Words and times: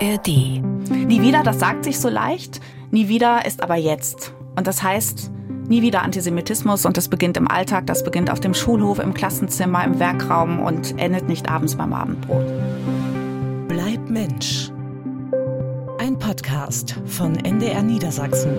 ARD. 0.00 0.28
Nie 0.28 1.22
wieder, 1.22 1.42
das 1.42 1.58
sagt 1.58 1.84
sich 1.84 1.98
so 1.98 2.08
leicht. 2.08 2.60
Nie 2.90 3.08
wieder 3.08 3.46
ist 3.46 3.62
aber 3.62 3.76
jetzt. 3.76 4.34
Und 4.56 4.66
das 4.66 4.82
heißt, 4.82 5.30
nie 5.68 5.82
wieder 5.82 6.02
Antisemitismus 6.02 6.84
und 6.84 6.96
das 6.96 7.08
beginnt 7.08 7.36
im 7.36 7.48
Alltag, 7.48 7.86
das 7.86 8.04
beginnt 8.04 8.30
auf 8.30 8.40
dem 8.40 8.54
Schulhof, 8.54 8.98
im 8.98 9.14
Klassenzimmer, 9.14 9.84
im 9.84 9.98
Werkraum 9.98 10.60
und 10.60 10.98
endet 10.98 11.28
nicht 11.28 11.50
abends 11.50 11.76
beim 11.76 11.92
Abendbrot. 11.92 12.46
Bleib 13.68 14.08
Mensch. 14.08 14.70
Ein 15.98 16.18
Podcast 16.18 16.96
von 17.06 17.36
NDR 17.36 17.82
Niedersachsen 17.82 18.52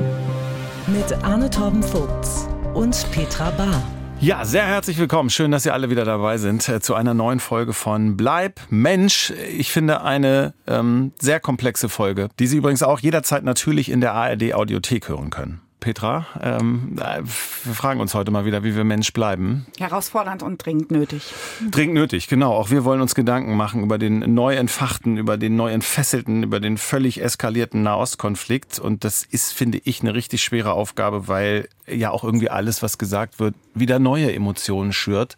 mit 0.88 1.24
Arne 1.24 1.50
Torben 1.50 1.84
Vogts 1.84 2.48
und 2.74 3.10
Petra 3.12 3.52
Bahr. 3.52 3.97
Ja, 4.20 4.46
sehr 4.46 4.66
herzlich 4.66 4.98
willkommen. 4.98 5.30
Schön, 5.30 5.52
dass 5.52 5.64
ihr 5.66 5.74
alle 5.74 5.92
wieder 5.92 6.04
dabei 6.04 6.40
sind 6.40 6.68
äh, 6.68 6.82
zu 6.82 6.96
einer 6.96 7.14
neuen 7.14 7.40
Folge 7.40 7.74
von 7.74 8.18
Bleib 8.18 8.60
Mensch. 8.70 9.32
Ich 9.56 9.72
finde 9.72 10.02
eine 10.02 10.56
ähm, 10.66 11.12
sehr 11.20 11.40
komplexe 11.40 11.88
Folge, 11.88 12.30
die 12.40 12.48
Sie 12.48 12.58
übrigens 12.58 12.82
auch 12.82 13.00
jederzeit 13.00 13.44
natürlich 13.44 13.92
in 13.92 14.02
der 14.02 14.14
ARD 14.14 14.56
Audiothek 14.56 15.08
hören 15.08 15.30
können. 15.30 15.62
Petra, 15.80 16.26
ähm, 16.42 16.98
äh, 17.00 17.22
wir 17.22 17.74
fragen 17.74 18.00
uns 18.00 18.16
heute 18.16 18.32
mal 18.32 18.46
wieder, 18.46 18.64
wie 18.64 18.76
wir 18.76 18.84
Mensch 18.84 19.14
bleiben. 19.14 19.68
Herausfordernd 19.78 20.42
und 20.42 20.66
dringend 20.66 20.90
nötig. 20.90 21.34
Dringend 21.70 21.94
nötig, 21.94 22.28
genau. 22.28 22.54
Auch 22.54 22.72
wir 22.72 22.84
wollen 22.84 23.00
uns 23.00 23.14
Gedanken 23.14 23.56
machen 23.56 23.84
über 23.84 24.00
den 24.00 24.34
neu 24.34 24.56
entfachten, 24.56 25.18
über 25.18 25.38
den 25.38 25.56
neu 25.56 25.72
entfesselten, 25.72 26.42
über 26.42 26.60
den 26.60 26.78
völlig 26.78 27.22
eskalierten 27.22 27.84
Nahostkonflikt. 27.84 28.80
Und 28.80 29.04
das 29.04 29.24
ist, 29.24 29.54
finde 29.54 29.80
ich, 29.84 30.02
eine 30.02 30.16
richtig 30.16 30.44
schwere 30.44 30.74
Aufgabe, 30.74 31.28
weil 31.28 31.70
ja 31.86 32.10
auch 32.10 32.24
irgendwie 32.24 32.50
alles, 32.50 32.82
was 32.82 32.98
gesagt 32.98 33.40
wird, 33.40 33.54
wieder 33.76 34.00
neue 34.00 34.34
Emotionen 34.34 34.94
schürt. 34.94 35.38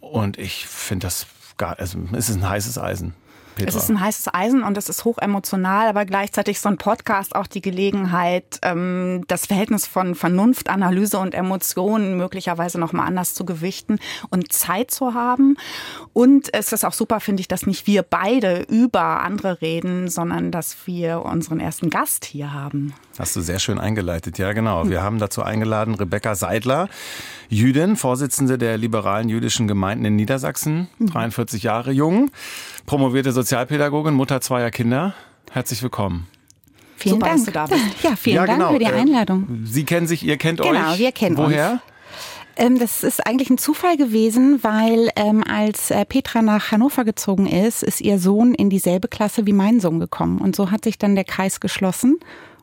Und 0.00 0.38
ich 0.38 0.66
finde 0.66 1.06
das 1.06 1.26
gar, 1.56 1.78
also 1.78 1.98
es 2.12 2.28
ist 2.28 2.36
ein 2.36 2.48
heißes 2.48 2.78
Eisen. 2.78 3.14
Petra. 3.58 3.76
Es 3.76 3.82
ist 3.82 3.90
ein 3.90 4.00
heißes 4.00 4.32
Eisen 4.32 4.62
und 4.62 4.78
es 4.78 4.88
ist 4.88 5.04
hoch 5.04 5.18
emotional, 5.18 5.88
aber 5.88 6.04
gleichzeitig 6.04 6.60
so 6.60 6.68
ein 6.68 6.78
Podcast 6.78 7.34
auch 7.34 7.48
die 7.48 7.60
Gelegenheit, 7.60 8.60
ähm, 8.62 9.24
das 9.26 9.46
Verhältnis 9.46 9.86
von 9.86 10.14
Vernunft, 10.14 10.70
Analyse 10.70 11.18
und 11.18 11.34
Emotionen 11.34 12.16
möglicherweise 12.16 12.78
nochmal 12.78 13.08
anders 13.08 13.34
zu 13.34 13.44
gewichten 13.44 13.98
und 14.30 14.52
Zeit 14.52 14.92
zu 14.92 15.14
haben. 15.14 15.56
Und 16.12 16.54
es 16.54 16.72
ist 16.72 16.84
auch 16.84 16.92
super, 16.92 17.18
finde 17.18 17.40
ich, 17.40 17.48
dass 17.48 17.66
nicht 17.66 17.88
wir 17.88 18.04
beide 18.04 18.62
über 18.68 19.22
andere 19.22 19.60
reden, 19.60 20.08
sondern 20.08 20.52
dass 20.52 20.86
wir 20.86 21.22
unseren 21.22 21.58
ersten 21.58 21.90
Gast 21.90 22.24
hier 22.24 22.52
haben. 22.52 22.94
Hast 23.18 23.34
du 23.34 23.40
sehr 23.40 23.58
schön 23.58 23.80
eingeleitet, 23.80 24.38
ja 24.38 24.52
genau. 24.52 24.88
Wir 24.88 25.02
haben 25.02 25.18
dazu 25.18 25.42
eingeladen 25.42 25.96
Rebecca 25.96 26.36
Seidler, 26.36 26.88
Jüdin, 27.48 27.96
Vorsitzende 27.96 28.58
der 28.58 28.78
liberalen 28.78 29.28
jüdischen 29.28 29.66
Gemeinden 29.66 30.04
in 30.04 30.16
Niedersachsen, 30.16 30.88
43 31.00 31.64
Jahre 31.64 31.90
jung, 31.90 32.30
promovierte 32.88 33.32
Sozialpädagogin, 33.32 34.14
Mutter 34.14 34.40
zweier 34.40 34.70
Kinder. 34.70 35.12
Herzlich 35.50 35.82
willkommen. 35.82 36.26
Vielen 36.96 37.16
Super, 37.16 37.26
Dank. 37.26 37.36
dass 37.36 37.44
du 37.44 37.52
da 37.52 37.66
bist. 37.66 38.02
Ja, 38.02 38.16
vielen 38.16 38.36
ja, 38.36 38.46
Dank 38.46 38.58
genau. 38.58 38.72
für 38.72 38.78
die 38.78 38.86
Äh, 38.86 39.00
Einladung. 39.00 39.60
Sie 39.64 39.84
kennen 39.84 40.06
sich, 40.06 40.24
ihr 40.24 40.38
kennt 40.38 40.62
euch. 40.62 40.70
Genau, 40.70 40.96
wir 40.96 41.12
kennen 41.12 41.36
Woher? 41.36 41.72
uns. 41.72 41.80
Ähm, 42.56 42.78
das 42.78 43.04
ist 43.04 43.26
eigentlich 43.26 43.50
ein 43.50 43.58
Zufall 43.58 43.98
gewesen, 43.98 44.60
weil 44.64 45.10
ähm, 45.16 45.44
als 45.44 45.90
äh, 45.90 46.02
Petra 46.06 46.40
nach 46.40 46.72
Hannover 46.72 47.04
gezogen 47.04 47.46
ist, 47.46 47.82
ist 47.82 48.00
ihr 48.00 48.18
Sohn 48.18 48.54
in 48.54 48.70
dieselbe 48.70 49.06
Klasse 49.08 49.44
wie 49.44 49.52
mein 49.52 49.80
Sohn 49.80 50.00
gekommen. 50.00 50.38
Und 50.38 50.56
so 50.56 50.70
hat 50.70 50.84
sich 50.84 50.96
dann 50.96 51.14
der 51.14 51.24
Kreis 51.24 51.60
geschlossen. 51.60 52.18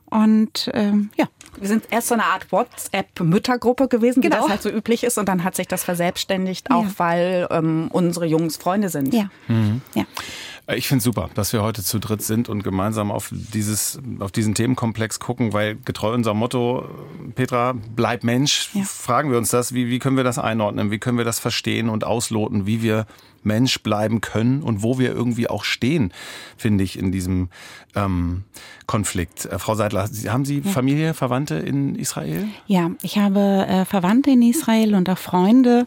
Und 0.10 0.72
ähm, 0.74 1.12
ja, 1.18 1.28
Wir 1.60 1.68
sind 1.68 1.86
erst 1.92 2.08
so 2.10 2.14
eine 2.16 2.26
Art 2.26 2.52
WhatsApp-Müttergruppe 2.52 3.88
gewesen, 3.88 4.22
wie 4.24 4.28
Genau. 4.30 4.42
das 4.42 4.50
halt 4.50 4.62
so 4.62 4.70
üblich 4.70 5.04
ist. 5.04 5.18
Und 5.18 5.28
dann 5.30 5.44
hat 5.44 5.56
sich 5.56 5.68
das 5.68 5.84
verselbstständigt, 5.84 6.72
auch 6.72 6.84
Ja. 6.84 6.90
weil 6.98 7.48
ähm, 7.52 7.90
unsere 7.92 8.26
Jungs 8.26 8.58
Freunde 8.58 8.90
sind. 8.90 9.14
ja, 9.14 9.30
Mhm. 9.48 9.82
ja. 9.94 10.04
Äh, 10.68 10.78
Ich 10.78 10.88
finde 10.88 11.04
super, 11.04 11.30
dass 11.36 11.54
wir 11.54 11.62
heute 11.62 11.84
zu 11.84 12.00
dritt 12.00 12.22
sind 12.22 12.50
und 12.50 12.64
gemeinsam 12.64 13.12
auf 13.12 13.30
dieses, 13.32 14.00
auf 14.20 14.32
diesen 14.32 14.56
Themenkomplex 14.56 15.20
gucken, 15.20 15.54
weil 15.54 15.76
getreu 15.76 16.14
unserem 16.14 16.38
Motto, 16.38 16.86
Petra, 17.36 17.74
bleib 17.96 18.24
Mensch, 18.24 18.70
Ja. 18.74 18.84
fragen 18.84 19.32
wir 19.32 19.38
uns 19.38 19.50
das, 19.50 19.74
wie, 19.74 19.90
wie 19.90 20.00
können 20.00 20.18
wir 20.18 20.24
das 20.24 20.40
einordnen, 20.40 20.92
wie 20.92 21.00
können 21.00 21.18
wir 21.18 21.26
das 21.26 21.40
verstehen 21.40 21.90
und 21.90 22.04
ausloten, 22.04 22.66
wie 22.66 22.82
wir 22.82 23.06
Mensch 23.44 23.82
bleiben 23.84 24.22
können 24.22 24.64
und 24.64 24.82
wo 24.82 24.98
wir 24.98 25.12
irgendwie 25.14 25.48
auch 25.48 25.64
stehen, 25.64 26.12
finde 26.58 26.84
ich, 26.84 26.98
in 26.98 27.12
diesem 27.12 27.50
ähm, 27.96 28.44
Konflikt. 28.88 29.46
Äh, 29.46 29.60
Frau 29.60 29.76
Seidler, 29.76 30.10
haben 30.28 30.46
Sie 30.46 30.62
Familie, 30.62 31.14
Verwandte 31.14 31.56
in 31.56 31.94
Israel? 31.94 32.48
Ja, 32.66 32.90
ich 33.04 33.20
habe 33.20 33.40
äh, 33.68 33.86
Verwandte 33.86 34.32
in 34.32 34.42
Israel 34.42 34.96
und 34.96 35.08
auch 35.12 35.20
Freunde. 35.20 35.86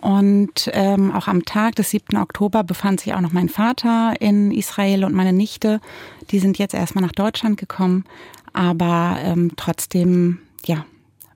Und 0.00 0.70
ähm, 0.72 1.12
auch 1.12 1.28
am 1.28 1.44
Tag 1.44 1.74
des 1.76 1.90
7. 1.90 2.16
Oktober 2.16 2.64
befand 2.64 3.00
sich 3.00 3.14
auch 3.14 3.20
noch 3.20 3.32
mein 3.32 3.48
Vater 3.48 4.14
in 4.18 4.50
Israel 4.50 5.04
und 5.04 5.14
meine 5.14 5.32
Nichte. 5.32 5.80
Die 6.30 6.38
sind 6.38 6.58
jetzt 6.58 6.74
erstmal 6.74 7.04
nach 7.04 7.12
Deutschland 7.12 7.58
gekommen. 7.58 8.04
Aber 8.52 9.18
ähm, 9.22 9.52
trotzdem, 9.56 10.38
ja, 10.64 10.84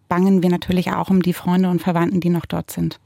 bangen 0.08 0.42
wir 0.42 0.50
natürlich 0.50 0.92
auch 0.92 1.10
um 1.10 1.22
die 1.22 1.32
Freunde 1.32 1.68
und 1.68 1.82
Verwandten, 1.82 2.20
die 2.20 2.30
noch 2.30 2.46
dort 2.46 2.70
sind. 2.70 2.98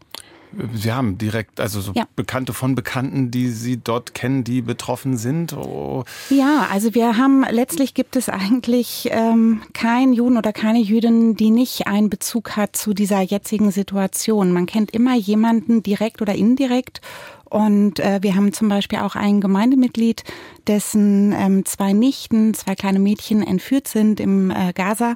Sie 0.75 0.93
haben 0.93 1.19
direkt, 1.19 1.61
also 1.61 1.81
so 1.81 1.93
Ja. 1.95 2.05
Bekannte 2.17 2.53
von 2.53 2.75
Bekannten, 2.75 3.31
die 3.31 3.49
Sie 3.49 3.79
dort 3.79 4.15
kennen, 4.15 4.45
die 4.45 4.63
betroffen 4.63 5.17
sind? 5.17 5.53
Oh. 5.53 6.05
Ja, 6.31 6.69
also 6.71 6.95
wir 6.95 7.17
haben, 7.17 7.45
letztlich 7.51 7.95
gibt 7.95 8.17
es 8.17 8.29
eigentlich 8.29 9.09
ähm, 9.11 9.63
keinen 9.75 10.13
Juden 10.13 10.37
oder 10.37 10.53
keine 10.53 10.81
Jüdin, 10.81 11.37
die 11.37 11.51
nicht 11.51 11.87
einen 11.87 12.11
Bezug 12.11 12.57
hat 12.57 12.77
zu 12.77 12.95
dieser 12.95 13.21
jetzigen 13.21 13.71
Situation. 13.71 14.53
Man 14.53 14.67
kennt 14.67 14.91
immer 14.93 15.15
jemanden 15.15 15.83
direkt 15.83 16.23
oder 16.23 16.35
indirekt. 16.35 17.01
Und 17.45 17.99
äh, 17.99 18.19
wir 18.23 18.35
haben 18.35 18.53
zum 18.53 18.69
Beispiel 18.69 18.99
auch 18.99 19.17
ein 19.17 19.41
Gemeindemitglied, 19.41 20.25
dessen 20.67 21.33
ähm, 21.33 21.65
zwei 21.65 21.95
Nichten, 21.95 22.53
zwei 22.53 22.75
kleine 22.75 22.99
Mädchen 22.99 23.43
entführt 23.43 23.89
sind 23.89 24.21
im 24.21 24.51
äh, 24.51 24.73
Gaza 24.75 25.15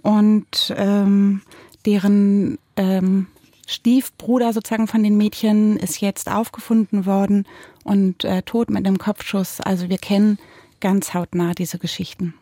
und 0.00 0.74
ähm, 0.76 1.42
deren 1.84 2.58
ähm, 2.76 3.26
Stiefbruder 3.66 4.52
sozusagen 4.52 4.86
von 4.86 5.02
den 5.02 5.16
Mädchen 5.16 5.76
ist 5.76 6.00
jetzt 6.00 6.30
aufgefunden 6.30 7.04
worden 7.04 7.46
und 7.84 8.24
äh, 8.24 8.42
tot 8.42 8.70
mit 8.70 8.86
einem 8.86 8.98
Kopfschuss. 8.98 9.60
Also 9.60 9.88
wir 9.88 9.98
kennen 9.98 10.38
ganz 10.80 11.14
hautnah 11.14 11.52
diese 11.52 11.78
Geschichten. 11.78 12.34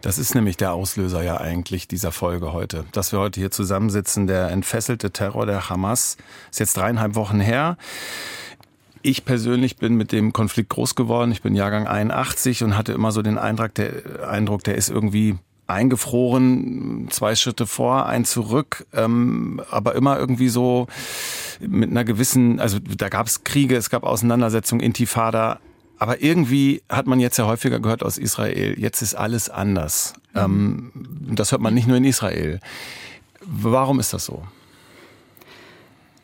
Das 0.00 0.18
ist 0.18 0.34
nämlich 0.34 0.56
der 0.56 0.72
Auslöser 0.72 1.22
ja 1.22 1.38
eigentlich 1.38 1.88
dieser 1.88 2.12
Folge 2.12 2.52
heute. 2.52 2.84
Dass 2.92 3.12
wir 3.12 3.18
heute 3.18 3.40
hier 3.40 3.50
zusammensitzen, 3.50 4.26
der 4.26 4.50
entfesselte 4.50 5.10
Terror 5.10 5.44
der 5.44 5.68
Hamas, 5.68 6.16
ist 6.50 6.60
jetzt 6.60 6.76
dreieinhalb 6.76 7.14
Wochen 7.14 7.40
her. 7.40 7.76
Ich 9.02 9.24
persönlich 9.24 9.76
bin 9.76 9.94
mit 9.94 10.12
dem 10.12 10.32
Konflikt 10.32 10.70
groß 10.70 10.94
geworden. 10.94 11.32
Ich 11.32 11.42
bin 11.42 11.54
Jahrgang 11.54 11.86
81 11.86 12.62
und 12.64 12.76
hatte 12.76 12.92
immer 12.92 13.12
so 13.12 13.22
den 13.22 13.38
Eindruck, 13.38 13.74
der, 13.74 14.28
Eindruck, 14.28 14.64
der 14.64 14.74
ist 14.76 14.90
irgendwie 14.90 15.38
eingefroren, 15.70 17.08
zwei 17.10 17.34
Schritte 17.34 17.66
vor, 17.66 18.06
ein 18.06 18.24
zurück, 18.24 18.86
ähm, 18.92 19.60
aber 19.70 19.94
immer 19.94 20.18
irgendwie 20.18 20.48
so 20.48 20.86
mit 21.60 21.90
einer 21.90 22.04
gewissen, 22.04 22.60
also 22.60 22.78
da 22.78 23.08
gab 23.08 23.26
es 23.26 23.44
Kriege, 23.44 23.76
es 23.76 23.90
gab 23.90 24.04
Auseinandersetzungen, 24.04 24.82
Intifada, 24.82 25.60
aber 25.98 26.22
irgendwie 26.22 26.82
hat 26.88 27.06
man 27.06 27.20
jetzt 27.20 27.36
ja 27.36 27.46
häufiger 27.46 27.80
gehört 27.80 28.02
aus 28.02 28.18
Israel, 28.18 28.78
jetzt 28.78 29.02
ist 29.02 29.14
alles 29.14 29.50
anders. 29.50 30.14
Ähm, 30.34 30.92
das 31.34 31.52
hört 31.52 31.60
man 31.60 31.74
nicht 31.74 31.86
nur 31.86 31.96
in 31.96 32.04
Israel. 32.04 32.60
Warum 33.42 34.00
ist 34.00 34.12
das 34.12 34.24
so? 34.24 34.42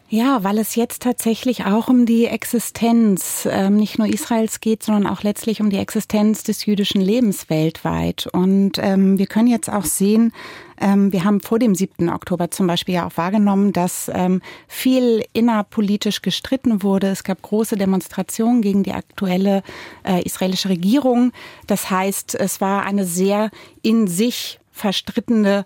Ja, 0.09 0.45
weil 0.45 0.59
es 0.59 0.77
jetzt 0.77 1.03
tatsächlich 1.03 1.65
auch 1.65 1.89
um 1.89 2.07
die 2.07 2.27
Existenz 2.27 3.49
ähm, 3.51 3.75
nicht 3.77 3.99
nur 3.99 4.07
Israels 4.07 4.61
geht, 4.61 4.85
sondern 4.85 5.13
auch 5.13 5.25
letztlich 5.25 5.61
um 5.61 5.69
die 5.69 5.79
Existenz 5.79 6.45
des 6.45 6.65
jüdischen 6.65 7.01
Lebens 7.01 7.51
weltweit. 7.51 8.29
Und 8.33 8.79
ähm, 8.79 9.19
wir 9.19 9.27
können 9.27 9.49
jetzt 9.49 9.69
auch 9.69 9.85
sehen, 9.85 10.33
ähm, 10.81 11.13
wir 11.13 11.25
haben 11.25 11.41
vor 11.41 11.59
dem 11.59 11.75
7. 11.75 12.09
Oktober 12.09 12.53
zum 12.53 12.69
Beispiel 12.69 12.95
ja 12.95 13.07
auch 13.07 13.17
wahrgenommen, 13.17 13.73
dass 13.73 14.09
ähm, 14.15 14.43
viel 14.69 15.25
innerpolitisch 15.33 16.23
gestritten 16.23 16.85
wurde. 16.85 17.09
Es 17.09 17.25
gab 17.25 17.43
große 17.43 17.77
Demonstrationen 17.77 18.63
gegen 18.63 18.85
die 18.85 18.93
aktuelle 18.93 19.65
äh, 20.05 20.23
israelische 20.23 20.69
Regierung. 20.69 21.33
Das 21.67 21.91
heißt, 21.91 22.37
es 22.37 22.61
war 22.61 22.85
eine 22.85 23.07
sehr 23.07 23.51
in 23.83 24.07
sich 24.07 24.61
verstrittene 24.71 25.65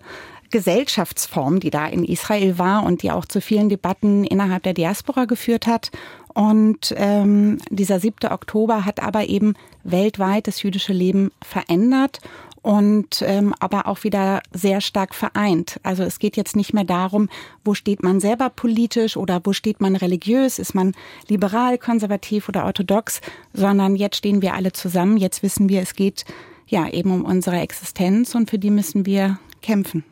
Gesellschaftsform, 0.51 1.59
die 1.59 1.69
da 1.69 1.87
in 1.87 2.03
Israel 2.03 2.57
war 2.57 2.83
und 2.83 3.01
die 3.03 3.11
auch 3.11 3.25
zu 3.25 3.41
vielen 3.41 3.69
Debatten 3.69 4.23
innerhalb 4.23 4.63
der 4.63 4.73
Diaspora 4.73 5.25
geführt 5.25 5.67
hat. 5.67 5.91
Und 6.33 6.93
ähm, 6.97 7.57
dieser 7.69 7.99
7. 7.99 8.31
Oktober 8.31 8.85
hat 8.85 9.01
aber 9.01 9.27
eben 9.27 9.55
weltweit 9.83 10.47
das 10.47 10.61
jüdische 10.61 10.93
Leben 10.93 11.31
verändert 11.41 12.19
und 12.61 13.23
ähm, 13.25 13.55
aber 13.59 13.87
auch 13.87 14.03
wieder 14.03 14.41
sehr 14.53 14.81
stark 14.81 15.15
vereint. 15.15 15.79
Also 15.83 16.03
es 16.03 16.19
geht 16.19 16.37
jetzt 16.37 16.55
nicht 16.55 16.73
mehr 16.73 16.83
darum, 16.83 17.27
wo 17.65 17.73
steht 17.73 18.03
man 18.03 18.19
selber 18.19 18.49
politisch 18.49 19.17
oder 19.17 19.41
wo 19.43 19.53
steht 19.53 19.81
man 19.81 19.95
religiös, 19.95 20.59
ist 20.59 20.75
man 20.75 20.93
liberal, 21.27 21.77
konservativ 21.77 22.49
oder 22.49 22.65
orthodox, 22.65 23.21
sondern 23.53 23.95
jetzt 23.95 24.17
stehen 24.17 24.41
wir 24.41 24.53
alle 24.53 24.71
zusammen. 24.73 25.17
Jetzt 25.17 25.41
wissen 25.41 25.69
wir, 25.69 25.81
es 25.81 25.95
geht 25.95 26.25
ja 26.67 26.87
eben 26.87 27.11
um 27.11 27.25
unsere 27.25 27.59
Existenz 27.59 28.35
und 28.35 28.49
für 28.49 28.59
die 28.59 28.69
müssen 28.69 29.05
wir 29.05 29.39
kämpfen. 29.61 30.03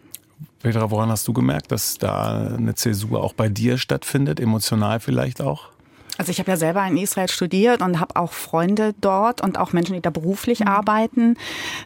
Petra, 0.61 0.91
woran 0.91 1.09
hast 1.09 1.27
du 1.27 1.33
gemerkt, 1.33 1.71
dass 1.71 1.97
da 1.97 2.55
eine 2.57 2.75
Zäsur 2.75 3.23
auch 3.23 3.33
bei 3.33 3.49
dir 3.49 3.77
stattfindet, 3.77 4.39
emotional 4.39 4.99
vielleicht 4.99 5.41
auch? 5.41 5.69
Also 6.17 6.31
ich 6.31 6.39
habe 6.39 6.51
ja 6.51 6.57
selber 6.57 6.85
in 6.85 6.97
Israel 6.97 7.29
studiert 7.29 7.81
und 7.81 8.01
habe 8.01 8.17
auch 8.17 8.33
Freunde 8.33 8.93
dort 8.99 9.39
und 9.39 9.57
auch 9.57 9.71
Menschen, 9.71 9.93
die 9.93 10.01
da 10.01 10.09
beruflich 10.09 10.59
mhm. 10.59 10.67
arbeiten. 10.67 11.37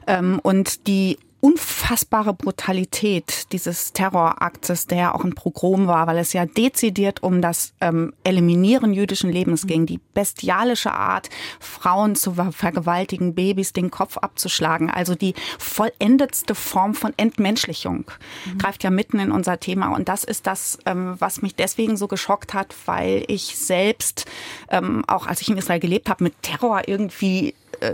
Ähm, 0.08 0.40
und 0.42 0.88
die 0.88 1.20
unfassbare 1.44 2.34
Brutalität 2.34 3.52
dieses 3.52 3.92
Terroraktes, 3.92 4.88
der 4.88 4.98
ja 4.98 5.14
auch 5.14 5.26
ein 5.26 5.36
Programm 5.36 5.88
war, 5.88 6.08
weil 6.08 6.18
es 6.18 6.32
ja 6.32 6.46
dezidiert 6.46 7.22
um 7.22 7.42
das 7.42 7.74
ähm, 7.82 8.14
Eliminieren 8.24 8.94
jüdischen 8.94 9.30
Lebens 9.30 9.68
ging, 9.68 9.86
die 9.86 10.00
bestialische 10.14 10.94
Art, 10.94 11.30
Frauen 11.60 12.16
zu 12.16 12.36
vergewaltigen, 12.52 13.36
Babys 13.36 13.74
den 13.74 13.92
Kopf 13.92 14.18
abzuschlagen, 14.18 14.90
also 14.90 15.16
die 15.16 15.34
vollendetste 15.60 16.56
Form 16.56 16.94
von 16.94 17.12
Entmenschlichung, 17.18 18.10
mhm. 18.46 18.58
greift 18.60 18.86
ja 18.86 18.90
mitten 18.90 19.20
in 19.20 19.30
unser 19.30 19.60
Thema. 19.60 19.90
Und 19.90 20.08
das 20.08 20.24
ist 20.24 20.48
das, 20.48 20.80
ähm, 20.86 21.18
was 21.20 21.42
mich 21.42 21.56
deswegen 21.56 21.98
so 21.98 22.08
geschockt 22.08 22.54
hat, 22.54 22.74
weil 22.86 23.26
ich 23.28 23.58
selbst, 23.58 24.28
ähm, 24.70 25.04
auch 25.08 25.28
als 25.28 25.42
ich 25.42 25.50
in 25.50 25.58
Israel 25.58 25.82
gelebt 25.82 26.10
habe, 26.10 26.24
mit 26.24 26.42
Terror 26.42 26.88
irgendwie 26.88 27.54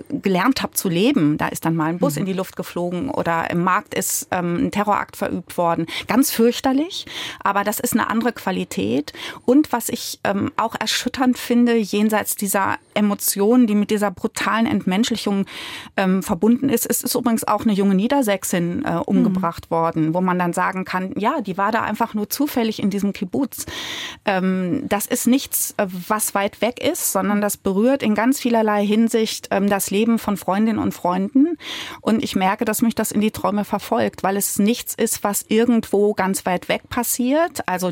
gelernt 0.10 0.62
habe 0.62 0.74
zu 0.74 0.90
leben. 0.90 1.38
Da 1.38 1.48
ist 1.48 1.66
dann 1.66 1.76
mal 1.76 1.86
ein 1.86 2.00
Bus 2.00 2.16
mhm. 2.16 2.22
in 2.22 2.26
die 2.26 2.34
Luft 2.34 2.56
geflogen 2.56 3.10
oder 3.10 3.50
im 3.50 3.64
Markt 3.64 3.94
ist 3.94 4.28
ähm, 4.32 4.66
ein 4.66 4.72
Terrorakt 4.72 5.18
verübt 5.18 5.58
worden. 5.58 5.86
Ganz 6.08 6.32
fürchterlich, 6.32 7.06
aber 7.44 7.64
das 7.64 7.80
ist 7.80 7.94
eine 7.94 8.10
andere 8.10 8.34
Qualität. 8.34 9.14
Und 9.46 9.72
was 9.72 9.90
ich 9.90 10.20
ähm, 10.24 10.52
auch 10.58 10.76
erschütternd 10.80 11.38
finde, 11.38 11.76
jenseits 11.76 12.36
dieser 12.36 12.78
Emotionen, 12.94 13.68
die 13.68 13.76
mit 13.76 13.92
dieser 13.92 14.12
brutalen 14.12 14.66
Entmenschlichung 14.66 15.46
ähm, 15.98 16.24
verbunden 16.24 16.70
ist, 16.70 16.86
ist, 16.86 17.04
ist 17.04 17.16
übrigens 17.16 17.48
auch 17.48 17.62
eine 17.62 17.74
junge 17.74 17.96
Niedersächsin 17.96 18.84
äh, 18.86 18.96
umgebracht 19.06 19.70
mhm. 19.70 19.76
worden, 19.76 20.14
wo 20.14 20.22
man 20.22 20.40
dann 20.40 20.54
sagen 20.54 20.86
kann, 20.86 21.14
ja, 21.18 21.42
die 21.42 21.58
war 21.58 21.72
da 21.72 21.82
einfach 21.82 22.14
nur 22.14 22.30
zufällig 22.30 22.82
in 22.82 22.90
diesem 22.90 23.14
Kibbutz. 23.14 23.66
Ähm, 24.26 24.84
das 24.88 25.06
ist 25.06 25.28
nichts, 25.28 25.74
äh, 25.78 25.88
was 26.08 26.36
weit 26.36 26.62
weg 26.62 26.84
ist, 26.84 27.12
sondern 27.12 27.42
das 27.42 27.58
berührt 27.58 28.04
in 28.04 28.16
ganz 28.16 28.40
vielerlei 28.40 28.86
Hinsicht 28.86 29.48
ähm, 29.52 29.70
das 29.80 29.92
Leben 29.92 30.20
von 30.20 30.36
Freundinnen 30.36 30.78
und 30.78 30.94
Freunden. 30.94 31.58
Und 32.02 32.22
ich 32.22 32.36
merke, 32.36 32.66
dass 32.66 32.82
mich 32.82 32.96
das 32.96 33.12
in 33.12 33.22
die 33.22 33.32
Träume 33.32 33.64
verfolgt, 33.64 34.24
weil 34.24 34.36
es 34.36 34.60
nichts 34.60 34.94
ist, 34.94 35.24
was 35.24 35.46
irgendwo 35.48 36.14
ganz 36.14 36.46
weit 36.46 36.68
weg 36.68 36.90
passiert. 36.90 37.68
Also 37.68 37.92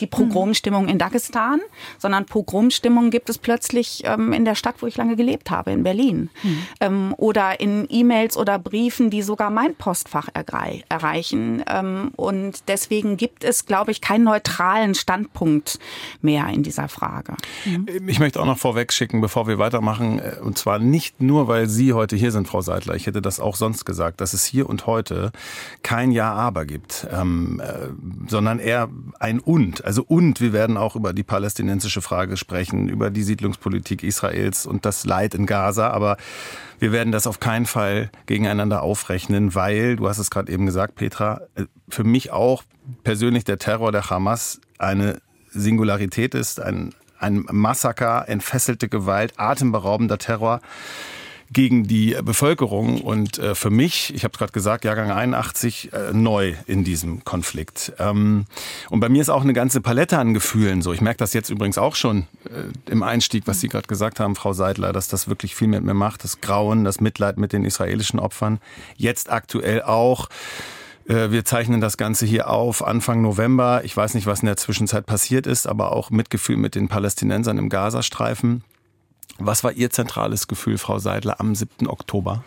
die 0.00 0.06
Pogromstimmung 0.06 0.88
in 0.88 0.98
Dagestan, 0.98 1.60
sondern 1.98 2.26
Pogromstimmung 2.26 3.10
gibt 3.10 3.30
es 3.30 3.38
plötzlich 3.38 4.02
ähm, 4.04 4.32
in 4.32 4.44
der 4.44 4.54
Stadt, 4.54 4.76
wo 4.80 4.86
ich 4.86 4.96
lange 4.96 5.16
gelebt 5.16 5.50
habe, 5.50 5.72
in 5.72 5.82
Berlin. 5.82 6.30
Mhm. 6.42 6.62
Ähm, 6.80 7.14
oder 7.16 7.60
in 7.60 7.86
E-Mails 7.88 8.36
oder 8.36 8.58
Briefen, 8.58 9.10
die 9.10 9.22
sogar 9.22 9.50
mein 9.50 9.74
Postfach 9.74 10.28
erreichen. 10.34 11.64
Ähm, 11.68 12.10
und 12.16 12.68
deswegen 12.68 13.16
gibt 13.16 13.44
es, 13.44 13.66
glaube 13.66 13.90
ich, 13.90 14.00
keinen 14.00 14.24
neutralen 14.24 14.94
Standpunkt 14.94 15.78
mehr 16.20 16.48
in 16.48 16.62
dieser 16.62 16.88
Frage. 16.88 17.34
Mhm. 17.64 18.08
Ich 18.08 18.18
möchte 18.18 18.40
auch 18.40 18.46
noch 18.46 18.58
vorweg 18.58 18.92
schicken, 18.92 19.20
bevor 19.20 19.46
wir 19.46 19.58
weitermachen, 19.58 20.18
äh, 20.18 20.36
und 20.42 20.58
zwar 20.58 20.78
nicht 20.78 21.20
nur, 21.20 21.48
weil 21.48 21.68
Sie 21.68 21.92
heute 21.92 22.16
hier 22.16 22.32
sind, 22.32 22.48
Frau 22.48 22.60
Seidler, 22.60 22.94
ich 22.94 23.06
hätte 23.06 23.22
das 23.22 23.40
auch 23.40 23.56
sonst 23.56 23.84
gesagt, 23.84 24.20
dass 24.20 24.32
es 24.32 24.44
hier 24.44 24.68
und 24.68 24.86
heute 24.86 25.32
kein 25.82 26.10
Ja-Aber 26.10 26.64
gibt, 26.64 27.06
ähm, 27.10 27.60
äh, 27.60 27.88
sondern 28.28 28.58
eher 28.58 28.88
ein 29.18 29.40
Und. 29.66 29.84
Also 29.84 30.04
und 30.06 30.40
wir 30.40 30.52
werden 30.52 30.76
auch 30.76 30.96
über 30.96 31.12
die 31.12 31.22
palästinensische 31.22 32.00
Frage 32.00 32.36
sprechen, 32.36 32.88
über 32.88 33.10
die 33.10 33.22
Siedlungspolitik 33.22 34.02
Israels 34.02 34.66
und 34.66 34.84
das 34.86 35.04
Leid 35.04 35.34
in 35.34 35.46
Gaza. 35.46 35.90
Aber 35.90 36.16
wir 36.78 36.92
werden 36.92 37.12
das 37.12 37.26
auf 37.26 37.40
keinen 37.40 37.66
Fall 37.66 38.10
gegeneinander 38.26 38.82
aufrechnen, 38.82 39.54
weil, 39.54 39.96
du 39.96 40.08
hast 40.08 40.18
es 40.18 40.30
gerade 40.30 40.52
eben 40.52 40.66
gesagt, 40.66 40.94
Petra, 40.94 41.40
äh, 41.56 41.64
für 41.88 42.04
mich 42.04 42.30
auch 42.30 42.62
persönlich 43.02 43.44
der 43.44 43.58
Terror 43.58 43.90
der 43.90 44.08
Hamas 44.08 44.60
eine 44.78 45.20
Singularität 45.50 46.34
ist, 46.34 46.60
ein, 46.60 46.94
ein 47.18 47.44
Massaker, 47.50 48.28
entfesselte 48.28 48.88
Gewalt, 48.88 49.34
atemberaubender 49.36 50.18
Terror 50.18 50.60
gegen 51.52 51.86
die 51.86 52.16
Bevölkerung 52.22 53.00
und 53.00 53.38
äh, 53.38 53.54
für 53.54 53.70
mich, 53.70 54.12
ich 54.14 54.24
habe 54.24 54.36
gerade 54.36 54.52
gesagt, 54.52 54.84
Jahrgang 54.84 55.10
81, 55.10 55.92
äh, 55.92 56.12
neu 56.12 56.54
in 56.66 56.84
diesem 56.84 57.24
Konflikt. 57.24 57.92
Ähm, 57.98 58.46
und 58.90 59.00
bei 59.00 59.08
mir 59.08 59.22
ist 59.22 59.28
auch 59.28 59.42
eine 59.42 59.52
ganze 59.52 59.80
Palette 59.80 60.18
an 60.18 60.34
Gefühlen 60.34 60.82
so. 60.82 60.92
Ich 60.92 61.00
merke 61.00 61.18
das 61.18 61.32
jetzt 61.32 61.50
übrigens 61.50 61.78
auch 61.78 61.94
schon 61.94 62.26
äh, 62.44 62.90
im 62.90 63.02
Einstieg, 63.02 63.46
was 63.46 63.60
Sie 63.60 63.68
gerade 63.68 63.86
gesagt 63.86 64.20
haben, 64.20 64.34
Frau 64.34 64.52
Seidler, 64.52 64.92
dass 64.92 65.08
das 65.08 65.28
wirklich 65.28 65.54
viel 65.54 65.68
mit 65.68 65.84
mir 65.84 65.94
macht. 65.94 66.24
Das 66.24 66.40
Grauen, 66.40 66.84
das 66.84 67.00
Mitleid 67.00 67.38
mit 67.38 67.52
den 67.52 67.64
israelischen 67.64 68.18
Opfern. 68.18 68.58
Jetzt 68.96 69.30
aktuell 69.30 69.82
auch 69.82 70.28
äh, 71.08 71.30
wir 71.30 71.44
zeichnen 71.44 71.80
das 71.80 71.96
Ganze 71.96 72.26
hier 72.26 72.50
auf 72.50 72.84
Anfang 72.84 73.22
November. 73.22 73.82
Ich 73.84 73.96
weiß 73.96 74.14
nicht, 74.14 74.26
was 74.26 74.40
in 74.40 74.46
der 74.46 74.56
Zwischenzeit 74.56 75.06
passiert 75.06 75.46
ist, 75.46 75.66
aber 75.66 75.92
auch 75.92 76.10
Mitgefühl 76.10 76.56
mit 76.56 76.74
den 76.74 76.88
Palästinensern 76.88 77.58
im 77.58 77.68
Gazastreifen. 77.68 78.64
Was 79.38 79.64
war 79.64 79.72
Ihr 79.72 79.90
zentrales 79.90 80.48
Gefühl, 80.48 80.78
Frau 80.78 80.98
Seidler, 80.98 81.40
am 81.40 81.54
7. 81.54 81.86
Oktober? 81.88 82.42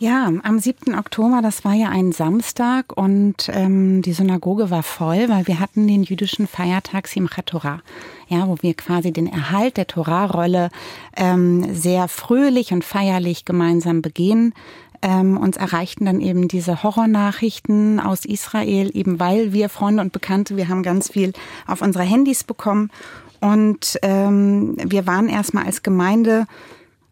Ja, 0.00 0.30
am 0.44 0.58
7. 0.60 0.94
Oktober, 0.94 1.40
das 1.42 1.64
war 1.64 1.74
ja 1.74 1.88
ein 1.88 2.12
Samstag 2.12 2.96
und 2.96 3.50
ähm, 3.52 4.00
die 4.00 4.12
Synagoge 4.12 4.70
war 4.70 4.84
voll, 4.84 5.28
weil 5.28 5.48
wir 5.48 5.58
hatten 5.58 5.88
den 5.88 6.04
jüdischen 6.04 6.46
Feiertag 6.46 7.08
Simchat 7.08 7.46
Torah, 7.46 7.80
ja, 8.28 8.46
wo 8.46 8.56
wir 8.60 8.74
quasi 8.74 9.12
den 9.12 9.26
Erhalt 9.26 9.76
der 9.76 9.88
Torah-Rolle 9.88 10.70
ähm, 11.16 11.74
sehr 11.74 12.06
fröhlich 12.06 12.72
und 12.72 12.84
feierlich 12.84 13.44
gemeinsam 13.44 14.00
begehen. 14.00 14.54
Ähm, 15.02 15.36
uns 15.36 15.56
erreichten 15.56 16.04
dann 16.04 16.20
eben 16.20 16.46
diese 16.46 16.84
Horrornachrichten 16.84 17.98
aus 17.98 18.24
Israel, 18.24 18.96
eben 18.96 19.18
weil 19.18 19.52
wir 19.52 19.68
Freunde 19.68 20.02
und 20.02 20.12
Bekannte, 20.12 20.56
wir 20.56 20.68
haben 20.68 20.84
ganz 20.84 21.10
viel 21.10 21.32
auf 21.66 21.82
unsere 21.82 22.04
Handys 22.04 22.44
bekommen 22.44 22.90
und 23.40 23.98
ähm, 24.02 24.76
wir 24.82 25.06
waren 25.06 25.28
erstmal 25.28 25.66
als 25.66 25.82
Gemeinde 25.82 26.46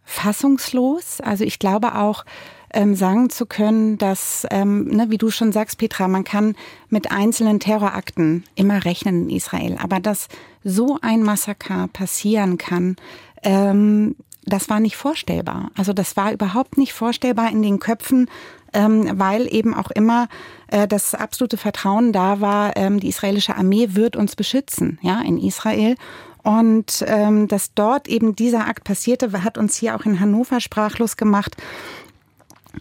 fassungslos. 0.05 1.21
Also 1.21 1.45
ich 1.45 1.59
glaube 1.59 1.95
auch, 1.97 2.25
ähm, 2.73 2.95
sagen 2.95 3.31
zu 3.31 3.47
können, 3.47 3.97
dass, 3.97 4.47
ähm, 4.51 4.89
ne, 4.89 5.07
wie 5.09 5.19
du 5.19 5.31
schon 5.31 5.53
sagst, 5.53 5.79
Petra, 5.79 6.09
man 6.09 6.25
kann 6.25 6.55
mit 6.89 7.11
einzelnen 7.11 7.61
Terrorakten 7.61 8.45
immer 8.55 8.85
rechnen 8.85 9.25
in 9.25 9.37
Israel. 9.37 9.79
Aber 9.81 10.01
dass 10.01 10.29
so 10.63 10.99
ein 11.01 11.23
Massaker 11.23 11.89
passieren 11.89 12.59
kann, 12.59 12.97
ähm, 13.43 14.17
das 14.45 14.69
war 14.69 14.79
nicht 14.79 14.97
vorstellbar. 14.97 15.71
Also 15.77 15.93
das 15.93 16.17
war 16.17 16.33
überhaupt 16.33 16.79
nicht 16.79 16.93
vorstellbar 16.93 17.51
in 17.51 17.63
den 17.63 17.81
Köpfen, 17.81 18.29
ähm, 18.77 19.19
weil 19.19 19.53
eben 19.53 19.75
auch 19.75 19.91
immer 19.91 20.29
äh, 20.69 20.87
das 20.87 21.15
absolute 21.15 21.57
Vertrauen 21.57 22.13
da 22.13 22.41
war, 22.41 22.77
ähm, 22.77 23.01
die 23.01 23.09
israelische 23.09 23.57
Armee 23.57 23.89
wird 23.93 24.17
uns 24.17 24.37
beschützen, 24.37 24.99
ja, 25.01 25.23
in 25.23 25.39
Israel. 25.39 25.97
Und 26.43 27.03
ähm, 27.09 27.49
dass 27.49 27.75
dort 27.75 28.07
eben 28.07 28.37
dieser 28.37 28.69
Akt 28.69 28.85
passierte, 28.85 29.33
hat 29.43 29.59
uns 29.59 29.77
hier 29.77 29.97
auch 29.97 30.05
in 30.05 30.21
Hannover 30.21 30.61
sprachlos 30.61 31.17
gemacht. 31.17 31.57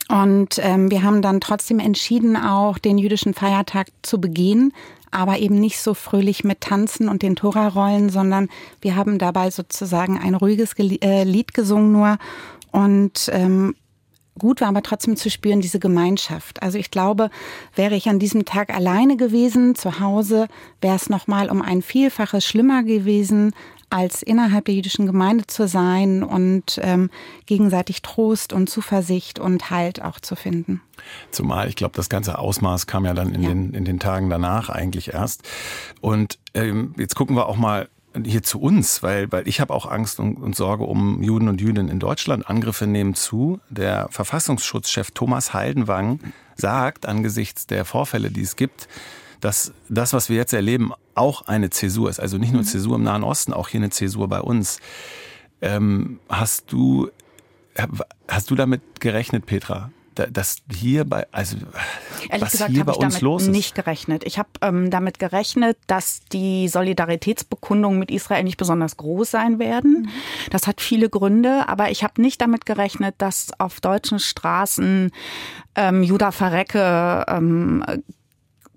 Und 0.10 0.60
ähm, 0.62 0.92
wir 0.92 1.02
haben 1.02 1.22
dann 1.22 1.40
trotzdem 1.40 1.80
entschieden, 1.80 2.36
auch 2.36 2.78
den 2.78 2.98
jüdischen 2.98 3.34
Feiertag 3.34 3.88
zu 4.02 4.20
begehen, 4.20 4.74
aber 5.10 5.40
eben 5.40 5.56
nicht 5.56 5.80
so 5.80 5.94
fröhlich 5.94 6.44
mit 6.44 6.60
Tanzen 6.62 7.08
und 7.08 7.22
den 7.22 7.38
Tora-Rollen, 7.38 8.10
sondern 8.10 8.50
wir 8.82 8.98
haben 8.98 9.18
dabei 9.18 9.50
sozusagen 9.50 10.20
ein 10.20 10.36
ruhiges 10.36 10.74
äh, 10.78 11.24
Lied 11.24 11.54
gesungen 11.54 11.94
nur 11.94 12.18
und 12.72 13.30
ähm, 13.32 13.74
gut 14.38 14.62
war 14.62 14.68
aber 14.68 14.84
trotzdem 14.84 15.16
zu 15.16 15.30
spüren, 15.30 15.62
diese 15.62 15.80
Gemeinschaft. 15.80 16.62
Also 16.62 16.78
ich 16.78 16.92
glaube, 16.92 17.30
wäre 17.76 17.96
ich 17.96 18.10
an 18.10 18.20
diesem 18.20 18.46
Tag 18.46 18.74
alleine 18.74 19.18
gewesen, 19.18 19.76
zu 19.76 20.00
Hause, 20.00 20.48
wäre 20.82 20.96
es 20.96 21.10
nochmal 21.10 21.50
um 21.50 21.62
ein 21.62 21.82
Vielfaches 21.82 22.46
schlimmer 22.46 22.84
gewesen, 22.84 23.54
als 23.90 24.24
innerhalb 24.24 24.66
der 24.66 24.76
jüdischen 24.76 25.06
Gemeinde 25.06 25.48
zu 25.48 25.68
sein 25.68 26.24
und 26.24 26.80
ähm, 26.82 27.10
gegenseitig 27.46 28.02
Trost 28.02 28.52
und 28.52 28.70
Zuversicht 28.70 29.40
und 29.40 29.70
Halt 29.70 30.02
auch 30.02 30.20
zu 30.20 30.36
finden. 30.36 30.82
Zumal, 31.32 31.70
ich 31.70 31.76
glaube, 31.76 31.94
das 31.96 32.10
ganze 32.10 32.40
Ausmaß 32.40 32.88
kam 32.88 33.06
ja 33.06 33.14
dann 33.14 33.34
in, 33.34 33.44
ja. 33.44 33.50
Den, 33.50 33.74
in 33.74 33.86
den 33.86 34.00
Tagen 34.00 34.30
danach 34.30 34.70
eigentlich 34.70 35.14
erst. 35.14 35.44
Und 36.02 36.40
ähm, 36.54 36.94
jetzt 36.98 37.16
gucken 37.16 37.36
wir 37.36 37.48
auch 37.48 37.58
mal 37.58 37.88
hier 38.24 38.44
zu 38.44 38.60
uns, 38.62 39.04
weil, 39.04 39.32
weil 39.32 39.48
ich 39.48 39.60
habe 39.60 39.74
auch 39.74 39.86
Angst 39.86 40.20
und, 40.20 40.38
und 40.38 40.56
Sorge 40.56 40.84
um 40.84 41.22
Juden 41.22 41.50
und 41.50 41.62
Jüdinnen 41.62 41.90
in 41.90 42.00
Deutschland. 42.00 42.50
Angriffe 42.50 42.88
nehmen 42.88 43.16
zu. 43.16 43.60
Der 43.70 44.08
Verfassungsschutzchef 44.12 45.12
Thomas 45.12 45.54
Haldenwang 45.54 46.20
sagt 46.56 47.06
angesichts 47.06 47.68
der 47.68 47.86
Vorfälle, 47.86 48.32
die 48.32 48.42
es 48.42 48.56
gibt, 48.56 48.88
dass 49.42 49.74
das, 49.90 50.14
was 50.14 50.30
wir 50.30 50.38
jetzt 50.38 50.54
erleben, 50.54 50.94
auch 51.14 51.48
eine 51.48 51.70
Zäsur 51.70 52.10
ist. 52.10 52.20
Also 52.20 52.38
nicht 52.38 52.54
nur 52.54 52.62
mhm. 52.62 52.68
Zäsur 52.68 52.96
im 52.96 53.04
Nahen 53.04 53.24
Osten, 53.24 53.54
auch 53.54 53.70
hier 53.70 53.80
eine 53.80 53.90
Zäsur 53.90 54.28
bei 54.28 54.42
uns. 54.42 54.80
Ähm, 55.62 56.20
hast 56.30 56.72
du 56.72 57.10
hast 58.28 58.50
du 58.52 58.56
damit 58.56 59.00
gerechnet, 59.00 59.46
Petra? 59.46 59.92
Dass 60.16 60.58
hier 60.72 61.06
bei, 61.06 61.28
also 61.32 61.58
Ehrlich 62.30 62.42
was 62.42 62.52
gesagt, 62.52 62.72
hier 62.72 62.86
bei 62.86 62.94
uns 62.94 63.22
los 63.22 63.44
ist? 63.44 63.50
nicht 63.50 63.76
gerechnet. 63.76 64.24
Ich 64.26 64.40
habe 64.40 64.50
ähm, 64.62 64.90
damit 64.90 65.20
gerechnet, 65.20 65.78
dass 65.88 66.22
die 66.32 66.68
Solidaritätsbekundungen 66.68 68.00
mit 68.00 68.12
Israel 68.12 68.44
nicht 68.44 68.58
besonders 68.58 68.98
groß 68.98 69.32
sein 69.32 69.60
werden. 69.60 70.04
Mhm. 70.04 70.10
Das 70.50 70.68
hat 70.68 70.82
viele 70.82 71.10
Gründe, 71.10 71.68
aber 71.68 71.92
ich 71.92 72.04
habe 72.04 72.22
nicht 72.22 72.42
damit 72.42 72.66
gerechnet, 72.66 73.16
dass 73.18 73.50
auf 73.60 73.82
deutschen 73.82 74.20
Straßen 74.20 75.12
ähm, 75.76 76.04
Juda 76.04 76.32
Verrecke 76.32 77.26
ähm, 77.28 77.84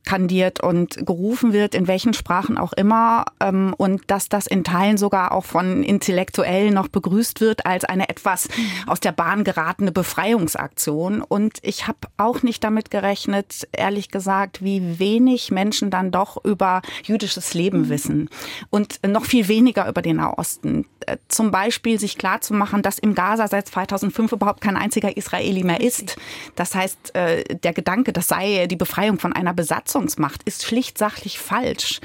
skandiert 0.09 0.61
und 0.61 1.07
gerufen 1.07 1.53
wird, 1.53 1.75
in 1.75 1.87
welchen 1.87 2.15
Sprachen 2.15 2.57
auch 2.57 2.73
immer, 2.73 3.27
ähm, 3.41 3.75
und 3.77 4.03
dass 4.07 4.31
das 4.31 4.47
in 4.47 4.65
Teilen 4.65 4.97
sogar 4.97 5.33
auch 5.33 5.45
von 5.45 5.83
Intellektuellen 5.83 6.73
noch 6.73 6.89
begrüßt 6.89 7.43
wird 7.43 7.67
als 7.67 7.85
eine 7.85 8.09
etwas 8.09 8.49
aus 8.87 9.01
der 9.01 9.13
Bahn 9.13 9.45
geratene 9.45 9.93
Befreiungsaktion. 9.93 11.21
Und 11.21 11.59
ich 11.61 11.87
habe 11.89 11.99
auch 12.17 12.43
nicht 12.43 12.65
damit 12.65 12.91
gerechnet, 12.91 13.69
ehrlich 13.73 14.11
gesagt, 14.11 14.65
wie 14.65 14.99
wenig 14.99 15.51
Menschen 15.51 15.91
dann 15.91 16.11
doch 16.11 16.43
über 16.43 16.81
jüdisches 17.05 17.53
Leben 17.53 17.91
wissen 17.91 18.31
und 18.71 19.01
noch 19.07 19.27
viel 19.27 19.49
weniger 19.49 19.89
über 19.89 20.01
den 20.01 20.17
Nahosten. 20.17 20.87
Äh, 21.07 21.19
zum 21.29 21.51
Beispiel 21.51 22.01
sich 22.01 22.17
klarzumachen, 22.17 22.83
dass 22.83 22.99
im 22.99 23.15
Gaza 23.15 23.47
seit 23.49 23.69
2005 23.69 24.33
überhaupt 24.33 24.61
kein 24.61 24.77
einziger 24.77 25.17
Israeli 25.17 25.65
mehr 25.65 25.81
ist. 25.81 26.17
Das 26.55 26.75
heißt, 26.75 27.15
äh, 27.15 27.45
der 27.57 27.73
Gedanke, 27.73 28.13
das 28.13 28.29
sei 28.29 28.67
die 28.67 28.77
Befreiung 28.77 29.19
von 29.19 29.33
einer 29.33 29.53
Besatzungsmacht, 29.99 30.43
ist 30.45 30.65
schlicht 30.65 30.99
sachlich 30.99 31.39
falsch. 31.39 32.01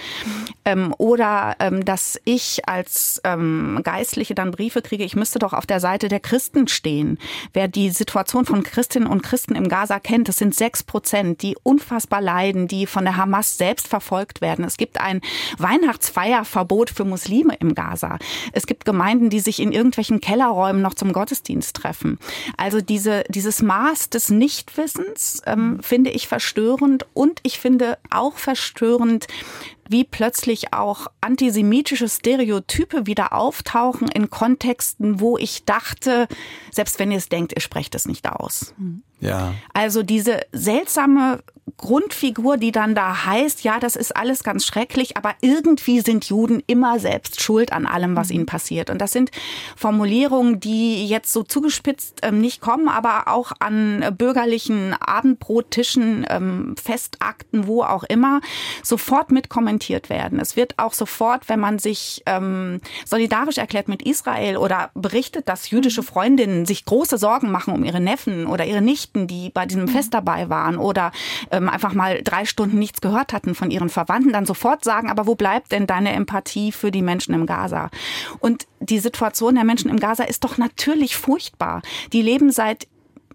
Ähm, 0.65 0.93
oder 0.97 1.55
ähm, 1.59 1.85
dass 1.85 2.19
ich 2.25 2.67
als 2.67 3.21
ähm, 3.23 3.81
Geistliche 3.83 4.35
dann 4.35 4.51
Briefe 4.51 4.81
kriege, 4.81 5.03
ich 5.03 5.15
müsste 5.15 5.39
doch 5.39 5.53
auf 5.53 5.65
der 5.65 5.79
Seite 5.79 6.07
der 6.07 6.19
Christen 6.19 6.67
stehen. 6.67 7.19
Wer 7.53 7.67
die 7.67 7.89
Situation 7.89 8.45
von 8.45 8.63
Christinnen 8.63 9.07
und 9.07 9.21
Christen 9.21 9.55
im 9.55 9.67
Gaza 9.69 9.99
kennt, 9.99 10.27
das 10.27 10.37
sind 10.37 10.55
sechs 10.55 10.83
Prozent, 10.83 11.41
die 11.41 11.55
unfassbar 11.63 12.21
leiden, 12.21 12.67
die 12.67 12.87
von 12.87 13.03
der 13.03 13.17
Hamas 13.17 13.57
selbst 13.57 13.87
verfolgt 13.87 14.41
werden. 14.41 14.65
Es 14.65 14.77
gibt 14.77 14.99
ein 14.99 15.21
Weihnachtsfeierverbot 15.57 16.89
für 16.89 17.05
Muslime 17.05 17.55
im 17.59 17.75
Gaza. 17.75 18.17
Es 18.53 18.65
gibt 18.65 18.85
Gemeinden, 18.85 19.29
die 19.29 19.39
sich 19.39 19.59
in 19.59 19.71
irgendwelchen 19.71 20.19
Kellerräumen 20.19 20.81
noch 20.81 20.93
zum 20.93 21.13
Gottesdienst 21.13 21.75
treffen. 21.75 22.17
Also 22.57 22.81
diese, 22.81 23.23
dieses 23.29 23.61
Maß 23.61 24.09
des 24.09 24.29
Nichtwissens 24.29 25.41
ähm, 25.45 25.79
finde 25.81 26.09
ich 26.09 26.27
verstörend 26.27 27.05
und 27.13 27.39
ich 27.43 27.59
finde 27.59 27.72
auch 28.09 28.37
verstörend, 28.37 29.27
wie 29.89 30.03
plötzlich 30.03 30.73
auch 30.73 31.07
antisemitische 31.21 32.09
Stereotype 32.09 33.05
wieder 33.05 33.33
auftauchen 33.33 34.07
in 34.07 34.29
Kontexten, 34.29 35.19
wo 35.19 35.37
ich 35.37 35.65
dachte, 35.65 36.27
selbst 36.71 36.99
wenn 36.99 37.11
ihr 37.11 37.17
es 37.17 37.29
denkt, 37.29 37.53
ihr 37.55 37.61
sprecht 37.61 37.95
es 37.95 38.05
nicht 38.05 38.27
aus. 38.29 38.73
Ja. 39.19 39.53
Also 39.73 40.03
diese 40.03 40.41
seltsame 40.51 41.43
Grundfigur, 41.77 42.57
die 42.57 42.71
dann 42.71 42.93
da 42.93 43.25
heißt, 43.25 43.63
ja, 43.63 43.79
das 43.79 43.95
ist 43.95 44.15
alles 44.15 44.43
ganz 44.43 44.65
schrecklich, 44.65 45.15
aber 45.15 45.33
irgendwie 45.41 46.01
sind 46.01 46.25
Juden 46.25 46.61
immer 46.67 46.99
selbst 46.99 47.41
schuld 47.41 47.71
an 47.71 47.85
allem, 47.85 48.17
was 48.17 48.31
ihnen 48.31 48.45
passiert. 48.45 48.89
Und 48.89 48.99
das 48.99 49.13
sind 49.13 49.31
Formulierungen, 49.77 50.59
die 50.59 51.07
jetzt 51.07 51.31
so 51.31 51.41
zugespitzt 51.43 52.19
ähm, 52.21 52.41
nicht 52.41 52.59
kommen, 52.59 52.89
aber 52.89 53.29
auch 53.29 53.53
an 53.59 54.05
bürgerlichen 54.17 54.93
Abendbrottischen, 54.93 56.25
ähm, 56.29 56.75
Festakten, 56.81 57.65
wo 57.65 57.83
auch 57.83 58.03
immer, 58.03 58.41
sofort 58.83 59.31
mitkommentiert 59.73 60.09
werden. 60.09 60.39
Es 60.39 60.55
wird 60.55 60.77
auch 60.77 60.93
sofort, 60.93 61.49
wenn 61.49 61.59
man 61.59 61.79
sich 61.79 62.23
ähm, 62.25 62.79
solidarisch 63.05 63.57
erklärt 63.57 63.87
mit 63.87 64.01
Israel 64.01 64.57
oder 64.57 64.91
berichtet, 64.93 65.49
dass 65.49 65.69
jüdische 65.69 66.03
Freundinnen 66.03 66.65
sich 66.65 66.85
große 66.85 67.17
Sorgen 67.17 67.51
machen 67.51 67.73
um 67.73 67.83
ihre 67.83 67.99
Neffen 67.99 68.45
oder 68.45 68.65
ihre 68.65 68.81
Nichten, 68.81 69.27
die 69.27 69.49
bei 69.49 69.65
diesem 69.65 69.87
Fest 69.87 70.13
dabei 70.13 70.49
waren 70.49 70.77
oder 70.77 71.11
ähm, 71.51 71.69
einfach 71.69 71.93
mal 71.93 72.21
drei 72.23 72.45
Stunden 72.45 72.79
nichts 72.79 73.01
gehört 73.01 73.33
hatten 73.33 73.55
von 73.55 73.71
ihren 73.71 73.89
Verwandten, 73.89 74.33
dann 74.33 74.45
sofort 74.45 74.83
sagen, 74.83 75.09
aber 75.09 75.27
wo 75.27 75.35
bleibt 75.35 75.71
denn 75.71 75.87
deine 75.87 76.13
Empathie 76.13 76.71
für 76.71 76.91
die 76.91 77.01
Menschen 77.01 77.33
im 77.33 77.45
Gaza? 77.45 77.89
Und 78.39 78.67
die 78.79 78.99
Situation 78.99 79.55
der 79.55 79.63
Menschen 79.63 79.89
im 79.89 79.99
Gaza 79.99 80.23
ist 80.23 80.43
doch 80.43 80.57
natürlich 80.57 81.15
furchtbar. 81.15 81.81
Die 82.11 82.21
leben 82.21 82.51
seit 82.51 82.87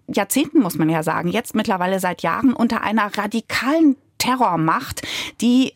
Jahrzehnten, 0.07 0.59
muss 0.59 0.77
man 0.77 0.89
ja 0.89 1.03
sagen, 1.03 1.29
jetzt 1.29 1.53
mittlerweile 1.53 1.99
seit 1.99 2.23
Jahren 2.23 2.53
unter 2.53 2.81
einer 2.81 3.15
radikalen 3.15 3.95
Terrormacht, 4.19 5.01
die 5.41 5.73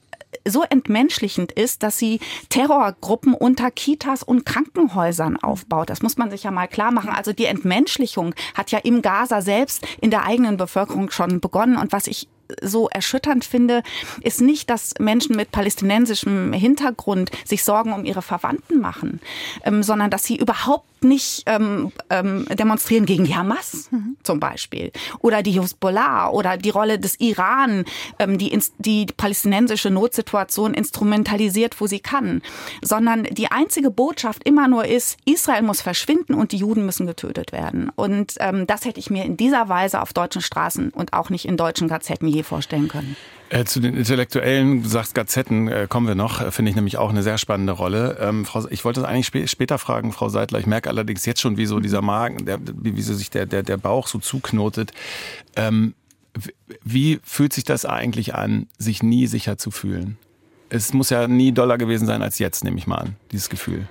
so 0.48 0.64
entmenschlichend 0.64 1.52
ist, 1.52 1.84
dass 1.84 1.98
sie 1.98 2.20
Terrorgruppen 2.50 3.34
unter 3.34 3.72
Kitas 3.72 4.24
und 4.24 4.46
Krankenhäusern 4.46 5.38
aufbaut. 5.38 5.90
Das 5.90 6.02
muss 6.02 6.18
man 6.18 6.32
sich 6.32 6.44
ja 6.44 6.52
mal 6.52 6.68
klar 6.68 6.92
machen. 6.92 7.10
Also 7.10 7.34
die 7.34 7.46
Entmenschlichung 7.46 8.36
hat 8.54 8.72
ja 8.72 8.80
im 8.80 9.02
Gaza 9.02 9.42
selbst 9.42 9.86
in 10.02 10.12
der 10.12 10.26
eigenen 10.26 10.58
Bevölkerung 10.58 11.12
schon 11.12 11.40
begonnen. 11.40 11.78
Und 11.78 11.92
was 11.92 12.08
ich 12.08 12.28
so 12.62 12.90
erschütternd 12.90 13.46
finde, 13.46 13.84
ist 14.22 14.42
nicht, 14.42 14.70
dass 14.70 14.94
Menschen 15.00 15.36
mit 15.36 15.52
palästinensischem 15.52 16.54
Hintergrund 16.54 17.32
sich 17.46 17.64
Sorgen 17.64 17.94
um 17.94 18.06
ihre 18.06 18.22
Verwandten 18.22 18.80
machen, 18.80 19.20
ähm, 19.64 19.84
sondern 19.84 20.10
dass 20.10 20.24
sie 20.24 20.38
überhaupt 20.38 20.86
nicht 21.04 21.44
ähm, 21.46 21.92
ähm, 22.10 22.46
demonstrieren 22.50 23.06
gegen 23.06 23.26
die 23.26 23.36
Hamas 23.36 23.90
mhm. 23.92 24.18
zum 24.24 24.40
Beispiel 24.40 24.92
oder 25.20 25.44
die 25.44 25.60
Hezbollah 25.60 26.30
oder 26.30 26.58
die 26.58 26.70
Rolle 26.70 27.00
des 27.00 27.20
Iran, 27.20 27.86
ähm, 28.20 28.38
die 28.38 28.58
die 28.78 29.06
palästinensische 29.06 29.90
Notsituation 29.90 30.74
instrumentalisiert, 30.74 31.80
wo 31.80 31.88
sie 31.88 32.00
kann, 32.00 32.42
sondern 32.82 33.24
die 33.24 33.52
einzige 33.52 33.92
Botschaft 33.92 34.44
immer 34.44 34.68
nur 34.68 34.86
ist, 34.86 35.18
Israel 35.26 35.64
muss 35.64 35.82
verschwinden 35.82 36.34
und 36.34 36.52
die 36.52 36.58
Juden 36.58 36.86
müssen 36.86 37.08
getötet 37.08 37.52
werden. 37.52 37.92
Und 37.96 38.36
ähm, 38.40 38.68
das 38.68 38.86
hätte 38.86 39.00
ich 39.00 39.10
mir 39.10 39.26
in 39.26 39.38
dieser 39.38 39.70
Weise 39.70 40.02
auf 40.02 40.14
deutschen 40.14 40.42
Straßen 40.42 40.90
und 40.90 41.14
auch 41.14 41.30
nicht 41.30 41.46
in 41.46 41.58
deutschen 41.58 41.88
Gazetten 41.88 42.28
je 42.28 42.43
vorstellen 42.44 42.88
können. 42.88 43.16
Äh, 43.50 43.66
zu 43.66 43.80
den 43.80 43.96
Intellektuellen, 43.96 44.82
du 44.82 44.90
sagst 44.90 45.14
Gazetten, 45.14 45.68
äh, 45.68 45.86
kommen 45.88 46.08
wir 46.08 46.16
noch, 46.16 46.42
äh, 46.42 46.50
finde 46.50 46.70
ich 46.70 46.76
nämlich 46.76 46.98
auch 46.98 47.12
eine 47.12 47.22
sehr 47.22 47.38
spannende 47.38 47.74
Rolle. 47.74 48.18
Ähm, 48.20 48.46
Frau, 48.46 48.66
ich 48.68 48.84
wollte 48.84 49.02
das 49.02 49.10
eigentlich 49.10 49.28
spä 49.28 49.48
später 49.48 49.78
fragen, 49.78 50.12
Frau 50.12 50.30
Seidler. 50.30 50.60
Ich 50.60 50.66
merke 50.66 50.90
allerdings 50.90 51.26
jetzt 51.26 51.42
schon, 51.42 51.56
wie 51.56 51.68
so 51.68 51.80
dieser 51.80 52.02
Magen, 52.02 52.46
der, 52.46 52.60
wie, 52.62 52.96
wie 52.96 53.02
so 53.02 53.14
sich 53.14 53.30
der, 53.30 53.46
der, 53.46 53.62
der 53.62 53.78
Bauch 53.78 54.08
so 54.08 54.18
zuknotet. 54.18 54.92
Ähm, 55.56 55.94
wie 56.84 57.20
fühlt 57.24 57.54
sich 57.54 57.64
das 57.64 57.86
eigentlich 57.86 58.34
an, 58.34 58.68
sich 58.80 59.04
nie 59.04 59.28
sicher 59.28 59.58
zu 59.60 59.70
fühlen? 59.70 60.18
Es 60.70 60.94
muss 60.94 61.12
ja 61.12 61.28
nie 61.28 61.52
doller 61.52 61.78
gewesen 61.78 62.08
sein 62.08 62.24
als 62.24 62.40
jetzt, 62.40 62.64
nehme 62.64 62.78
ich 62.78 62.88
mal 62.88 62.98
an, 62.98 63.16
dieses 63.32 63.50
Gefühl. 63.50 63.88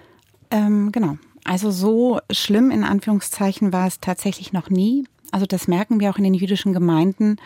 Ähm, 0.50 0.90
genau. 0.90 1.18
Also 1.44 1.71
so 1.71 2.18
schlimm 2.32 2.71
in 2.71 2.82
Anführungszeichen 2.82 3.73
war 3.73 3.87
es 3.87 4.00
tatsächlich 4.00 4.52
noch 4.52 4.71
nie. 4.71 5.04
Also 5.30 5.47
das 5.47 5.68
merken 5.68 6.00
wir 6.00 6.11
auch 6.11 6.18
in 6.18 6.25
den 6.25 6.35
jüdischen 6.35 6.73
Gemeinden 6.73 7.37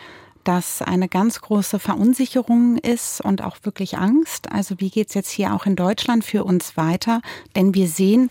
dass 0.47 0.81
eine 0.81 1.09
ganz 1.09 1.41
große 1.41 1.77
Verunsicherung 1.77 2.77
ist 2.77 3.19
und 3.19 3.43
auch 3.43 3.57
wirklich 3.63 3.97
Angst. 3.97 4.49
Also 4.51 4.75
wie 4.79 4.89
geht 4.89 5.09
es 5.09 5.13
jetzt 5.13 5.29
hier 5.29 5.53
auch 5.53 5.65
in 5.65 5.75
Deutschland 5.75 6.23
für 6.23 6.45
uns 6.45 6.77
weiter? 6.77 7.21
Denn 7.55 7.73
wir 7.73 7.87
sehen 7.87 8.29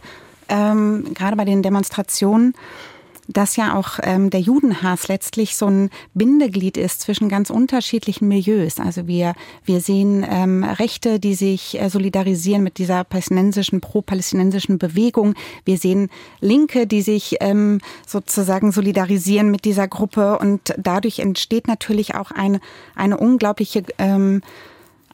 ähm, 0.49 1.13
gerade 1.13 1.37
bei 1.37 1.45
den 1.45 1.63
Demonstrationen, 1.63 2.55
dass 3.29 3.57
ja 3.57 3.75
auch 3.77 3.99
ähm, 4.03 4.31
der 4.31 4.41
Judenhass 4.41 5.09
letztlich 5.09 5.57
so 5.57 5.67
ein 5.67 5.91
Bindeglied 6.15 6.77
ist 6.77 7.01
zwischen 7.01 7.29
ganz 7.29 7.51
unterschiedlichen 7.51 8.29
Milieus. 8.29 8.79
Also 8.79 9.07
wir, 9.07 9.35
wir 9.65 9.81
sehen 9.81 10.25
ähm, 10.29 10.65
Rechte, 10.65 11.19
die 11.19 11.35
sich 11.35 11.81
äh, 11.81 11.89
solidarisieren 11.89 12.63
mit 12.63 12.79
dieser 12.79 13.05
palästinensischen, 13.05 13.81
pro-palästinensischen 13.81 14.79
Bewegung. 14.79 15.35
Wir 15.65 15.79
sehen 15.79 16.11
Linke, 16.41 16.87
die 16.87 17.03
sich 17.03 17.37
ähm, 17.41 17.81
sozusagen 18.07 18.73
solidarisieren 18.73 19.51
mit 19.51 19.65
dieser 19.65 19.89
Gruppe. 19.89 20.39
Und 20.39 20.75
dadurch 20.79 21.19
entsteht 21.19 21.69
natürlich 21.69 22.15
auch 22.15 22.31
eine, 22.31 22.61
eine 22.95 23.17
unglaubliche 23.17 23.83
ähm, 23.99 24.43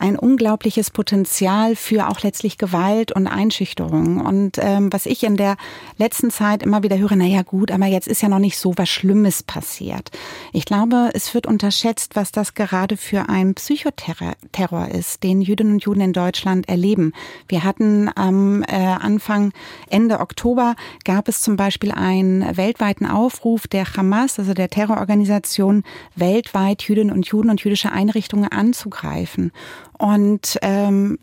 ein 0.03 0.19
unglaubliches 0.19 0.91
Potenzial 0.91 1.77
für 1.77 2.09
auch 2.09 2.21
letztlich 2.23 2.59
Gewalt 2.59 3.13
und 3.13 3.29
Einschüchterung. 3.29 4.21
Und 4.21 4.59
ähm, 4.59 4.93
was 4.93 5.07
ich 5.07 5.23
in 5.23 5.37
der 5.37 5.57
letzten 5.97 6.33
Zeit 6.33 6.65
immer 6.65 6.83
wieder 6.83 6.99
höre, 6.99 7.15
na 7.15 7.25
ja 7.25 7.43
gut, 7.43 7.71
aber 7.71 7.87
jetzt 7.87 8.09
ist 8.09 8.21
ja 8.21 8.29
noch 8.29 8.41
nicht 8.41 8.59
so 8.59 8.75
was 8.77 8.89
Schlimmes 8.89 9.45
passiert. 9.45 10.11
Ich 10.53 10.65
glaube, 10.65 11.11
es 11.15 11.33
wird 11.35 11.47
unterschätzt, 11.47 12.17
was 12.17 12.33
das 12.33 12.55
gerade 12.55 12.97
für 12.97 13.29
ein 13.29 13.55
Psychoterror 13.55 14.89
ist, 14.89 15.23
den 15.23 15.41
Jüdinnen 15.41 15.75
und 15.75 15.85
Juden 15.85 16.01
in 16.01 16.13
Deutschland 16.13 16.69
erleben. 16.69 17.13
Wir 17.47 17.63
hatten 17.63 18.11
am 18.13 18.65
äh, 18.65 18.75
Anfang, 18.75 19.53
Ende 19.89 20.19
Oktober 20.19 20.75
gab 21.05 21.29
es 21.29 21.43
zum 21.43 21.55
Beispiel 21.55 21.93
einen 21.93 22.57
weltweiten 22.57 23.07
Aufruf 23.07 23.69
der 23.69 23.85
Hamas, 23.97 24.41
also 24.41 24.53
der 24.53 24.69
Terrororganisation, 24.69 25.85
weltweit 26.17 26.83
Jüdinnen 26.83 27.15
und 27.15 27.29
Juden 27.29 27.51
und 27.51 27.63
jüdische 27.63 27.93
Einrichtungen 27.93 28.51
anzugreifen. 28.51 29.53
Und 30.03 30.59
ähm, 30.63 31.21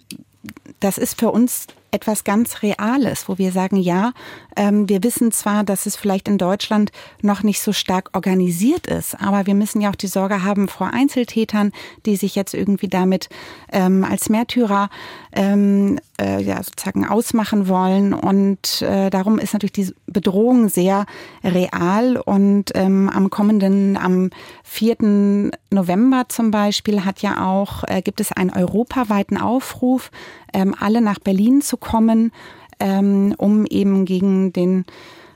das 0.80 0.98
ist 0.98 1.20
für 1.20 1.32
uns 1.32 1.68
etwas 1.92 2.24
ganz 2.24 2.62
Reales, 2.62 3.28
wo 3.28 3.38
wir 3.38 3.52
sagen, 3.52 3.78
ja, 3.78 4.14
ähm, 4.56 4.90
wir 4.90 5.04
wissen 5.04 5.32
zwar, 5.32 5.64
dass 5.64 5.86
es 5.86 5.96
vielleicht 5.96 6.28
in 6.28 6.38
Deutschland 6.38 6.92
noch 7.22 7.44
nicht 7.44 7.62
so 7.62 7.74
stark 7.74 8.10
organisiert 8.14 8.88
ist, 8.88 9.20
aber 9.20 9.46
wir 9.46 9.56
müssen 9.56 9.82
ja 9.82 9.90
auch 9.90 9.96
die 9.96 10.08
Sorge 10.08 10.44
haben 10.44 10.68
vor 10.68 10.94
Einzeltätern, 10.94 11.72
die 12.06 12.16
sich 12.16 12.36
jetzt 12.36 12.54
irgendwie 12.54 12.88
damit 12.88 13.30
ähm, 13.72 14.04
als 14.04 14.30
Märtyrer 14.30 14.90
ähm, 15.32 16.00
äh, 16.20 16.42
ja, 16.42 16.62
sozusagen 16.62 17.06
ausmachen 17.06 17.68
wollen. 17.68 18.14
Und 18.14 18.82
äh, 18.82 19.10
darum 19.10 19.40
ist 19.40 19.54
natürlich 19.54 19.74
die 19.74 19.94
Bedrohung 20.08 20.70
sehr 20.70 21.06
real. 21.44 22.18
Und 22.18 22.72
ähm, 22.76 23.10
am 23.10 23.30
kommenden, 23.30 23.98
am 23.98 24.30
4. 24.64 25.52
November 25.72 26.26
zum 26.30 26.52
Beispiel 26.52 27.06
hat 27.06 27.22
ja 27.22 27.46
auch, 27.46 27.84
äh, 27.88 28.02
gibt 28.02 28.22
es 28.22 28.32
einen 28.32 28.52
europaweiten 28.52 29.38
Aufruf, 29.38 30.12
ähm, 30.54 30.76
alle 30.80 31.02
nach 31.02 31.20
Berlin 31.20 31.62
zu 31.62 31.78
kommen, 31.78 32.32
ähm, 32.80 33.34
um 33.38 33.66
eben 33.66 34.06
gegen 34.06 34.54
den 34.54 34.86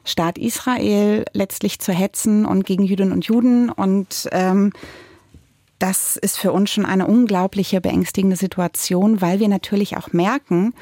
Staat 0.05 0.37
Israel 0.37 1.25
letztlich 1.33 1.79
zu 1.79 1.93
hetzen 1.93 2.45
und 2.45 2.65
gegen 2.65 2.83
Jüdinnen 2.83 3.13
und 3.13 3.25
Juden. 3.25 3.69
Und 3.69 4.27
ähm, 4.31 4.73
das 5.79 6.17
ist 6.17 6.37
für 6.37 6.51
uns 6.51 6.71
schon 6.71 6.85
eine 6.85 7.07
unglaubliche 7.07 7.81
beängstigende 7.81 8.35
Situation, 8.35 9.21
weil 9.21 9.39
wir 9.39 9.47
natürlich 9.47 9.97
auch 9.97 10.13
merken, 10.13 10.73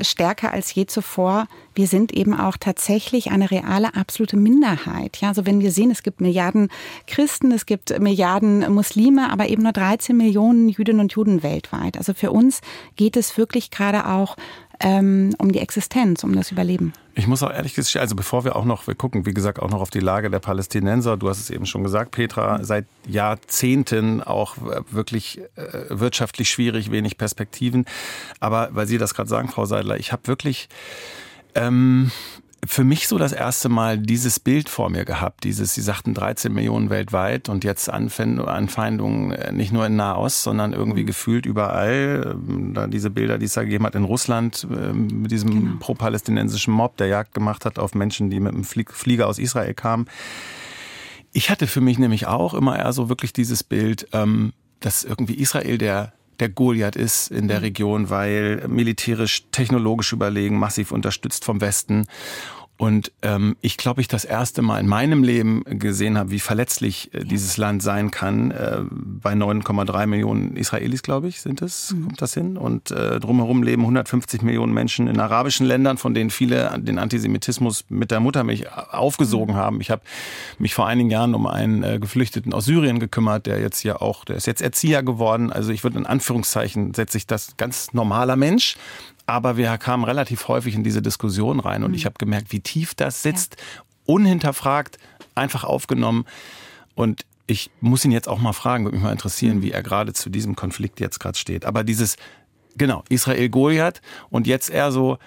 stärker 0.00 0.52
als 0.52 0.74
je 0.74 0.86
zuvor. 0.86 1.46
Wir 1.74 1.86
sind 1.86 2.12
eben 2.12 2.34
auch 2.34 2.56
tatsächlich 2.56 3.30
eine 3.30 3.50
reale, 3.50 3.94
absolute 3.94 4.36
Minderheit. 4.36 5.18
Ja, 5.18 5.28
also 5.28 5.46
wenn 5.46 5.60
wir 5.60 5.70
sehen, 5.70 5.90
es 5.90 6.02
gibt 6.02 6.20
Milliarden 6.20 6.68
Christen, 7.06 7.52
es 7.52 7.66
gibt 7.66 7.98
Milliarden 8.00 8.72
Muslime, 8.72 9.30
aber 9.30 9.48
eben 9.48 9.62
nur 9.62 9.72
13 9.72 10.16
Millionen 10.16 10.68
Jüdinnen 10.68 11.00
und 11.00 11.12
Juden 11.12 11.42
weltweit. 11.42 11.96
Also 11.96 12.14
für 12.14 12.32
uns 12.32 12.60
geht 12.96 13.16
es 13.16 13.36
wirklich 13.38 13.70
gerade 13.70 14.06
auch 14.06 14.36
ähm, 14.80 15.34
um 15.38 15.52
die 15.52 15.60
Existenz, 15.60 16.24
um 16.24 16.34
das 16.34 16.50
Überleben. 16.50 16.92
Ich 17.14 17.26
muss 17.26 17.42
auch 17.42 17.52
ehrlich 17.52 17.74
gesagt, 17.74 17.96
also 17.96 18.16
bevor 18.16 18.44
wir 18.44 18.56
auch 18.56 18.64
noch, 18.64 18.86
wir 18.86 18.94
gucken, 18.94 19.26
wie 19.26 19.34
gesagt, 19.34 19.60
auch 19.60 19.70
noch 19.70 19.80
auf 19.80 19.90
die 19.90 20.00
Lage 20.00 20.30
der 20.30 20.38
Palästinenser. 20.38 21.16
Du 21.16 21.28
hast 21.28 21.38
es 21.38 21.50
eben 21.50 21.66
schon 21.66 21.82
gesagt, 21.82 22.12
Petra, 22.12 22.64
seit 22.64 22.86
Jahrzehnten 23.06 24.22
auch 24.22 24.56
wirklich 24.90 25.40
äh, 25.56 25.84
wirtschaftlich 25.90 26.48
schwierig, 26.48 26.90
wenig 26.90 27.18
Perspektiven. 27.18 27.84
Aber 28.40 28.70
weil 28.72 28.86
Sie 28.86 28.96
das 28.96 29.14
gerade 29.14 29.28
sagen, 29.28 29.48
Frau 29.48 29.66
Seidler, 29.66 29.98
ich 29.98 30.12
habe 30.12 30.26
wirklich 30.26 30.68
ähm, 31.54 32.10
für 32.66 32.84
mich 32.84 33.08
so 33.08 33.16
das 33.16 33.32
erste 33.32 33.68
Mal 33.68 33.98
dieses 33.98 34.38
Bild 34.38 34.68
vor 34.68 34.90
mir 34.90 35.04
gehabt. 35.04 35.44
Dieses, 35.44 35.74
Sie 35.74 35.80
sagten 35.80 36.12
13 36.12 36.52
Millionen 36.52 36.90
weltweit 36.90 37.48
und 37.48 37.64
jetzt 37.64 37.88
Anfeindungen 37.88 39.32
äh, 39.32 39.52
nicht 39.52 39.72
nur 39.72 39.86
in 39.86 39.96
Nahost, 39.96 40.42
sondern 40.42 40.72
irgendwie 40.72 41.02
mhm. 41.02 41.06
gefühlt 41.06 41.46
überall. 41.46 42.36
Ähm, 42.48 42.74
da 42.74 42.86
diese 42.86 43.10
Bilder, 43.10 43.38
die 43.38 43.46
es 43.46 43.54
da 43.54 43.62
gegeben 43.62 43.86
hat 43.86 43.94
in 43.94 44.04
Russland 44.04 44.66
ähm, 44.70 45.22
mit 45.22 45.30
diesem 45.30 45.50
genau. 45.50 45.76
pro-palästinensischen 45.80 46.72
Mob, 46.72 46.96
der 46.98 47.06
Jagd 47.06 47.32
gemacht 47.34 47.64
hat 47.64 47.78
auf 47.78 47.94
Menschen, 47.94 48.28
die 48.28 48.40
mit 48.40 48.52
einem 48.52 48.64
Flieger 48.64 49.26
aus 49.26 49.38
Israel 49.38 49.72
kamen. 49.72 50.06
Ich 51.32 51.48
hatte 51.48 51.66
für 51.66 51.80
mich 51.80 51.98
nämlich 51.98 52.26
auch 52.26 52.54
immer 52.54 52.78
eher 52.78 52.92
so 52.92 53.08
wirklich 53.08 53.32
dieses 53.32 53.64
Bild, 53.64 54.08
ähm, 54.12 54.52
dass 54.80 55.04
irgendwie 55.04 55.34
Israel 55.34 55.78
der 55.78 56.12
der 56.40 56.48
Goliath 56.48 56.96
ist 56.96 57.30
in 57.30 57.48
der 57.48 57.58
mhm. 57.58 57.64
Region, 57.64 58.10
weil 58.10 58.66
militärisch, 58.68 59.44
technologisch 59.52 60.12
überlegen, 60.12 60.58
massiv 60.58 60.92
unterstützt 60.92 61.44
vom 61.44 61.60
Westen. 61.60 62.06
Und 62.80 63.12
ähm, 63.20 63.58
ich 63.60 63.76
glaube, 63.76 64.00
ich 64.00 64.08
das 64.08 64.24
erste 64.24 64.62
Mal 64.62 64.80
in 64.80 64.86
meinem 64.86 65.22
Leben 65.22 65.64
gesehen 65.66 66.16
habe, 66.16 66.30
wie 66.30 66.40
verletzlich 66.40 67.12
äh, 67.12 67.24
dieses 67.24 67.58
Land 67.58 67.82
sein 67.82 68.10
kann. 68.10 68.52
Äh, 68.52 68.78
bei 68.90 69.34
9,3 69.34 70.06
Millionen 70.06 70.56
Israelis, 70.56 71.02
glaube 71.02 71.28
ich, 71.28 71.42
sind 71.42 71.60
es, 71.60 71.92
mhm. 71.92 72.04
kommt 72.04 72.22
das 72.22 72.32
hin. 72.32 72.56
Und 72.56 72.90
äh, 72.90 73.20
drumherum 73.20 73.62
leben 73.62 73.82
150 73.82 74.40
Millionen 74.40 74.72
Menschen 74.72 75.08
in 75.08 75.20
arabischen 75.20 75.66
Ländern, 75.66 75.98
von 75.98 76.14
denen 76.14 76.30
viele 76.30 76.74
den 76.80 76.98
Antisemitismus 76.98 77.84
mit 77.90 78.10
der 78.10 78.20
Muttermilch 78.20 78.72
aufgesogen 78.72 79.56
mhm. 79.56 79.58
haben. 79.58 79.80
Ich 79.82 79.90
habe 79.90 80.00
mich 80.58 80.72
vor 80.72 80.86
einigen 80.86 81.10
Jahren 81.10 81.34
um 81.34 81.46
einen 81.46 81.82
äh, 81.82 81.98
Geflüchteten 81.98 82.54
aus 82.54 82.64
Syrien 82.64 82.98
gekümmert, 82.98 83.44
der 83.44 83.60
jetzt 83.60 83.82
ja 83.82 84.00
auch, 84.00 84.24
der 84.24 84.36
ist 84.36 84.46
jetzt 84.46 84.62
Erzieher 84.62 85.02
geworden. 85.02 85.52
Also 85.52 85.70
ich 85.70 85.84
würde 85.84 85.98
in 85.98 86.06
Anführungszeichen 86.06 86.94
setze 86.94 87.18
ich 87.18 87.26
das 87.26 87.58
ganz 87.58 87.92
normaler 87.92 88.36
Mensch, 88.36 88.78
aber 89.30 89.56
wir 89.56 89.78
kamen 89.78 90.02
relativ 90.02 90.48
häufig 90.48 90.74
in 90.74 90.82
diese 90.82 91.02
Diskussion 91.02 91.60
rein 91.60 91.84
und 91.84 91.92
mhm. 91.92 91.96
ich 91.96 92.04
habe 92.04 92.16
gemerkt, 92.18 92.50
wie 92.50 92.60
tief 92.60 92.94
das 92.94 93.22
sitzt, 93.22 93.56
ja. 93.56 93.82
unhinterfragt, 94.06 94.98
einfach 95.36 95.62
aufgenommen. 95.62 96.24
Und 96.96 97.24
ich 97.46 97.70
muss 97.80 98.04
ihn 98.04 98.10
jetzt 98.10 98.28
auch 98.28 98.40
mal 98.40 98.52
fragen, 98.52 98.84
würde 98.84 98.96
mich 98.96 99.04
mal 99.04 99.12
interessieren, 99.12 99.58
mhm. 99.58 99.62
wie 99.62 99.70
er 99.70 99.82
gerade 99.82 100.12
zu 100.12 100.30
diesem 100.30 100.56
Konflikt 100.56 100.98
jetzt 100.98 101.20
gerade 101.20 101.38
steht. 101.38 101.64
Aber 101.64 101.84
dieses, 101.84 102.16
genau, 102.76 103.04
Israel-Goliath 103.08 104.02
und 104.30 104.48
jetzt 104.48 104.68
eher 104.68 104.90
so, 104.90 105.18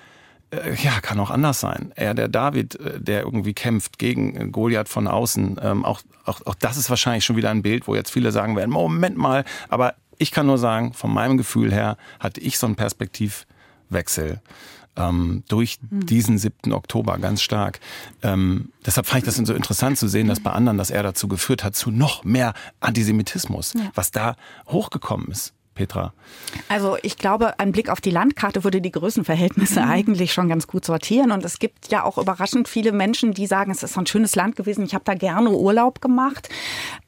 äh, 0.52 0.76
ja, 0.84 1.00
kann 1.00 1.20
auch 1.22 1.32
anders 1.32 1.62
sein. 1.62 1.94
Er, 1.96 2.14
der 2.14 2.28
David, 2.28 2.76
äh, 2.76 3.00
der 3.00 3.22
irgendwie 3.22 3.54
kämpft 3.54 4.00
gegen 4.00 4.52
Goliath 4.52 4.90
von 4.90 5.08
außen. 5.08 5.60
Ähm, 5.62 5.86
auch, 5.86 6.02
auch, 6.26 6.42
auch 6.46 6.56
das 6.56 6.76
ist 6.76 6.90
wahrscheinlich 6.90 7.24
schon 7.24 7.38
wieder 7.38 7.52
ein 7.52 7.62
Bild, 7.62 7.88
wo 7.88 7.96
jetzt 7.96 8.12
viele 8.12 8.34
sagen 8.34 8.58
werden, 8.58 8.72
Moment 8.72 9.18
mal, 9.18 9.46
aber 9.70 9.96
ich 10.18 10.32
kann 10.32 10.46
nur 10.46 10.58
sagen, 10.58 10.94
von 10.94 11.12
meinem 11.14 11.38
Gefühl 11.38 11.74
her 11.74 11.98
hatte 12.20 12.40
ich 12.42 12.58
so 12.58 12.68
ein 12.68 12.76
Perspektiv, 12.76 13.46
Wechsel 13.94 14.42
ähm, 14.96 15.44
durch 15.48 15.80
mhm. 15.90 16.06
diesen 16.06 16.38
7. 16.38 16.72
Oktober 16.74 17.18
ganz 17.18 17.42
stark. 17.42 17.80
Ähm, 18.22 18.70
deshalb 18.86 19.08
fand 19.08 19.20
ich 19.20 19.26
das 19.26 19.36
so 19.36 19.54
interessant 19.54 19.98
zu 19.98 20.08
sehen, 20.08 20.28
dass 20.28 20.40
bei 20.40 20.52
anderen 20.52 20.78
das 20.78 20.90
eher 20.90 21.04
dazu 21.04 21.28
geführt 21.28 21.64
hat, 21.64 21.76
zu 21.76 21.92
noch 21.92 22.24
mehr 22.24 22.54
Antisemitismus, 22.80 23.74
ja. 23.74 23.92
was 23.96 24.12
da 24.12 24.36
hochgekommen 24.68 25.30
ist. 25.32 25.54
Petra? 25.74 26.14
Also 26.70 26.98
ich 27.02 27.18
glaube, 27.18 27.60
ein 27.60 27.72
Blick 27.72 27.90
auf 27.90 28.02
die 28.02 28.12
Landkarte 28.12 28.64
würde 28.64 28.82
die 28.82 28.92
Größenverhältnisse 28.92 29.82
mhm. 29.82 29.90
eigentlich 29.90 30.34
schon 30.34 30.50
ganz 30.50 30.68
gut 30.68 30.86
sortieren. 30.86 31.32
Und 31.32 31.44
es 31.44 31.60
gibt 31.60 31.92
ja 31.92 32.04
auch 32.04 32.18
überraschend 32.18 32.68
viele 32.68 32.92
Menschen, 32.92 33.34
die 33.34 33.48
sagen, 33.48 33.72
es 33.72 33.84
ist 33.84 33.94
so 33.94 34.02
ein 34.02 34.08
schönes 34.08 34.36
Land 34.36 34.56
gewesen, 34.56 34.86
ich 34.86 34.94
habe 34.94 35.04
da 35.06 35.14
gerne 35.16 35.52
Urlaub 35.52 36.02
gemacht, 36.02 36.50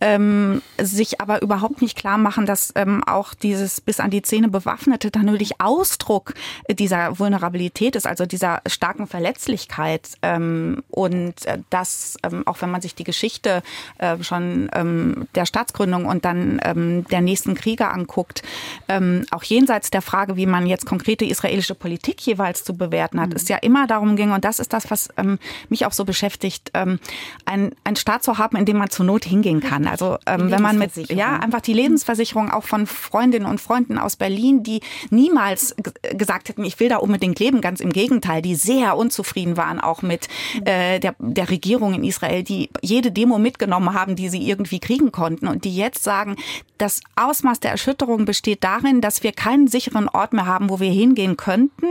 ähm, 0.01 0.61
sich 0.79 1.21
aber 1.21 1.41
überhaupt 1.41 1.81
nicht 1.81 1.97
klar 1.97 2.17
machen, 2.17 2.45
dass 2.45 2.71
ähm, 2.75 3.03
auch 3.05 3.33
dieses 3.33 3.81
bis 3.81 3.99
an 3.99 4.09
die 4.09 4.21
Zähne 4.21 4.49
bewaffnete 4.49 5.11
dann 5.11 5.25
natürlich 5.25 5.61
Ausdruck 5.61 6.33
dieser 6.69 7.19
Vulnerabilität 7.19 7.95
ist, 7.95 8.07
also 8.07 8.25
dieser 8.25 8.61
starken 8.67 9.07
Verletzlichkeit. 9.07 10.09
Ähm, 10.21 10.83
und 10.89 11.45
äh, 11.45 11.59
das, 11.69 12.17
ähm, 12.23 12.45
auch 12.47 12.61
wenn 12.61 12.71
man 12.71 12.81
sich 12.81 12.95
die 12.95 13.03
Geschichte 13.03 13.61
äh, 13.97 14.21
schon 14.23 14.69
ähm, 14.73 15.27
der 15.35 15.45
Staatsgründung 15.45 16.05
und 16.05 16.25
dann 16.25 16.59
ähm, 16.63 17.05
der 17.09 17.21
nächsten 17.21 17.55
Kriege 17.55 17.89
anguckt, 17.89 18.41
ähm, 18.87 19.25
auch 19.31 19.43
jenseits 19.43 19.89
der 19.89 20.01
Frage, 20.01 20.35
wie 20.35 20.45
man 20.45 20.67
jetzt 20.67 20.85
konkrete 20.85 21.25
israelische 21.25 21.75
Politik 21.75 22.21
jeweils 22.21 22.63
zu 22.63 22.75
bewerten 22.75 23.19
hat, 23.19 23.29
mhm. 23.29 23.35
es 23.35 23.47
ja 23.47 23.57
immer 23.57 23.87
darum 23.87 24.15
ging, 24.15 24.31
und 24.31 24.45
das 24.45 24.59
ist 24.59 24.73
das, 24.73 24.89
was 24.91 25.09
ähm, 25.17 25.39
mich 25.69 25.85
auch 25.85 25.91
so 25.91 26.05
beschäftigt, 26.05 26.71
ähm, 26.73 26.99
ein, 27.45 27.73
ein 27.83 27.95
Staat 27.95 28.23
zu 28.23 28.37
haben, 28.37 28.57
in 28.57 28.65
dem 28.65 28.77
man 28.77 28.89
zur 28.89 29.05
Not 29.05 29.25
hingehen 29.25 29.61
kann. 29.61 29.87
Also 29.87 30.17
ähm, 30.25 30.51
wenn 30.51 30.61
man 30.61 30.77
mit, 30.77 30.95
ja, 31.11 31.37
einfach 31.39 31.61
die 31.61 31.73
Lebensversicherung 31.73 32.51
auch 32.51 32.63
von 32.63 32.87
Freundinnen 32.87 33.45
und 33.45 33.61
Freunden 33.61 33.97
aus 33.97 34.15
Berlin, 34.15 34.63
die 34.63 34.81
niemals 35.09 35.75
gesagt 36.13 36.49
hätten, 36.49 36.63
ich 36.63 36.79
will 36.79 36.89
da 36.89 36.97
unbedingt 36.97 37.39
leben, 37.39 37.61
ganz 37.61 37.79
im 37.79 37.91
Gegenteil, 37.91 38.41
die 38.41 38.55
sehr 38.55 38.97
unzufrieden 38.97 39.57
waren 39.57 39.79
auch 39.79 40.01
mit 40.01 40.27
äh, 40.65 40.99
der, 40.99 41.15
der 41.19 41.49
Regierung 41.49 41.93
in 41.93 42.03
Israel, 42.03 42.43
die 42.43 42.69
jede 42.81 43.11
Demo 43.11 43.39
mitgenommen 43.39 43.93
haben, 43.93 44.15
die 44.15 44.29
sie 44.29 44.47
irgendwie 44.47 44.79
kriegen 44.79 45.11
konnten 45.11 45.47
und 45.47 45.63
die 45.63 45.75
jetzt 45.75 46.03
sagen, 46.03 46.35
das 46.77 47.01
Ausmaß 47.15 47.59
der 47.59 47.71
Erschütterung 47.71 48.25
besteht 48.25 48.63
darin, 48.63 49.01
dass 49.01 49.23
wir 49.23 49.31
keinen 49.31 49.67
sicheren 49.67 50.09
Ort 50.09 50.33
mehr 50.33 50.45
haben, 50.45 50.69
wo 50.69 50.79
wir 50.79 50.91
hingehen 50.91 51.37
könnten. 51.37 51.85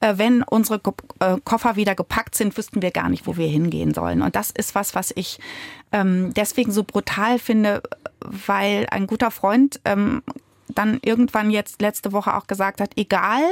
Äh, 0.00 0.14
wenn 0.16 0.42
unsere 0.42 0.80
äh, 1.20 1.36
Koffer 1.44 1.76
wieder 1.76 1.94
gepackt 1.94 2.34
sind, 2.34 2.56
wüssten 2.56 2.82
wir 2.82 2.90
gar 2.90 3.08
nicht, 3.08 3.26
wo 3.26 3.36
wir 3.36 3.48
hingehen 3.48 3.94
sollen. 3.94 4.22
Und 4.22 4.36
das 4.36 4.50
ist 4.50 4.74
was, 4.74 4.94
was 4.94 5.12
ich 5.14 5.38
ähm, 5.92 6.32
deswegen 6.34 6.72
so 6.72 6.84
brutal 6.84 7.38
finde, 7.38 7.82
weil 8.20 8.86
ein 8.90 9.06
guter 9.06 9.30
Freund 9.30 9.80
ähm, 9.84 10.22
dann 10.68 11.00
irgendwann 11.02 11.50
jetzt 11.50 11.82
letzte 11.82 12.12
Woche 12.12 12.34
auch 12.34 12.46
gesagt 12.46 12.80
hat, 12.80 12.92
egal 12.96 13.42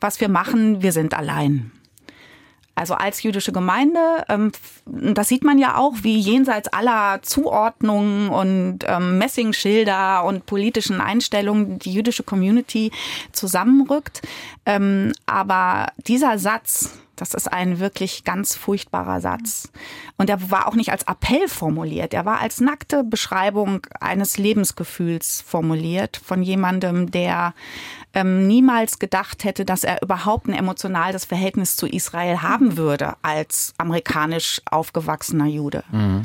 was 0.00 0.20
wir 0.20 0.28
machen, 0.28 0.82
wir 0.82 0.92
sind 0.92 1.14
allein. 1.14 1.72
Also 2.74 2.94
als 2.94 3.22
jüdische 3.22 3.52
Gemeinde, 3.52 4.24
ähm, 4.28 4.52
das 4.86 5.28
sieht 5.28 5.44
man 5.44 5.58
ja 5.58 5.76
auch, 5.76 5.94
wie 6.02 6.18
jenseits 6.18 6.68
aller 6.68 7.20
Zuordnungen 7.22 8.30
und 8.30 8.78
ähm, 8.86 9.18
Messingschilder 9.18 10.24
und 10.24 10.46
politischen 10.46 11.00
Einstellungen 11.00 11.78
die 11.78 11.92
jüdische 11.92 12.22
Community 12.22 12.90
zusammenrückt. 13.32 14.22
Ähm, 14.64 15.12
aber 15.26 15.88
dieser 16.06 16.38
Satz, 16.38 16.98
das 17.20 17.34
ist 17.34 17.52
ein 17.52 17.80
wirklich 17.80 18.24
ganz 18.24 18.56
furchtbarer 18.56 19.20
Satz. 19.20 19.70
Und 20.16 20.30
er 20.30 20.50
war 20.50 20.66
auch 20.66 20.74
nicht 20.74 20.90
als 20.90 21.02
Appell 21.02 21.48
formuliert, 21.48 22.14
er 22.14 22.24
war 22.24 22.40
als 22.40 22.60
nackte 22.60 23.04
Beschreibung 23.04 23.86
eines 24.00 24.38
Lebensgefühls 24.38 25.42
formuliert 25.46 26.16
von 26.16 26.42
jemandem, 26.42 27.10
der 27.10 27.52
ähm, 28.14 28.46
niemals 28.46 28.98
gedacht 28.98 29.44
hätte, 29.44 29.64
dass 29.64 29.84
er 29.84 30.02
überhaupt 30.02 30.48
ein 30.48 30.54
emotionales 30.54 31.24
Verhältnis 31.24 31.76
zu 31.76 31.86
Israel 31.86 32.42
haben 32.42 32.76
würde 32.76 33.14
als 33.22 33.74
amerikanisch 33.78 34.60
aufgewachsener 34.70 35.46
Jude. 35.46 35.84
Mhm. 35.92 36.22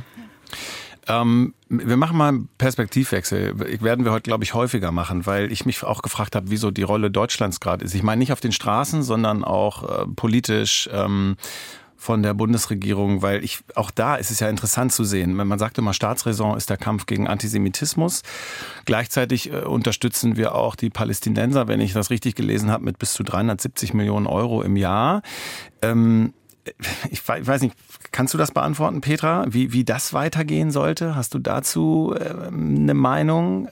Ähm, 1.07 1.53
wir 1.69 1.97
machen 1.97 2.17
mal 2.17 2.29
einen 2.29 2.49
Perspektivwechsel. 2.57 3.81
Werden 3.81 4.05
wir 4.05 4.11
heute, 4.11 4.23
glaube 4.23 4.43
ich, 4.43 4.53
häufiger 4.53 4.91
machen, 4.91 5.25
weil 5.25 5.51
ich 5.51 5.65
mich 5.65 5.83
auch 5.83 6.01
gefragt 6.01 6.35
habe, 6.35 6.49
wieso 6.49 6.71
die 6.71 6.83
Rolle 6.83 7.11
Deutschlands 7.11 7.59
gerade 7.59 7.85
ist. 7.85 7.93
Ich 7.93 8.03
meine 8.03 8.19
nicht 8.19 8.31
auf 8.31 8.39
den 8.39 8.51
Straßen, 8.51 9.03
sondern 9.03 9.43
auch 9.43 9.83
äh, 9.83 10.07
politisch. 10.15 10.89
Ähm, 10.91 11.37
von 11.97 12.23
der 12.23 12.33
Bundesregierung, 12.33 13.21
weil 13.21 13.43
ich 13.43 13.59
auch 13.75 13.91
da 13.91 14.15
ist 14.15 14.31
es 14.31 14.39
ja 14.39 14.49
interessant 14.49 14.91
zu 14.91 15.03
sehen. 15.03 15.33
Man 15.33 15.57
sagt 15.59 15.77
immer, 15.77 15.93
Staatsräson 15.93 16.57
ist 16.57 16.69
der 16.69 16.77
Kampf 16.77 17.05
gegen 17.05 17.27
Antisemitismus. 17.27 18.21
Gleichzeitig 18.85 19.51
äh, 19.51 19.61
unterstützen 19.61 20.35
wir 20.37 20.55
auch 20.55 20.75
die 20.75 20.89
Palästinenser, 20.89 21.67
wenn 21.67 21.81
ich 21.81 21.93
das 21.93 22.09
richtig 22.09 22.35
gelesen 22.35 22.69
habe, 22.69 22.83
mit 22.83 22.99
bis 22.99 23.13
zu 23.13 23.23
370 23.23 23.93
Millionen 23.93 24.27
Euro 24.27 24.61
im 24.61 24.75
Jahr. 24.75 25.21
Ähm, 25.81 26.33
ich 27.11 27.27
weiß 27.27 27.61
nicht, 27.61 27.75
kannst 28.11 28.33
du 28.33 28.37
das 28.37 28.51
beantworten, 28.51 29.01
Petra, 29.01 29.45
wie, 29.49 29.71
wie 29.71 29.83
das 29.83 30.13
weitergehen 30.13 30.71
sollte? 30.71 31.15
Hast 31.15 31.33
du 31.33 31.39
dazu 31.39 32.15
äh, 32.17 32.47
eine 32.47 32.93
Meinung? 32.93 33.69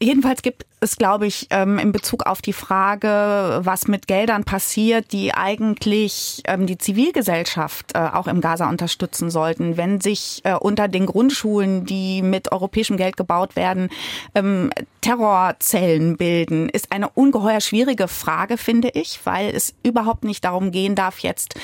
Jedenfalls 0.00 0.42
gibt 0.42 0.66
ist, 0.80 0.98
glaube 0.98 1.26
ich, 1.26 1.48
ähm, 1.50 1.78
in 1.78 1.92
Bezug 1.92 2.26
auf 2.26 2.40
die 2.40 2.52
Frage, 2.52 3.60
was 3.62 3.88
mit 3.88 4.06
Geldern 4.06 4.44
passiert, 4.44 5.12
die 5.12 5.34
eigentlich 5.34 6.42
ähm, 6.46 6.66
die 6.66 6.78
Zivilgesellschaft 6.78 7.94
äh, 7.94 7.98
auch 7.98 8.26
im 8.26 8.40
Gaza 8.40 8.68
unterstützen 8.68 9.30
sollten. 9.30 9.76
Wenn 9.76 10.00
sich 10.00 10.40
äh, 10.44 10.54
unter 10.54 10.88
den 10.88 11.06
Grundschulen, 11.06 11.84
die 11.84 12.22
mit 12.22 12.52
europäischem 12.52 12.96
Geld 12.96 13.16
gebaut 13.16 13.56
werden, 13.56 13.90
ähm, 14.34 14.70
Terrorzellen 15.00 16.16
bilden, 16.16 16.68
ist 16.68 16.92
eine 16.92 17.08
ungeheuer 17.08 17.60
schwierige 17.60 18.08
Frage, 18.08 18.58
finde 18.58 18.90
ich, 18.90 19.20
weil 19.24 19.54
es 19.54 19.74
überhaupt 19.82 20.24
nicht 20.24 20.44
darum 20.44 20.70
gehen 20.70 20.94
darf, 20.94 21.20
jetzt 21.20 21.54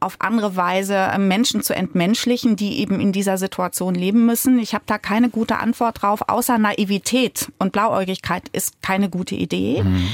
auf 0.00 0.16
andere 0.20 0.56
Weise 0.56 1.10
Menschen 1.18 1.62
zu 1.62 1.74
entmenschlichen, 1.74 2.56
die 2.56 2.80
eben 2.80 2.98
in 2.98 3.12
dieser 3.12 3.36
Situation 3.38 3.94
leben 3.94 4.26
müssen. 4.26 4.58
Ich 4.58 4.74
habe 4.74 4.84
da 4.86 4.98
keine 4.98 5.28
gute 5.28 5.58
Antwort 5.58 6.02
drauf, 6.02 6.22
außer 6.28 6.58
Naivität 6.58 7.52
und 7.58 7.72
Blauäugigkeit 7.72 8.25
Öffentlichkeit 8.26 8.48
ist 8.52 8.82
keine 8.82 9.08
gute 9.08 9.34
Idee. 9.34 9.82
Mhm. 9.82 10.08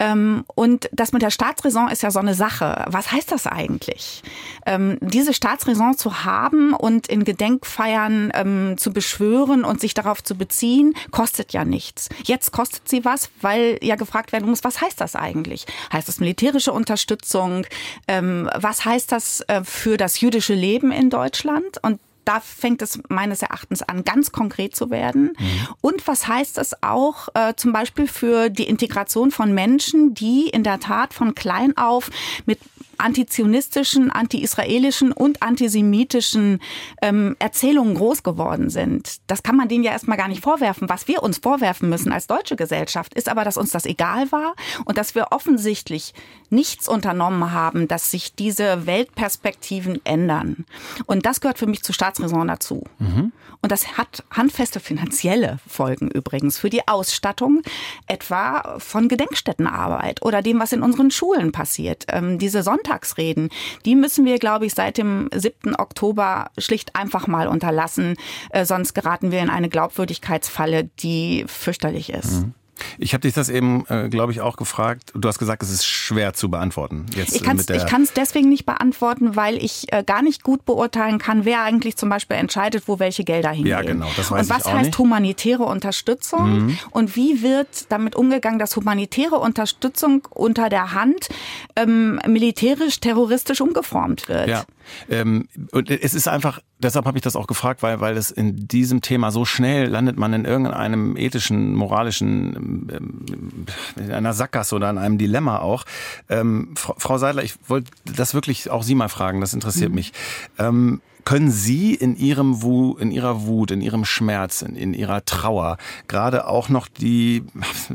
Ähm, 0.00 0.44
und 0.54 0.88
das 0.92 1.10
mit 1.12 1.22
der 1.22 1.30
Staatsräson 1.30 1.88
ist 1.88 2.04
ja 2.04 2.12
so 2.12 2.20
eine 2.20 2.34
Sache. 2.34 2.84
Was 2.86 3.10
heißt 3.10 3.32
das 3.32 3.48
eigentlich? 3.48 4.22
Ähm, 4.64 4.96
diese 5.00 5.34
Staatsräson 5.34 5.98
zu 5.98 6.24
haben 6.24 6.72
und 6.72 7.08
in 7.08 7.24
Gedenkfeiern 7.24 8.30
ähm, 8.32 8.76
zu 8.78 8.92
beschwören 8.92 9.64
und 9.64 9.80
sich 9.80 9.94
darauf 9.94 10.22
zu 10.22 10.36
beziehen, 10.36 10.94
kostet 11.10 11.52
ja 11.52 11.64
nichts. 11.64 12.10
Jetzt 12.22 12.52
kostet 12.52 12.88
sie 12.88 13.04
was, 13.04 13.30
weil 13.40 13.80
ja 13.82 13.96
gefragt 13.96 14.30
werden 14.30 14.48
muss, 14.48 14.62
was 14.62 14.80
heißt 14.80 15.00
das 15.00 15.16
eigentlich? 15.16 15.66
Heißt 15.92 16.06
das 16.06 16.20
militärische 16.20 16.72
Unterstützung? 16.72 17.66
was 18.06 18.84
heißt 18.84 19.12
das 19.12 19.40
äh, 19.48 19.62
für 19.64 19.96
das 19.96 20.20
jüdische 20.20 20.54
Leben 20.54 20.92
in 20.92 21.10
Deutschland? 21.10 21.78
Und 21.82 22.00
da 22.28 22.40
fängt 22.40 22.82
es 22.82 23.00
meines 23.08 23.40
Erachtens 23.40 23.82
an, 23.82 24.04
ganz 24.04 24.32
konkret 24.32 24.76
zu 24.76 24.90
werden. 24.90 25.32
Mhm. 25.38 25.68
Und 25.80 26.06
was 26.06 26.28
heißt 26.28 26.58
es 26.58 26.82
auch 26.82 27.28
äh, 27.32 27.54
zum 27.56 27.72
Beispiel 27.72 28.06
für 28.06 28.50
die 28.50 28.68
Integration 28.68 29.30
von 29.30 29.54
Menschen, 29.54 30.12
die 30.12 30.46
in 30.50 30.62
der 30.62 30.78
Tat 30.78 31.14
von 31.14 31.34
klein 31.34 31.74
auf 31.78 32.10
mit 32.44 32.58
antizionistischen, 32.98 34.10
anti-israelischen 34.10 35.12
und 35.12 35.42
antisemitischen 35.42 36.60
ähm, 37.02 37.36
Erzählungen 37.38 37.94
groß 37.94 38.22
geworden 38.22 38.70
sind. 38.70 39.18
Das 39.26 39.42
kann 39.42 39.56
man 39.56 39.68
denen 39.68 39.84
ja 39.84 39.92
erstmal 39.92 40.18
gar 40.18 40.28
nicht 40.28 40.42
vorwerfen. 40.42 40.88
Was 40.88 41.08
wir 41.08 41.22
uns 41.22 41.38
vorwerfen 41.38 41.88
müssen 41.88 42.12
als 42.12 42.26
deutsche 42.26 42.56
Gesellschaft, 42.56 43.14
ist 43.14 43.28
aber, 43.28 43.44
dass 43.44 43.56
uns 43.56 43.70
das 43.70 43.86
egal 43.86 44.30
war 44.32 44.54
und 44.84 44.98
dass 44.98 45.14
wir 45.14 45.28
offensichtlich 45.30 46.14
nichts 46.50 46.88
unternommen 46.88 47.52
haben, 47.52 47.88
dass 47.88 48.10
sich 48.10 48.34
diese 48.34 48.86
Weltperspektiven 48.86 50.00
ändern. 50.04 50.64
Und 51.06 51.26
das 51.26 51.40
gehört 51.40 51.58
für 51.58 51.66
mich 51.66 51.82
zu 51.82 51.92
Staatsräson 51.92 52.48
dazu. 52.48 52.84
Mhm. 52.98 53.32
Und 53.60 53.72
das 53.72 53.98
hat 53.98 54.22
handfeste 54.30 54.78
finanzielle 54.78 55.58
Folgen 55.66 56.10
übrigens 56.10 56.58
für 56.58 56.70
die 56.70 56.86
Ausstattung 56.86 57.62
etwa 58.06 58.78
von 58.78 59.08
Gedenkstättenarbeit 59.08 60.22
oder 60.22 60.42
dem, 60.42 60.60
was 60.60 60.72
in 60.72 60.82
unseren 60.82 61.10
Schulen 61.10 61.50
passiert. 61.50 62.04
Ähm, 62.08 62.38
diese 62.38 62.62
Sonntagsreden, 62.88 63.50
die 63.84 63.94
müssen 63.94 64.24
wir, 64.24 64.38
glaube 64.38 64.66
ich, 64.66 64.74
seit 64.74 64.98
dem 64.98 65.28
7. 65.34 65.76
Oktober 65.76 66.50
schlicht 66.56 66.96
einfach 66.96 67.26
mal 67.26 67.46
unterlassen. 67.46 68.16
Äh, 68.50 68.64
sonst 68.64 68.94
geraten 68.94 69.30
wir 69.30 69.40
in 69.40 69.50
eine 69.50 69.68
Glaubwürdigkeitsfalle, 69.68 70.84
die 71.00 71.44
fürchterlich 71.46 72.10
ist. 72.10 72.44
Mhm. 72.44 72.54
Ich 72.98 73.14
habe 73.14 73.22
dich 73.22 73.34
das 73.34 73.48
eben, 73.48 73.84
äh, 73.88 74.08
glaube 74.08 74.32
ich, 74.32 74.40
auch 74.40 74.56
gefragt. 74.56 75.12
Du 75.14 75.28
hast 75.28 75.38
gesagt, 75.38 75.62
es 75.62 75.70
ist 75.70 75.86
schwer 75.86 76.34
zu 76.34 76.50
beantworten. 76.50 77.06
Jetzt 77.14 77.34
ich 77.34 77.42
kann 77.42 77.58
es 77.58 78.12
deswegen 78.12 78.48
nicht 78.48 78.66
beantworten, 78.66 79.36
weil 79.36 79.62
ich 79.62 79.92
äh, 79.92 80.02
gar 80.02 80.22
nicht 80.22 80.42
gut 80.42 80.64
beurteilen 80.64 81.18
kann, 81.18 81.44
wer 81.44 81.62
eigentlich 81.62 81.96
zum 81.96 82.08
Beispiel 82.08 82.36
entscheidet, 82.36 82.84
wo 82.86 82.98
welche 82.98 83.24
Gelder 83.24 83.50
hingehen. 83.50 83.70
Ja, 83.70 83.82
genau. 83.82 84.08
Das 84.16 84.30
weiß 84.30 84.42
und 84.42 84.50
was 84.50 84.62
ich 84.62 84.66
auch 84.66 84.72
heißt 84.72 84.86
nicht. 84.86 84.98
humanitäre 84.98 85.64
Unterstützung 85.64 86.66
mhm. 86.66 86.78
und 86.90 87.16
wie 87.16 87.42
wird 87.42 87.90
damit 87.90 88.16
umgegangen, 88.16 88.58
dass 88.58 88.76
humanitäre 88.76 89.36
Unterstützung 89.36 90.26
unter 90.30 90.68
der 90.68 90.92
Hand 90.92 91.28
ähm, 91.76 92.20
militärisch, 92.26 93.00
terroristisch 93.00 93.60
umgeformt 93.60 94.28
wird? 94.28 94.48
Ja. 94.48 94.64
Ähm, 95.08 95.48
und 95.72 95.90
es 95.90 96.14
ist 96.14 96.28
einfach, 96.28 96.60
deshalb 96.78 97.06
habe 97.06 97.18
ich 97.18 97.22
das 97.22 97.36
auch 97.36 97.46
gefragt, 97.46 97.82
weil, 97.82 98.00
weil 98.00 98.16
es 98.16 98.30
in 98.30 98.68
diesem 98.68 99.00
Thema 99.00 99.30
so 99.30 99.44
schnell 99.44 99.88
landet 99.88 100.18
man 100.18 100.32
in 100.32 100.44
irgendeinem 100.44 101.16
ethischen, 101.16 101.74
moralischen, 101.74 102.88
ähm, 102.92 103.66
in 103.96 104.12
einer 104.12 104.32
Sackgasse 104.32 104.76
oder 104.76 104.90
in 104.90 104.98
einem 104.98 105.18
Dilemma 105.18 105.58
auch. 105.58 105.84
Ähm, 106.28 106.74
Frau, 106.76 106.94
Frau 106.98 107.18
Seidler, 107.18 107.42
ich 107.42 107.54
wollte 107.68 107.90
das 108.04 108.34
wirklich 108.34 108.70
auch 108.70 108.82
Sie 108.82 108.94
mal 108.94 109.08
fragen, 109.08 109.40
das 109.40 109.54
interessiert 109.54 109.90
mhm. 109.90 109.94
mich. 109.94 110.12
Ähm, 110.58 111.00
können 111.24 111.50
Sie 111.50 111.94
in 111.94 112.16
Ihrem 112.16 112.62
Wut, 112.62 113.00
in 113.00 113.10
Ihrer 113.10 113.46
Wut, 113.46 113.70
in 113.70 113.82
Ihrem 113.82 114.06
Schmerz, 114.06 114.62
in, 114.62 114.76
in 114.76 114.94
Ihrer 114.94 115.24
Trauer 115.26 115.76
gerade 116.06 116.46
auch 116.46 116.70
noch 116.70 116.88
die 116.88 117.44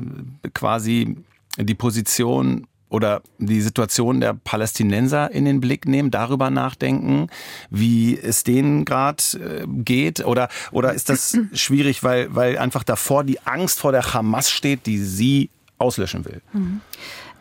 quasi 0.54 1.18
die 1.58 1.76
Position 1.76 2.68
oder 2.94 3.24
die 3.40 3.60
Situation 3.62 4.22
der 4.22 4.36
Palästinenser 4.36 5.32
in 5.32 5.46
den 5.46 5.60
Blick 5.60 5.88
nehmen, 5.88 6.12
darüber 6.12 6.52
nachdenken, 6.52 7.28
wie 7.72 8.16
es 8.16 8.44
denen 8.44 8.86
gerade 8.86 9.24
äh, 9.34 9.66
geht? 9.68 10.24
Oder, 10.24 10.48
oder 10.72 10.94
ist 10.94 11.10
das 11.10 11.36
schwierig, 11.54 12.04
weil, 12.04 12.34
weil 12.36 12.60
einfach 12.60 12.84
davor 12.84 13.24
die 13.24 13.42
Angst 13.42 13.80
vor 13.80 13.92
der 13.92 14.14
Hamas 14.14 14.52
steht, 14.52 14.86
die 14.86 15.00
sie 15.00 15.50
auslöschen 15.80 16.24
will? 16.26 16.42
Mhm. 16.54 16.82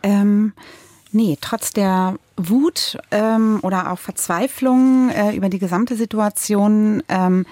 Ähm 0.01 0.53
Nee, 1.15 1.37
trotz 1.39 1.71
der 1.71 2.15
Wut 2.37 2.97
ähm, 3.11 3.59
oder 3.61 3.91
auch 3.91 3.99
Verzweiflung 3.99 5.11
äh, 5.11 5.35
über 5.35 5.47
die 5.47 5.59
gesamte 5.59 5.95
Situation 5.95 7.03
ähm, 7.07 7.45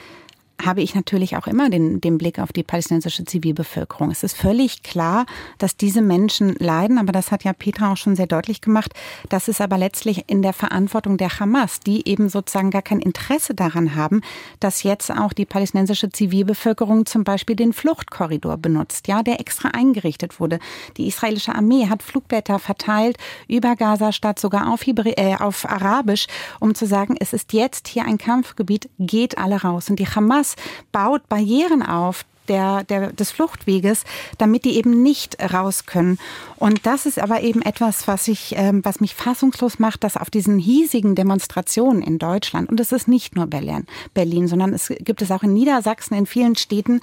habe 0.66 0.82
ich 0.82 0.96
natürlich 0.96 1.38
auch 1.38 1.48
immer 1.48 1.70
den, 1.70 2.02
den 2.02 2.18
Blick 2.18 2.40
auf 2.40 2.52
die 2.54 2.64
palästinensische 2.64 3.26
Zivilbevölkerung. 3.26 4.12
Es 4.12 4.24
ist 4.24 4.38
völlig 4.38 4.84
klar, 4.84 5.26
dass 5.58 5.78
diese 5.78 6.02
Menschen 6.02 6.56
leiden, 6.60 6.98
aber 6.98 7.12
das 7.12 7.32
hat 7.32 7.44
ja 7.44 7.54
Petra 7.54 7.92
auch 7.92 7.98
schon 7.98 8.16
sehr 8.16 8.28
deutlich 8.28 8.62
gemacht. 8.62 8.94
Das 9.30 9.48
ist 9.48 9.62
aber 9.62 9.78
letztlich 9.78 10.26
in 10.28 10.42
der 10.42 10.54
Verantwortung 10.54 11.18
der 11.18 11.40
Hamas, 11.40 11.80
die 11.80 12.08
eben 12.08 12.30
sozusagen 12.30 12.72
gar 12.72 12.82
kein 12.82 13.00
Interesse 13.00 13.54
daran 13.54 13.96
haben, 13.96 14.22
dass 14.60 14.84
jetzt 14.84 15.12
auch 15.12 15.34
die 15.34 15.46
palästinensische 15.46 16.10
Zivilbevölkerung 16.10 17.06
zum 17.06 17.24
Beispiel 17.24 17.56
den 17.56 17.74
Fluchtkorridor 17.74 18.58
benutzt, 18.58 19.08
ja, 19.08 19.24
der 19.24 19.40
extra 19.40 19.70
eingerichtet 19.70 20.40
wurde. 20.40 20.60
Die 20.98 21.08
israelische 21.08 21.56
Armee 21.56 21.88
hat 21.88 22.04
Flugblätter 22.04 22.60
verteilt 22.60 23.18
über 23.48 23.76
Gaza-Stadt, 23.76 24.40
sogar 24.40 24.72
auf, 24.72 24.86
Hebr 24.86 25.18
äh, 25.18 25.36
auf 25.36 25.70
Arabisch, 25.70 26.28
um 26.60 26.76
zu 26.76 26.86
sagen, 26.86 27.16
es 27.20 27.34
ist 27.34 27.54
jetzt 27.54 27.88
hier 27.88 28.06
ein 28.06 28.18
Kampfgebiet, 28.18 28.90
geht 29.00 29.38
alle 29.38 29.62
raus. 29.62 29.90
Und 29.90 30.00
die 30.00 30.08
Hamas 30.08 30.51
baut 30.92 31.28
Barrieren 31.30 31.84
auf, 31.84 32.26
der, 32.48 32.84
der, 32.84 33.14
des 33.14 33.32
Fluchtweges, 33.32 34.04
damit 34.38 34.66
die 34.66 34.76
eben 34.76 35.02
nicht 35.02 35.38
raus 35.54 35.86
können. 35.86 36.18
Und 36.58 36.86
das 36.86 37.06
ist 37.06 37.20
aber 37.20 37.42
eben 37.42 37.62
etwas, 37.62 38.08
was, 38.08 38.28
ich, 38.28 38.56
ähm, 38.58 38.84
was 38.84 39.00
mich 39.00 39.16
fassungslos 39.16 39.80
macht, 39.80 40.04
dass 40.04 40.18
auf 40.18 40.30
diesen 40.30 40.58
hiesigen 40.58 41.16
Demonstrationen 41.16 42.02
in 42.02 42.20
Deutschland, 42.20 42.70
und 42.70 42.80
es 42.80 42.92
ist 42.92 43.08
nicht 43.08 43.36
nur 43.36 43.48
Berlin, 43.48 43.86
Berlin 44.14 44.48
sondern 44.48 44.74
es 44.74 44.92
gibt 45.00 45.22
es 45.22 45.32
auch 45.32 45.44
in 45.44 45.54
Niedersachsen, 45.54 46.16
in 46.16 46.26
vielen 46.26 46.56
Städten 46.56 47.02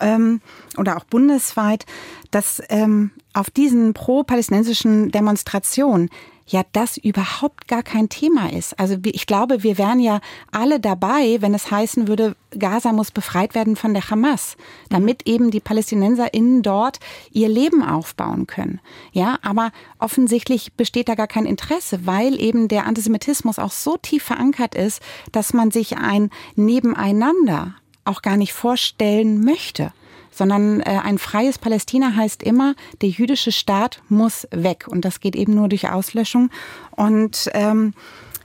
ähm, 0.00 0.40
oder 0.78 0.96
auch 0.96 1.04
bundesweit, 1.04 1.84
dass 2.30 2.62
ähm, 2.68 3.10
auf 3.34 3.50
diesen 3.50 3.92
pro-palästinensischen 3.92 5.10
Demonstrationen 5.10 6.10
ja 6.46 6.62
das 6.72 6.96
überhaupt 6.96 7.68
gar 7.68 7.82
kein 7.82 8.08
Thema 8.08 8.52
ist. 8.52 8.78
Also 8.78 8.96
ich 9.04 9.26
glaube, 9.26 9.62
wir 9.62 9.78
wären 9.78 10.00
ja 10.00 10.20
alle 10.52 10.80
dabei, 10.80 11.38
wenn 11.40 11.54
es 11.54 11.70
heißen 11.70 12.08
würde, 12.08 12.36
Gaza 12.56 12.92
muss 12.92 13.10
befreit 13.10 13.54
werden 13.54 13.76
von 13.76 13.92
der 13.92 14.08
Hamas, 14.08 14.56
damit 14.88 15.26
eben 15.26 15.50
die 15.50 15.60
PalästinenserInnen 15.60 16.62
dort 16.62 17.00
ihr 17.32 17.48
Leben 17.48 17.82
aufbauen 17.82 18.46
können. 18.46 18.80
Ja, 19.12 19.38
aber 19.42 19.72
offensichtlich 19.98 20.72
besteht 20.74 21.08
da 21.08 21.14
gar 21.14 21.26
kein 21.26 21.46
Interesse, 21.46 22.06
weil 22.06 22.40
eben 22.40 22.68
der 22.68 22.86
Antisemitismus 22.86 23.58
auch 23.58 23.72
so 23.72 23.96
tief 23.96 24.22
verankert 24.22 24.74
ist, 24.74 25.02
dass 25.32 25.52
man 25.52 25.70
sich 25.70 25.96
ein 25.98 26.30
Nebeneinander 26.54 27.74
auch 28.04 28.22
gar 28.22 28.36
nicht 28.36 28.52
vorstellen 28.52 29.44
möchte 29.44 29.92
sondern 30.36 30.80
äh, 30.80 31.00
ein 31.02 31.18
freies 31.18 31.58
Palästina 31.58 32.14
heißt 32.14 32.42
immer, 32.42 32.74
der 33.00 33.08
jüdische 33.08 33.52
Staat 33.52 34.02
muss 34.08 34.46
weg. 34.50 34.86
Und 34.88 35.04
das 35.04 35.20
geht 35.20 35.34
eben 35.34 35.54
nur 35.54 35.68
durch 35.68 35.88
Auslöschung. 35.90 36.50
Und 36.90 37.50
ähm, 37.54 37.94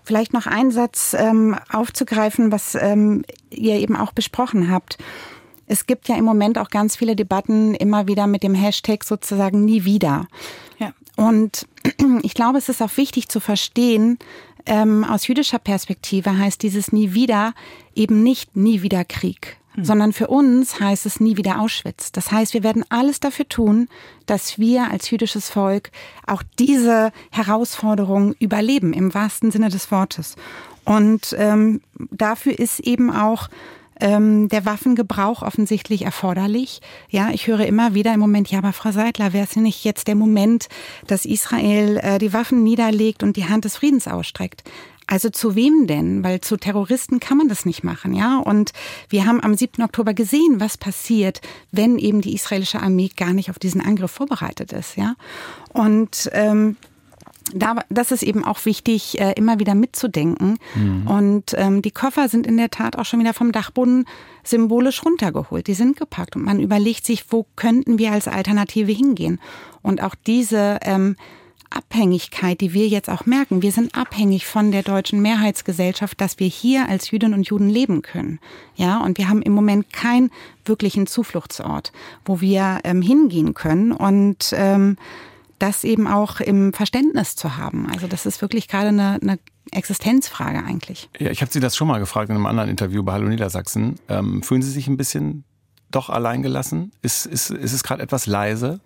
vielleicht 0.04 0.34
noch 0.34 0.48
einen 0.48 0.72
Satz 0.72 1.16
ähm, 1.18 1.58
aufzugreifen, 1.72 2.52
was 2.52 2.76
ähm, 2.76 3.24
ihr 3.50 3.76
eben 3.76 3.96
auch 3.96 4.14
besprochen 4.14 4.72
habt. 4.72 4.98
Es 5.68 5.86
gibt 5.86 6.08
ja 6.08 6.16
im 6.16 6.26
Moment 6.26 6.58
auch 6.58 6.70
ganz 6.70 6.96
viele 6.96 7.16
Debatten 7.16 7.76
immer 7.76 8.08
wieder 8.08 8.28
mit 8.28 8.44
dem 8.44 8.56
Hashtag 8.56 9.04
sozusagen 9.04 9.66
nie 9.66 9.84
wieder. 9.84 10.28
Ja. 10.80 10.94
Und 11.18 11.68
ich 12.24 12.34
glaube, 12.34 12.58
es 12.58 12.70
ist 12.70 12.82
auch 12.82 12.96
wichtig 12.98 13.30
zu 13.30 13.40
verstehen, 13.40 14.18
ähm, 14.66 15.04
aus 15.04 15.28
jüdischer 15.28 15.60
Perspektive 15.60 16.38
heißt 16.38 16.62
dieses 16.62 16.92
nie 16.92 17.14
wieder 17.14 17.54
eben 17.96 18.24
nicht 18.24 18.56
nie 18.56 18.82
wieder 18.82 19.04
Krieg. 19.04 19.58
Hm. 19.76 19.86
sondern 19.86 20.14
für 20.14 20.28
uns 20.28 20.80
heißt 20.80 21.06
es 21.06 21.20
nie 21.20 21.38
wieder 21.38 21.62
Auschwitz. 21.62 22.12
Das 22.12 22.32
heißt, 22.32 22.54
wir 22.54 22.64
werden 22.64 22.84
alles 22.90 23.20
dafür 23.22 23.48
tun, 23.48 23.88
dass 24.26 24.60
wir 24.60 24.92
als 24.92 25.10
jüdisches 25.10 25.50
Volk 25.50 25.92
auch 26.28 26.44
diese 26.60 27.12
Herausforderung 27.32 28.34
überleben, 28.40 28.92
im 28.92 29.14
wahrsten 29.14 29.50
Sinne 29.50 29.70
des 29.70 29.90
Wortes. 29.92 30.36
Und 30.84 31.36
ähm, 31.38 31.82
dafür 32.12 32.58
ist 32.58 32.80
eben 32.82 33.12
auch 33.12 33.48
ähm, 34.02 34.50
der 34.50 34.66
Waffengebrauch 34.66 35.42
offensichtlich 35.44 36.02
erforderlich. 36.02 36.82
Ja, 37.10 37.30
ich 37.30 37.48
höre 37.48 37.66
immer 37.66 37.94
wieder 37.94 38.14
im 38.14 38.20
Moment, 38.20 38.50
ja, 38.52 38.58
aber 38.58 38.74
Frau 38.74 38.92
Seidler, 38.92 39.32
wäre 39.32 39.48
es 39.50 39.56
nicht 39.56 39.86
jetzt 39.86 40.08
der 40.08 40.16
Moment, 40.16 40.68
dass 41.08 41.24
Israel 41.24 41.98
äh, 41.98 42.18
die 42.18 42.34
Waffen 42.34 42.64
niederlegt 42.64 43.24
und 43.24 43.38
die 43.38 43.48
Hand 43.48 43.64
des 43.64 43.78
Friedens 43.78 44.08
ausstreckt? 44.08 44.64
Also 45.12 45.30
zu 45.30 45.56
wem 45.56 45.88
denn? 45.88 46.24
Weil 46.24 46.40
zu 46.40 46.56
Terroristen 46.56 47.20
kann 47.20 47.38
man 47.38 47.50
das 47.50 47.66
nicht 47.66 47.84
machen, 47.84 48.14
ja. 48.14 48.38
Und 48.38 48.72
wir 49.10 49.26
haben 49.26 49.44
am 49.44 49.56
7. 49.56 49.84
Oktober 49.84 50.14
gesehen, 50.14 50.62
was 50.62 50.78
passiert, 50.78 51.42
wenn 51.70 52.00
eben 52.00 52.22
die 52.22 52.34
israelische 52.34 52.82
Armee 52.82 53.10
gar 53.18 53.34
nicht 53.34 53.50
auf 53.50 53.60
diesen 53.60 53.82
Angriff 53.82 54.12
vorbereitet 54.12 54.72
ist, 54.72 54.96
ja. 54.96 55.16
Und 55.74 56.30
ähm, 56.32 56.78
da, 57.54 57.84
das 57.90 58.12
ist 58.12 58.24
eben 58.24 58.46
auch 58.46 58.64
wichtig, 58.64 59.20
äh, 59.20 59.34
immer 59.34 59.60
wieder 59.60 59.76
mitzudenken. 59.76 60.58
Mhm. 60.76 61.08
Und 61.08 61.56
ähm, 61.58 61.82
die 61.82 61.92
Koffer 61.92 62.30
sind 62.30 62.48
in 62.48 62.56
der 62.56 62.70
Tat 62.70 62.98
auch 62.98 63.04
schon 63.04 63.20
wieder 63.20 63.34
vom 63.34 63.52
Dachboden 63.52 64.06
symbolisch 64.46 65.04
runtergeholt. 65.04 65.68
Die 65.68 65.74
sind 65.74 65.98
gepackt 65.98 66.38
und 66.38 66.46
man 66.46 66.62
überlegt 66.62 67.06
sich, 67.06 67.26
wo 67.32 67.46
könnten 67.58 68.00
wir 68.00 68.14
als 68.14 68.30
Alternative 68.30 68.94
hingehen. 68.94 69.42
Und 69.82 70.02
auch 70.02 70.16
diese 70.16 70.80
ähm, 70.84 71.18
Abhängigkeit, 71.72 72.62
die 72.62 72.74
wir 72.74 72.88
jetzt 72.88 73.10
auch 73.10 73.26
merken, 73.26 73.62
wir 73.62 73.72
sind 73.72 73.96
abhängig 73.96 74.46
von 74.46 74.72
der 74.72 74.84
deutschen 74.84 75.22
Mehrheitsgesellschaft, 75.22 76.20
dass 76.20 76.40
wir 76.40 76.48
hier 76.48 76.88
als 76.90 77.12
Jüdinnen 77.12 77.34
und 77.34 77.48
Juden 77.48 77.70
leben 77.70 78.02
können. 78.02 78.40
Ja, 78.76 79.00
und 79.00 79.18
wir 79.18 79.30
haben 79.30 79.42
im 79.42 79.54
Moment 79.54 79.92
keinen 79.92 80.32
wirklichen 80.66 81.08
Zufluchtsort, 81.08 81.92
wo 82.26 82.42
wir 82.42 82.80
ähm, 82.84 83.02
hingehen 83.02 83.54
können. 83.54 83.92
Und 83.92 84.54
ähm, 84.54 84.98
das 85.62 85.84
eben 85.84 86.08
auch 86.08 86.40
im 86.40 86.74
Verständnis 86.74 87.36
zu 87.36 87.58
haben. 87.58 87.88
Also 87.92 88.08
das 88.08 88.26
ist 88.26 88.42
wirklich 88.42 88.68
gerade 88.68 88.88
eine, 88.88 89.20
eine 89.22 89.40
Existenzfrage 89.72 90.64
eigentlich. 90.64 91.10
Ja, 91.20 91.30
ich 91.30 91.42
habe 91.42 91.52
Sie 91.52 91.60
das 91.60 91.76
schon 91.76 91.88
mal 91.88 92.00
gefragt 92.00 92.30
in 92.30 92.36
einem 92.36 92.48
anderen 92.48 92.70
Interview 92.70 93.04
bei 93.04 93.14
Hallo 93.14 93.28
Niedersachsen. 93.28 94.00
Ähm, 94.10 94.42
fühlen 94.42 94.64
Sie 94.64 94.72
sich 94.72 94.88
ein 94.88 94.98
bisschen 94.98 95.44
doch 95.92 96.10
alleingelassen? 96.10 96.92
Ist, 97.02 97.26
ist, 97.26 97.52
ist 97.52 97.74
es 97.74 97.84
gerade 97.84 98.02
etwas 98.02 98.26
leise? 98.26 98.80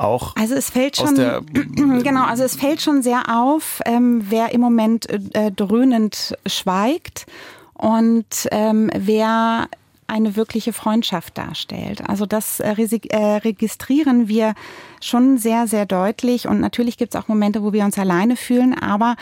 Auch 0.00 0.34
also 0.36 0.54
es 0.54 0.70
fällt 0.70 0.96
schon 0.96 1.14
genau 2.02 2.24
also 2.24 2.42
es 2.42 2.56
fällt 2.56 2.80
schon 2.80 3.02
sehr 3.02 3.24
auf 3.28 3.82
ähm, 3.84 4.24
wer 4.30 4.52
im 4.52 4.62
Moment 4.62 5.08
äh, 5.34 5.52
dröhnend 5.52 6.36
schweigt 6.46 7.26
und 7.74 8.48
ähm, 8.50 8.90
wer 8.96 9.68
eine 10.10 10.34
wirkliche 10.34 10.72
Freundschaft 10.72 11.38
darstellt. 11.38 12.02
Also 12.08 12.26
das 12.26 12.60
äh, 12.60 12.72
äh, 12.72 13.36
registrieren 13.36 14.26
wir 14.26 14.54
schon 15.00 15.38
sehr, 15.38 15.68
sehr 15.68 15.86
deutlich. 15.86 16.48
Und 16.48 16.60
natürlich 16.60 16.98
gibt 16.98 17.14
es 17.14 17.20
auch 17.20 17.28
Momente, 17.28 17.62
wo 17.62 17.72
wir 17.72 17.84
uns 17.84 17.96
alleine 17.96 18.34
fühlen, 18.34 18.74
aber 18.74 19.14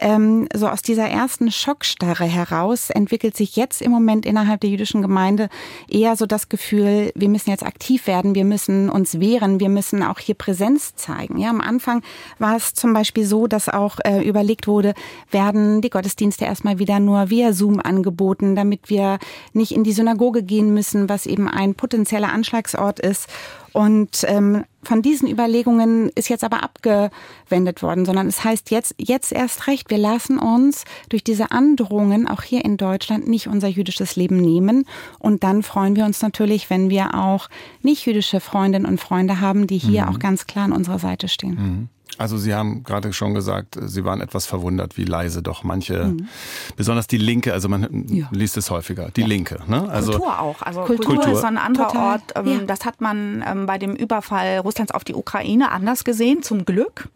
ähm, 0.00 0.48
so 0.54 0.68
aus 0.68 0.82
dieser 0.82 1.08
ersten 1.08 1.50
Schockstarre 1.50 2.24
heraus 2.24 2.90
entwickelt 2.90 3.36
sich 3.36 3.56
jetzt 3.56 3.82
im 3.82 3.90
Moment 3.90 4.26
innerhalb 4.26 4.60
der 4.60 4.70
jüdischen 4.70 5.02
Gemeinde 5.02 5.48
eher 5.88 6.16
so 6.16 6.26
das 6.26 6.48
Gefühl, 6.48 7.12
wir 7.14 7.28
müssen 7.28 7.50
jetzt 7.50 7.64
aktiv 7.64 8.06
werden, 8.06 8.34
wir 8.34 8.44
müssen 8.44 8.88
uns 8.88 9.20
wehren, 9.20 9.60
wir 9.60 9.68
müssen 9.68 10.02
auch 10.02 10.18
hier 10.18 10.34
Präsenz 10.34 10.94
zeigen. 10.96 11.38
Ja, 11.38 11.50
am 11.50 11.60
Anfang 11.60 12.02
war 12.38 12.56
es 12.56 12.74
zum 12.74 12.92
Beispiel 12.92 13.24
so, 13.24 13.46
dass 13.46 13.68
auch 13.68 13.98
äh, 14.04 14.22
überlegt 14.22 14.66
wurde, 14.66 14.94
werden 15.30 15.80
die 15.80 15.90
Gottesdienste 15.90 16.44
erstmal 16.44 16.78
wieder 16.78 17.00
nur 17.00 17.30
via 17.30 17.52
Zoom 17.52 17.80
angeboten, 17.80 18.54
damit 18.54 18.88
wir 18.90 19.18
nicht 19.52 19.72
in 19.72 19.84
die 19.84 19.92
Synagoge 19.92 20.42
gehen 20.42 20.72
müssen, 20.72 21.08
was 21.08 21.26
eben 21.26 21.48
ein 21.48 21.74
potenzieller 21.74 22.32
Anschlagsort 22.32 23.00
ist. 23.00 23.28
Und 23.72 24.24
ähm, 24.26 24.64
von 24.82 25.02
diesen 25.02 25.28
Überlegungen 25.28 26.10
ist 26.14 26.28
jetzt 26.28 26.44
aber 26.44 26.62
abgewendet 26.62 27.82
worden, 27.82 28.06
sondern 28.06 28.26
es 28.26 28.44
heißt 28.44 28.70
jetzt, 28.70 28.94
jetzt 28.98 29.32
erst 29.32 29.66
recht, 29.66 29.90
wir 29.90 29.98
lassen 29.98 30.38
uns 30.38 30.84
durch 31.08 31.22
diese 31.22 31.50
Androhungen 31.50 32.26
auch 32.26 32.42
hier 32.42 32.64
in 32.64 32.76
Deutschland 32.76 33.28
nicht 33.28 33.48
unser 33.48 33.68
jüdisches 33.68 34.16
Leben 34.16 34.38
nehmen. 34.38 34.86
Und 35.18 35.44
dann 35.44 35.62
freuen 35.62 35.96
wir 35.96 36.04
uns 36.04 36.22
natürlich, 36.22 36.70
wenn 36.70 36.90
wir 36.90 37.14
auch 37.14 37.48
nicht 37.82 38.06
jüdische 38.06 38.40
Freundinnen 38.40 38.86
und 38.86 39.00
Freunde 39.00 39.40
haben, 39.40 39.66
die 39.66 39.78
hier 39.78 40.04
mhm. 40.04 40.08
auch 40.08 40.18
ganz 40.18 40.46
klar 40.46 40.64
an 40.64 40.72
unserer 40.72 40.98
Seite 40.98 41.28
stehen. 41.28 41.54
Mhm. 41.54 41.88
Also 42.16 42.38
Sie 42.38 42.54
haben 42.54 42.82
gerade 42.82 43.12
schon 43.12 43.34
gesagt, 43.34 43.78
Sie 43.80 44.04
waren 44.04 44.20
etwas 44.20 44.46
verwundert, 44.46 44.96
wie 44.96 45.04
leise 45.04 45.42
doch 45.42 45.62
manche, 45.62 46.06
mhm. 46.06 46.28
besonders 46.76 47.06
die 47.06 47.18
Linke, 47.18 47.52
also 47.52 47.68
man 47.68 48.06
ja. 48.08 48.28
liest 48.32 48.56
es 48.56 48.70
häufiger, 48.70 49.10
die 49.14 49.22
ja. 49.22 49.26
Linke. 49.26 49.60
Ne? 49.66 49.88
Also 49.88 50.12
Kultur 50.12 50.40
auch. 50.40 50.62
Also 50.62 50.80
Kultur, 50.82 51.16
Kultur 51.16 51.32
ist 51.34 51.44
ein 51.44 51.58
anderer 51.58 51.88
Total. 51.88 52.12
Ort. 52.12 52.22
Ähm, 52.36 52.46
ja. 52.46 52.58
Das 52.66 52.84
hat 52.84 53.00
man 53.00 53.44
ähm, 53.46 53.66
bei 53.66 53.78
dem 53.78 53.94
Überfall 53.94 54.58
Russlands 54.58 54.92
auf 54.92 55.04
die 55.04 55.14
Ukraine 55.14 55.70
anders 55.70 56.04
gesehen, 56.04 56.42
zum 56.42 56.64
Glück. 56.64 57.08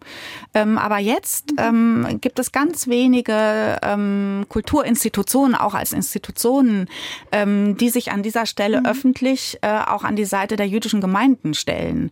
Ähm, 0.55 0.79
aber 0.79 0.99
jetzt 0.99 1.53
mhm. 1.59 2.21
gibt 2.21 2.39
es 2.39 2.53
ganz 2.53 2.87
wenige 2.87 3.79
Kulturinstitutionen, 4.49 5.55
auch 5.55 5.75
als 5.75 5.93
Institutionen, 5.93 6.89
die 7.33 7.89
sich 7.89 8.13
an 8.13 8.23
dieser 8.23 8.47
Stelle 8.47 8.81
mhm. 8.81 8.87
öffentlich 8.87 9.59
äh, 9.63 9.79
auch 9.87 10.05
an 10.05 10.17
die 10.17 10.25
Seite 10.25 10.57
der 10.57 10.67
jüdischen 10.69 11.01
Gemeinden 11.01 11.55
stellen, 11.55 12.11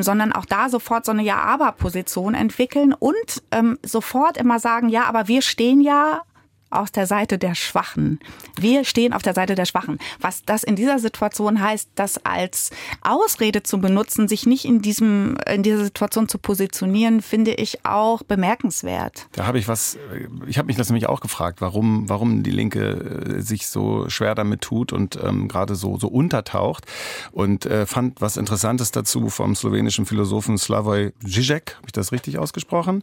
sondern 0.00 0.32
auch 0.32 0.44
da 0.44 0.68
sofort 0.68 1.04
so 1.04 1.12
eine 1.12 1.22
Ja-Aber-Position 1.22 2.09
Position 2.10 2.34
entwickeln 2.34 2.92
und 2.92 3.42
ähm, 3.52 3.78
sofort 3.84 4.36
immer 4.36 4.58
sagen, 4.58 4.88
ja, 4.88 5.04
aber 5.04 5.28
wir 5.28 5.42
stehen 5.42 5.80
ja 5.80 6.22
aus 6.70 6.92
der 6.92 7.06
Seite 7.06 7.38
der 7.38 7.54
Schwachen. 7.54 8.20
Wir 8.58 8.84
stehen 8.84 9.12
auf 9.12 9.22
der 9.22 9.34
Seite 9.34 9.54
der 9.54 9.64
Schwachen. 9.64 9.98
Was 10.20 10.44
das 10.44 10.62
in 10.62 10.76
dieser 10.76 10.98
Situation 10.98 11.60
heißt, 11.60 11.90
das 11.94 12.24
als 12.24 12.70
Ausrede 13.02 13.62
zu 13.62 13.80
benutzen, 13.80 14.28
sich 14.28 14.46
nicht 14.46 14.64
in 14.64 14.80
diesem 14.80 15.36
in 15.46 15.62
dieser 15.62 15.84
Situation 15.84 16.28
zu 16.28 16.38
positionieren, 16.38 17.22
finde 17.22 17.52
ich 17.52 17.84
auch 17.84 18.22
bemerkenswert. 18.22 19.26
Da 19.32 19.46
habe 19.46 19.58
ich 19.58 19.68
was. 19.68 19.98
Ich 20.46 20.58
habe 20.58 20.66
mich 20.66 20.76
das 20.76 20.88
nämlich 20.88 21.08
auch 21.08 21.20
gefragt, 21.20 21.60
warum 21.60 22.08
warum 22.08 22.42
die 22.42 22.50
Linke 22.50 23.36
äh, 23.38 23.40
sich 23.40 23.66
so 23.66 24.08
schwer 24.08 24.34
damit 24.34 24.60
tut 24.60 24.92
und 24.92 25.18
ähm, 25.22 25.48
gerade 25.48 25.74
so 25.74 25.98
so 25.98 26.08
untertaucht 26.08 26.86
und 27.32 27.66
äh, 27.66 27.86
fand 27.86 28.20
was 28.20 28.36
Interessantes 28.36 28.92
dazu 28.92 29.28
vom 29.28 29.54
slowenischen 29.54 30.06
Philosophen 30.06 30.56
Slavoj 30.56 31.12
Žižek. 31.24 31.74
Habe 31.76 31.86
ich 31.86 31.92
das 31.92 32.12
richtig 32.12 32.38
ausgesprochen? 32.38 33.02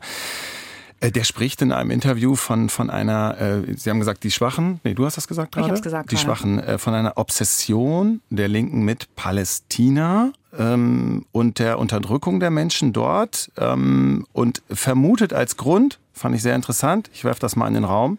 Äh, 1.00 1.12
der 1.12 1.24
spricht 1.24 1.62
in 1.62 1.72
einem 1.72 1.92
Interview 1.92 2.36
von, 2.36 2.70
von 2.70 2.90
einer, 2.90 3.40
äh, 3.40 3.74
Sie 3.76 3.90
haben 3.90 4.00
gesagt, 4.00 4.24
die 4.24 4.32
Schwachen, 4.32 4.80
nee, 4.84 4.94
du 4.94 5.06
hast 5.06 5.18
das 5.18 5.28
gesagt 5.28 5.52
gerade? 5.52 5.68
Ich 5.68 5.72
habe 5.72 5.82
gesagt. 5.82 6.12
Die 6.12 6.16
gerade. 6.16 6.26
Schwachen, 6.26 6.60
äh, 6.60 6.78
von 6.78 6.94
einer 6.94 7.18
Obsession 7.18 8.22
der 8.30 8.48
Linken 8.48 8.84
mit 8.84 9.16
Palästina 9.16 10.32
ähm, 10.58 11.26
und 11.32 11.60
der 11.60 11.80
Unterdrückung 11.80 12.40
der 12.40 12.50
Menschen 12.50 12.94
dort 12.94 13.52
ähm, 13.58 14.26
und 14.34 14.64
vermutet 14.70 15.34
als 15.34 15.58
Grund, 15.58 16.00
fand 16.14 16.36
ich 16.36 16.42
sehr 16.42 16.56
interessant, 16.56 17.10
ich 17.14 17.24
werfe 17.24 17.40
das 17.40 17.56
mal 17.56 17.68
in 17.68 17.76
den 17.76 17.84
Raum, 17.84 18.18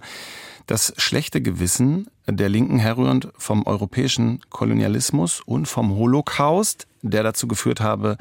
das 0.67 0.93
schlechte 0.99 1.41
Gewissen 1.41 2.09
der 2.27 2.49
Linken 2.49 2.79
herrührend 2.79 3.29
vom 3.38 3.67
europäischen 3.67 4.41
Kolonialismus 4.51 5.41
und 5.41 5.67
vom 5.67 5.97
Holocaust, 5.97 6.87
der 7.03 7.23
dazu 7.23 7.49
geführt 7.49 7.81
habe, 7.81 8.19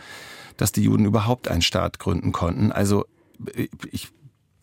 dass 0.55 0.71
die 0.71 0.81
Juden 0.81 1.05
überhaupt 1.05 1.49
einen 1.49 1.61
Staat 1.61 1.99
gründen 1.99 2.31
konnten. 2.31 2.71
Also 2.71 3.05
ich 3.91 4.09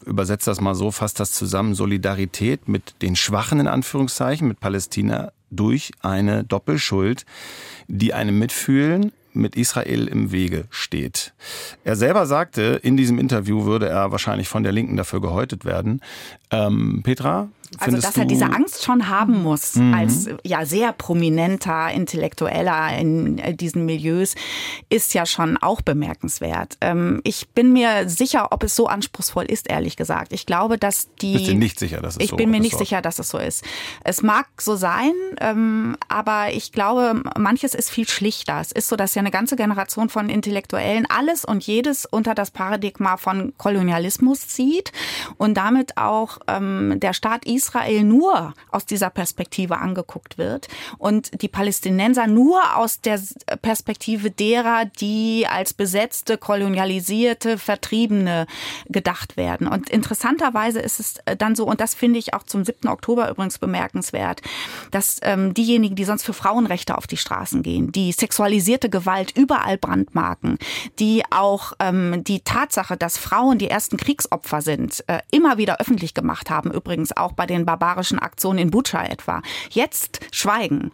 übersetze 0.06 0.50
das 0.50 0.60
mal 0.60 0.74
so, 0.74 0.90
fasst 0.90 1.20
das 1.20 1.32
zusammen, 1.32 1.74
Solidarität 1.74 2.68
mit 2.68 2.94
den 3.02 3.16
Schwachen 3.16 3.60
in 3.60 3.68
Anführungszeichen, 3.68 4.48
mit 4.48 4.60
Palästina 4.60 5.32
durch 5.50 5.92
eine 6.00 6.44
Doppelschuld, 6.44 7.24
die 7.88 8.14
einem 8.14 8.38
mitfühlen, 8.38 9.12
mit 9.34 9.56
Israel 9.56 10.06
im 10.06 10.30
Wege 10.32 10.64
steht. 10.70 11.32
Er 11.82 11.96
selber 11.96 12.26
sagte, 12.26 12.80
in 12.82 12.96
diesem 12.96 13.18
Interview 13.18 13.64
würde 13.64 13.88
er 13.88 14.12
wahrscheinlich 14.12 14.48
von 14.48 14.62
der 14.62 14.72
Linken 14.72 14.96
dafür 14.96 15.20
gehäutet 15.20 15.64
werden. 15.64 16.00
Ähm, 16.50 17.00
Petra, 17.02 17.48
also, 17.80 17.98
dass 17.98 18.16
er 18.16 18.24
diese 18.24 18.46
Angst 18.46 18.84
schon 18.84 19.08
haben 19.08 19.42
muss, 19.42 19.76
mhm. 19.76 19.94
als 19.94 20.28
ja 20.44 20.64
sehr 20.64 20.92
prominenter 20.92 21.90
Intellektueller 21.90 22.96
in 22.98 23.38
äh, 23.38 23.54
diesen 23.54 23.84
Milieus, 23.86 24.34
ist 24.88 25.14
ja 25.14 25.26
schon 25.26 25.56
auch 25.56 25.80
bemerkenswert. 25.82 26.76
Ähm, 26.80 27.20
ich 27.24 27.48
bin 27.48 27.72
mir 27.72 28.08
sicher, 28.08 28.52
ob 28.52 28.62
es 28.62 28.76
so 28.76 28.86
anspruchsvoll 28.86 29.44
ist, 29.44 29.68
ehrlich 29.68 29.96
gesagt. 29.96 30.32
Ich 30.32 30.46
glaube, 30.46 30.78
dass 30.78 31.08
die. 31.20 31.34
Bist 31.34 31.48
du 31.48 31.54
nicht 31.54 31.78
sicher, 31.78 32.00
dass 32.00 32.16
es 32.16 32.22
ich 32.22 32.30
so 32.30 32.36
Ich 32.36 32.36
bin 32.36 32.50
mir 32.50 32.60
nicht 32.60 32.78
sicher, 32.78 33.02
dass 33.02 33.18
es 33.18 33.28
so 33.28 33.38
ist. 33.38 33.64
Es 34.04 34.22
mag 34.22 34.46
so 34.60 34.76
sein, 34.76 35.12
ähm, 35.40 35.96
aber 36.08 36.52
ich 36.52 36.72
glaube, 36.72 37.22
manches 37.38 37.74
ist 37.74 37.90
viel 37.90 38.08
schlichter. 38.08 38.60
Es 38.60 38.72
ist 38.72 38.88
so, 38.88 38.96
dass 38.96 39.14
ja 39.14 39.20
eine 39.20 39.30
ganze 39.30 39.56
Generation 39.56 40.08
von 40.08 40.28
Intellektuellen 40.28 41.06
alles 41.08 41.44
und 41.44 41.66
jedes 41.66 42.06
unter 42.06 42.34
das 42.34 42.50
Paradigma 42.50 43.16
von 43.16 43.52
Kolonialismus 43.58 44.48
zieht 44.48 44.92
und 45.36 45.54
damit 45.54 45.96
auch 45.96 46.38
ähm, 46.46 46.98
der 47.00 47.12
Staat 47.12 47.44
Israel 47.44 47.63
Israel 47.64 48.04
nur 48.04 48.54
aus 48.70 48.84
dieser 48.84 49.10
Perspektive 49.10 49.78
angeguckt 49.78 50.36
wird 50.36 50.68
und 50.98 51.40
die 51.40 51.48
Palästinenser 51.48 52.26
nur 52.26 52.76
aus 52.76 53.00
der 53.00 53.20
Perspektive 53.62 54.30
derer, 54.30 54.84
die 54.84 55.46
als 55.48 55.72
besetzte, 55.72 56.36
kolonialisierte, 56.36 57.56
Vertriebene 57.58 58.46
gedacht 58.86 59.36
werden. 59.36 59.66
Und 59.66 59.88
interessanterweise 59.88 60.80
ist 60.80 61.00
es 61.00 61.14
dann 61.38 61.54
so, 61.54 61.64
und 61.64 61.80
das 61.80 61.94
finde 61.94 62.18
ich 62.18 62.34
auch 62.34 62.42
zum 62.42 62.64
7. 62.64 62.88
Oktober 62.88 63.30
übrigens 63.30 63.58
bemerkenswert, 63.58 64.42
dass 64.90 65.18
ähm, 65.22 65.54
diejenigen, 65.54 65.96
die 65.96 66.04
sonst 66.04 66.24
für 66.24 66.34
Frauenrechte 66.34 66.98
auf 66.98 67.06
die 67.06 67.16
Straßen 67.16 67.62
gehen, 67.62 67.92
die 67.92 68.12
sexualisierte 68.12 68.90
Gewalt 68.90 69.36
überall 69.36 69.78
brandmarken, 69.78 70.58
die 70.98 71.22
auch 71.30 71.72
ähm, 71.80 72.22
die 72.24 72.40
Tatsache, 72.40 72.96
dass 72.96 73.16
Frauen 73.16 73.58
die 73.58 73.70
ersten 73.70 73.96
Kriegsopfer 73.96 74.60
sind, 74.60 75.02
äh, 75.06 75.20
immer 75.30 75.56
wieder 75.56 75.80
öffentlich 75.80 76.14
gemacht 76.14 76.50
haben, 76.50 76.70
übrigens 76.70 77.16
auch 77.16 77.32
bei 77.32 77.43
bei 77.44 77.54
den 77.54 77.66
barbarischen 77.66 78.18
Aktionen 78.18 78.58
in 78.58 78.70
Bucha 78.70 79.04
etwa. 79.04 79.42
Jetzt 79.68 80.20
schweigen 80.32 80.92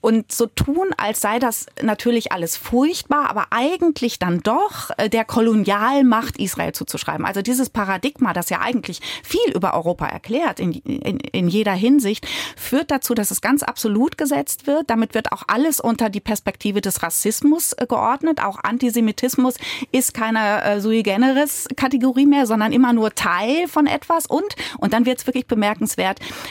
und 0.00 0.32
so 0.32 0.46
tun, 0.46 0.94
als 0.96 1.20
sei 1.20 1.38
das 1.38 1.66
natürlich 1.82 2.32
alles 2.32 2.56
furchtbar, 2.56 3.28
aber 3.28 3.48
eigentlich 3.50 4.18
dann 4.18 4.40
doch 4.40 4.90
äh, 4.96 5.10
der 5.10 5.26
Kolonialmacht 5.26 6.38
Israel 6.38 6.72
zuzuschreiben. 6.72 7.26
Also 7.26 7.42
dieses 7.42 7.68
Paradigma, 7.68 8.32
das 8.32 8.48
ja 8.48 8.60
eigentlich 8.60 9.00
viel 9.22 9.52
über 9.54 9.74
Europa 9.74 10.06
erklärt 10.06 10.58
in, 10.58 10.72
in, 10.72 11.18
in 11.18 11.48
jeder 11.48 11.74
Hinsicht, 11.74 12.26
führt 12.56 12.90
dazu, 12.90 13.12
dass 13.12 13.30
es 13.30 13.42
ganz 13.42 13.62
absolut 13.62 14.16
gesetzt 14.16 14.66
wird. 14.66 14.88
Damit 14.88 15.12
wird 15.12 15.32
auch 15.32 15.42
alles 15.48 15.80
unter 15.80 16.08
die 16.08 16.20
Perspektive 16.20 16.80
des 16.80 17.02
Rassismus 17.02 17.74
äh, 17.74 17.86
geordnet. 17.86 18.42
Auch 18.42 18.58
Antisemitismus 18.62 19.56
ist 19.92 20.14
keine 20.14 20.64
äh, 20.64 20.80
sui 20.80 21.02
generis 21.02 21.68
Kategorie 21.76 22.24
mehr, 22.24 22.46
sondern 22.46 22.72
immer 22.72 22.94
nur 22.94 23.14
Teil 23.14 23.68
von 23.68 23.86
etwas. 23.86 24.24
Und, 24.24 24.56
und 24.78 24.94
dann 24.94 25.04
wird 25.04 25.18
es 25.18 25.26
wirklich 25.26 25.46
bemerkenswert, 25.46 25.89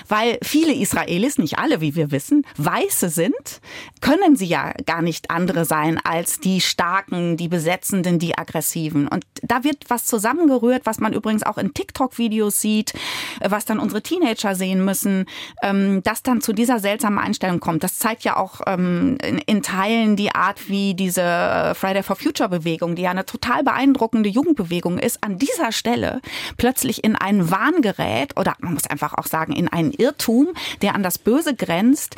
weil 0.08 0.38
viele 0.42 0.74
Israelis, 0.74 1.38
nicht 1.38 1.60
alle, 1.60 1.82
wie 1.82 1.96
wir 1.96 2.12
wissen, 2.12 2.46
Weiße 2.58 3.10
sind, 3.10 3.62
können 4.02 4.36
sie 4.36 4.46
ja 4.46 4.74
gar 4.86 5.02
nicht 5.02 5.30
andere 5.32 5.66
sein 5.66 6.00
als 6.04 6.40
die 6.40 6.62
Starken, 6.62 7.38
die 7.38 7.48
Besetzenden, 7.48 8.20
die 8.20 8.38
Aggressiven. 8.38 9.08
Und 9.08 9.26
da 9.42 9.64
wird 9.64 9.90
was 9.90 10.06
zusammengerührt, 10.06 10.86
was 10.86 11.00
man 11.00 11.14
übrigens 11.14 11.44
auch 11.44 11.58
in 11.58 11.74
TikTok-Videos 11.74 12.62
sieht, 12.62 12.94
was 13.42 13.66
dann 13.66 13.80
unsere 13.80 14.02
Teenager 14.02 14.56
sehen 14.56 14.84
müssen, 14.84 15.26
ähm, 15.62 16.02
dass 16.04 16.24
dann 16.24 16.42
zu 16.42 16.54
dieser 16.54 16.80
seltsamen 16.80 17.20
Einstellung 17.20 17.60
kommt. 17.60 17.84
Das 17.84 18.00
zeigt 18.00 18.24
ja 18.24 18.38
auch 18.38 18.62
ähm, 18.68 19.18
in 19.46 19.62
Teilen 19.62 20.16
die 20.16 20.34
Art, 20.34 20.70
wie 20.70 20.94
diese 20.94 21.22
äh, 21.22 21.74
Friday 21.74 22.04
for 22.04 22.16
Future 22.16 22.50
Bewegung, 22.50 22.96
die 22.96 23.04
ja 23.04 23.12
eine 23.12 23.26
total 23.26 23.64
beeindruckende 23.64 24.30
Jugendbewegung 24.30 24.98
ist, 24.98 25.24
an 25.24 25.38
dieser 25.38 25.72
Stelle 25.72 26.22
plötzlich 26.58 27.04
in 27.04 27.16
einen 27.16 27.52
Wahn 27.52 27.82
gerät 27.82 28.38
oder 28.38 28.56
man 28.60 28.74
muss 28.74 28.88
einfach 28.88 29.14
auch 29.14 29.28
sagen, 29.30 29.54
in 29.54 29.68
einen 29.68 29.92
Irrtum, 29.92 30.50
der 30.82 30.96
an 30.96 31.04
das 31.04 31.18
Böse 31.18 31.56
grenzt, 31.56 32.16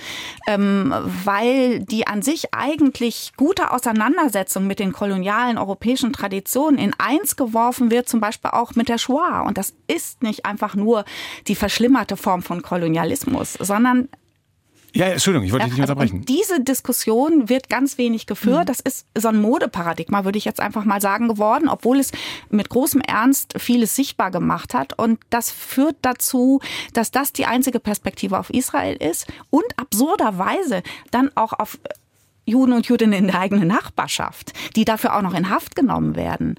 ähm, 0.47 0.93
weil 1.23 1.79
die 1.79 2.07
an 2.07 2.21
sich 2.21 2.53
eigentlich 2.53 3.33
gute 3.37 3.71
Auseinandersetzung 3.71 4.67
mit 4.67 4.79
den 4.79 4.91
kolonialen 4.91 5.57
europäischen 5.57 6.13
Traditionen 6.13 6.79
in 6.79 6.93
eins 6.97 7.35
geworfen 7.35 7.91
wird, 7.91 8.09
zum 8.09 8.19
Beispiel 8.19 8.51
auch 8.51 8.75
mit 8.75 8.89
der 8.89 8.97
Shoah. 8.97 9.43
Und 9.45 9.57
das 9.57 9.73
ist 9.87 10.23
nicht 10.23 10.45
einfach 10.45 10.75
nur 10.75 11.05
die 11.47 11.55
verschlimmerte 11.55 12.17
Form 12.17 12.41
von 12.41 12.61
Kolonialismus, 12.61 13.53
sondern 13.53 14.09
ja, 14.93 15.05
Entschuldigung, 15.07 15.45
ich 15.45 15.53
wollte 15.53 15.65
dich 15.65 15.73
nicht 15.73 15.81
unterbrechen. 15.81 16.17
Und 16.17 16.29
diese 16.29 16.61
Diskussion 16.61 17.47
wird 17.47 17.69
ganz 17.69 17.97
wenig 17.97 18.25
geführt. 18.25 18.67
Das 18.67 18.81
ist 18.81 19.05
so 19.17 19.29
ein 19.29 19.41
Modeparadigma, 19.41 20.25
würde 20.25 20.37
ich 20.37 20.45
jetzt 20.45 20.59
einfach 20.59 20.83
mal 20.83 20.99
sagen, 20.99 21.29
geworden, 21.29 21.69
obwohl 21.69 21.99
es 21.99 22.11
mit 22.49 22.69
großem 22.69 22.99
Ernst 23.01 23.53
vieles 23.57 23.95
sichtbar 23.95 24.31
gemacht 24.31 24.73
hat. 24.73 24.97
Und 24.97 25.19
das 25.29 25.49
führt 25.49 25.95
dazu, 26.01 26.59
dass 26.93 27.11
das 27.11 27.31
die 27.31 27.45
einzige 27.45 27.79
Perspektive 27.79 28.37
auf 28.37 28.49
Israel 28.49 28.95
ist 28.95 29.27
und 29.49 29.65
absurderweise 29.77 30.83
dann 31.09 31.31
auch 31.35 31.53
auf 31.53 31.79
Juden 32.45 32.73
und 32.73 32.87
Judinnen 32.87 33.13
in 33.13 33.27
der 33.27 33.39
eigenen 33.39 33.67
Nachbarschaft, 33.67 34.53
die 34.75 34.85
dafür 34.85 35.15
auch 35.15 35.21
noch 35.21 35.33
in 35.33 35.49
Haft 35.49 35.75
genommen 35.75 36.15
werden. 36.15 36.55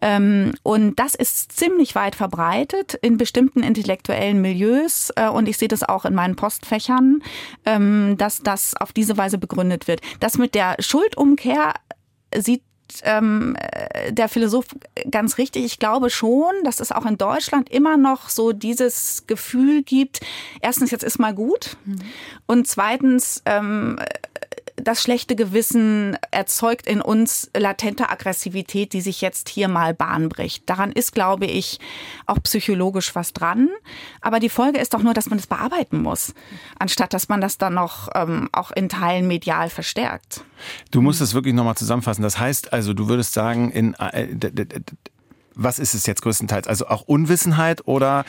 Ähm, 0.00 0.52
und 0.62 0.98
das 0.98 1.14
ist 1.14 1.52
ziemlich 1.52 1.94
weit 1.94 2.14
verbreitet 2.14 2.94
in 2.94 3.16
bestimmten 3.16 3.62
intellektuellen 3.62 4.40
Milieus. 4.40 5.10
Äh, 5.16 5.28
und 5.28 5.48
ich 5.48 5.56
sehe 5.56 5.68
das 5.68 5.82
auch 5.82 6.04
in 6.04 6.14
meinen 6.14 6.36
Postfächern, 6.36 7.22
ähm, 7.64 8.16
dass 8.18 8.42
das 8.42 8.76
auf 8.76 8.92
diese 8.92 9.16
Weise 9.16 9.38
begründet 9.38 9.88
wird. 9.88 10.00
Das 10.20 10.38
mit 10.38 10.54
der 10.54 10.76
Schuldumkehr 10.80 11.74
sieht 12.34 12.62
ähm, 13.04 13.56
der 14.10 14.28
Philosoph 14.28 14.66
ganz 15.10 15.38
richtig. 15.38 15.64
Ich 15.64 15.78
glaube 15.78 16.10
schon, 16.10 16.52
dass 16.64 16.80
es 16.80 16.92
auch 16.92 17.06
in 17.06 17.16
Deutschland 17.16 17.70
immer 17.70 17.96
noch 17.96 18.28
so 18.28 18.52
dieses 18.52 19.26
Gefühl 19.26 19.82
gibt, 19.82 20.20
erstens, 20.60 20.90
jetzt 20.90 21.04
ist 21.04 21.18
mal 21.18 21.34
gut. 21.34 21.76
Mhm. 21.84 21.96
Und 22.46 22.68
zweitens, 22.68 23.42
ähm, 23.46 23.98
das 24.76 25.02
schlechte 25.02 25.36
Gewissen 25.36 26.16
erzeugt 26.30 26.86
in 26.86 27.00
uns 27.00 27.50
latente 27.56 28.10
Aggressivität, 28.10 28.92
die 28.92 29.00
sich 29.00 29.20
jetzt 29.20 29.48
hier 29.48 29.68
mal 29.68 29.94
Bahn 29.94 30.28
bricht. 30.28 30.68
Daran 30.68 30.92
ist, 30.92 31.12
glaube 31.12 31.46
ich, 31.46 31.78
auch 32.26 32.42
psychologisch 32.42 33.14
was 33.14 33.32
dran. 33.32 33.68
Aber 34.20 34.40
die 34.40 34.48
Folge 34.48 34.78
ist 34.78 34.94
doch 34.94 35.02
nur, 35.02 35.14
dass 35.14 35.28
man 35.30 35.38
es 35.38 35.48
das 35.48 35.58
bearbeiten 35.58 36.02
muss, 36.02 36.34
anstatt 36.78 37.12
dass 37.12 37.28
man 37.28 37.40
das 37.40 37.58
dann 37.58 37.74
noch 37.74 38.08
ähm, 38.14 38.48
auch 38.52 38.70
in 38.70 38.88
Teilen 38.88 39.26
medial 39.26 39.70
verstärkt. 39.70 40.44
Du 40.90 41.00
musst 41.00 41.20
es 41.20 41.34
wirklich 41.34 41.54
nochmal 41.54 41.76
zusammenfassen. 41.76 42.22
Das 42.22 42.38
heißt 42.38 42.72
also, 42.72 42.94
du 42.94 43.08
würdest 43.08 43.32
sagen, 43.32 43.70
in 43.70 43.94
äh, 43.94 44.28
was 45.54 45.78
ist 45.78 45.94
es 45.94 46.06
jetzt 46.06 46.22
größtenteils? 46.22 46.66
Also 46.66 46.86
auch 46.86 47.02
Unwissenheit 47.02 47.86
oder, 47.86 48.24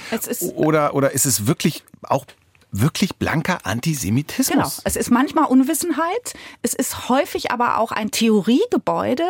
oder, 0.55 0.93
oder 0.93 1.11
ist 1.11 1.25
es 1.25 1.47
wirklich 1.47 1.83
auch 2.03 2.25
wirklich 2.73 3.15
blanker 3.15 3.65
Antisemitismus. 3.65 4.49
Genau. 4.49 4.69
Es 4.83 4.95
ist 4.95 5.11
manchmal 5.11 5.45
Unwissenheit. 5.45 6.33
Es 6.63 6.73
ist 6.73 7.07
häufig 7.07 7.51
aber 7.51 7.77
auch 7.77 7.91
ein 7.91 8.11
Theoriegebäude, 8.11 9.25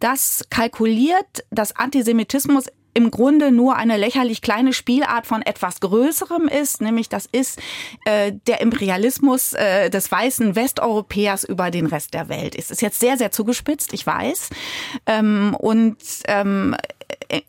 das 0.00 0.44
kalkuliert, 0.50 1.44
dass 1.50 1.76
Antisemitismus 1.76 2.66
im 2.94 3.10
Grunde 3.10 3.52
nur 3.52 3.76
eine 3.76 3.98
lächerlich 3.98 4.40
kleine 4.40 4.72
Spielart 4.72 5.26
von 5.26 5.42
etwas 5.42 5.80
Größerem 5.80 6.48
ist, 6.48 6.80
nämlich 6.80 7.10
das 7.10 7.26
ist 7.26 7.60
äh, 8.06 8.32
der 8.46 8.62
Imperialismus 8.62 9.52
äh, 9.52 9.90
des 9.90 10.10
weißen 10.10 10.56
Westeuropäers 10.56 11.44
über 11.44 11.70
den 11.70 11.84
Rest 11.84 12.14
der 12.14 12.30
Welt. 12.30 12.56
Es 12.56 12.70
ist 12.70 12.80
jetzt 12.80 12.98
sehr, 12.98 13.18
sehr 13.18 13.30
zugespitzt, 13.30 13.92
ich 13.92 14.06
weiß. 14.06 14.48
Ähm, 15.04 15.54
und 15.58 15.98
ähm, 16.26 16.74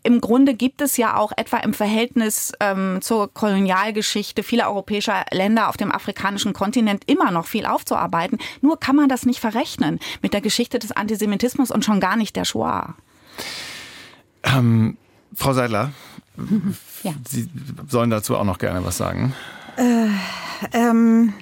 im 0.02 0.20
Grunde 0.20 0.54
gibt 0.54 0.80
es 0.80 0.96
ja 0.96 1.16
auch 1.16 1.32
etwa 1.36 1.58
im 1.58 1.74
Verhältnis 1.74 2.52
ähm, 2.60 2.98
zur 3.00 3.32
Kolonialgeschichte 3.32 4.42
vieler 4.42 4.68
europäischer 4.68 5.24
Länder 5.32 5.68
auf 5.68 5.76
dem 5.76 5.92
afrikanischen 5.92 6.52
Kontinent 6.52 7.04
immer 7.06 7.30
noch 7.30 7.46
viel 7.46 7.66
aufzuarbeiten. 7.66 8.38
Nur 8.60 8.78
kann 8.80 8.96
man 8.96 9.08
das 9.08 9.26
nicht 9.26 9.40
verrechnen 9.40 9.98
mit 10.22 10.32
der 10.32 10.40
Geschichte 10.40 10.78
des 10.78 10.92
Antisemitismus 10.92 11.70
und 11.70 11.84
schon 11.84 12.00
gar 12.00 12.16
nicht 12.16 12.36
der 12.36 12.44
Shoah. 12.44 12.94
Ähm, 14.42 14.96
Frau 15.34 15.52
Seidler, 15.52 15.92
ja. 17.02 17.12
Sie 17.28 17.48
sollen 17.88 18.10
dazu 18.10 18.36
auch 18.36 18.44
noch 18.44 18.58
gerne 18.58 18.84
was 18.84 18.96
sagen. 18.96 19.34
Äh, 19.76 20.08
ähm, 20.72 21.32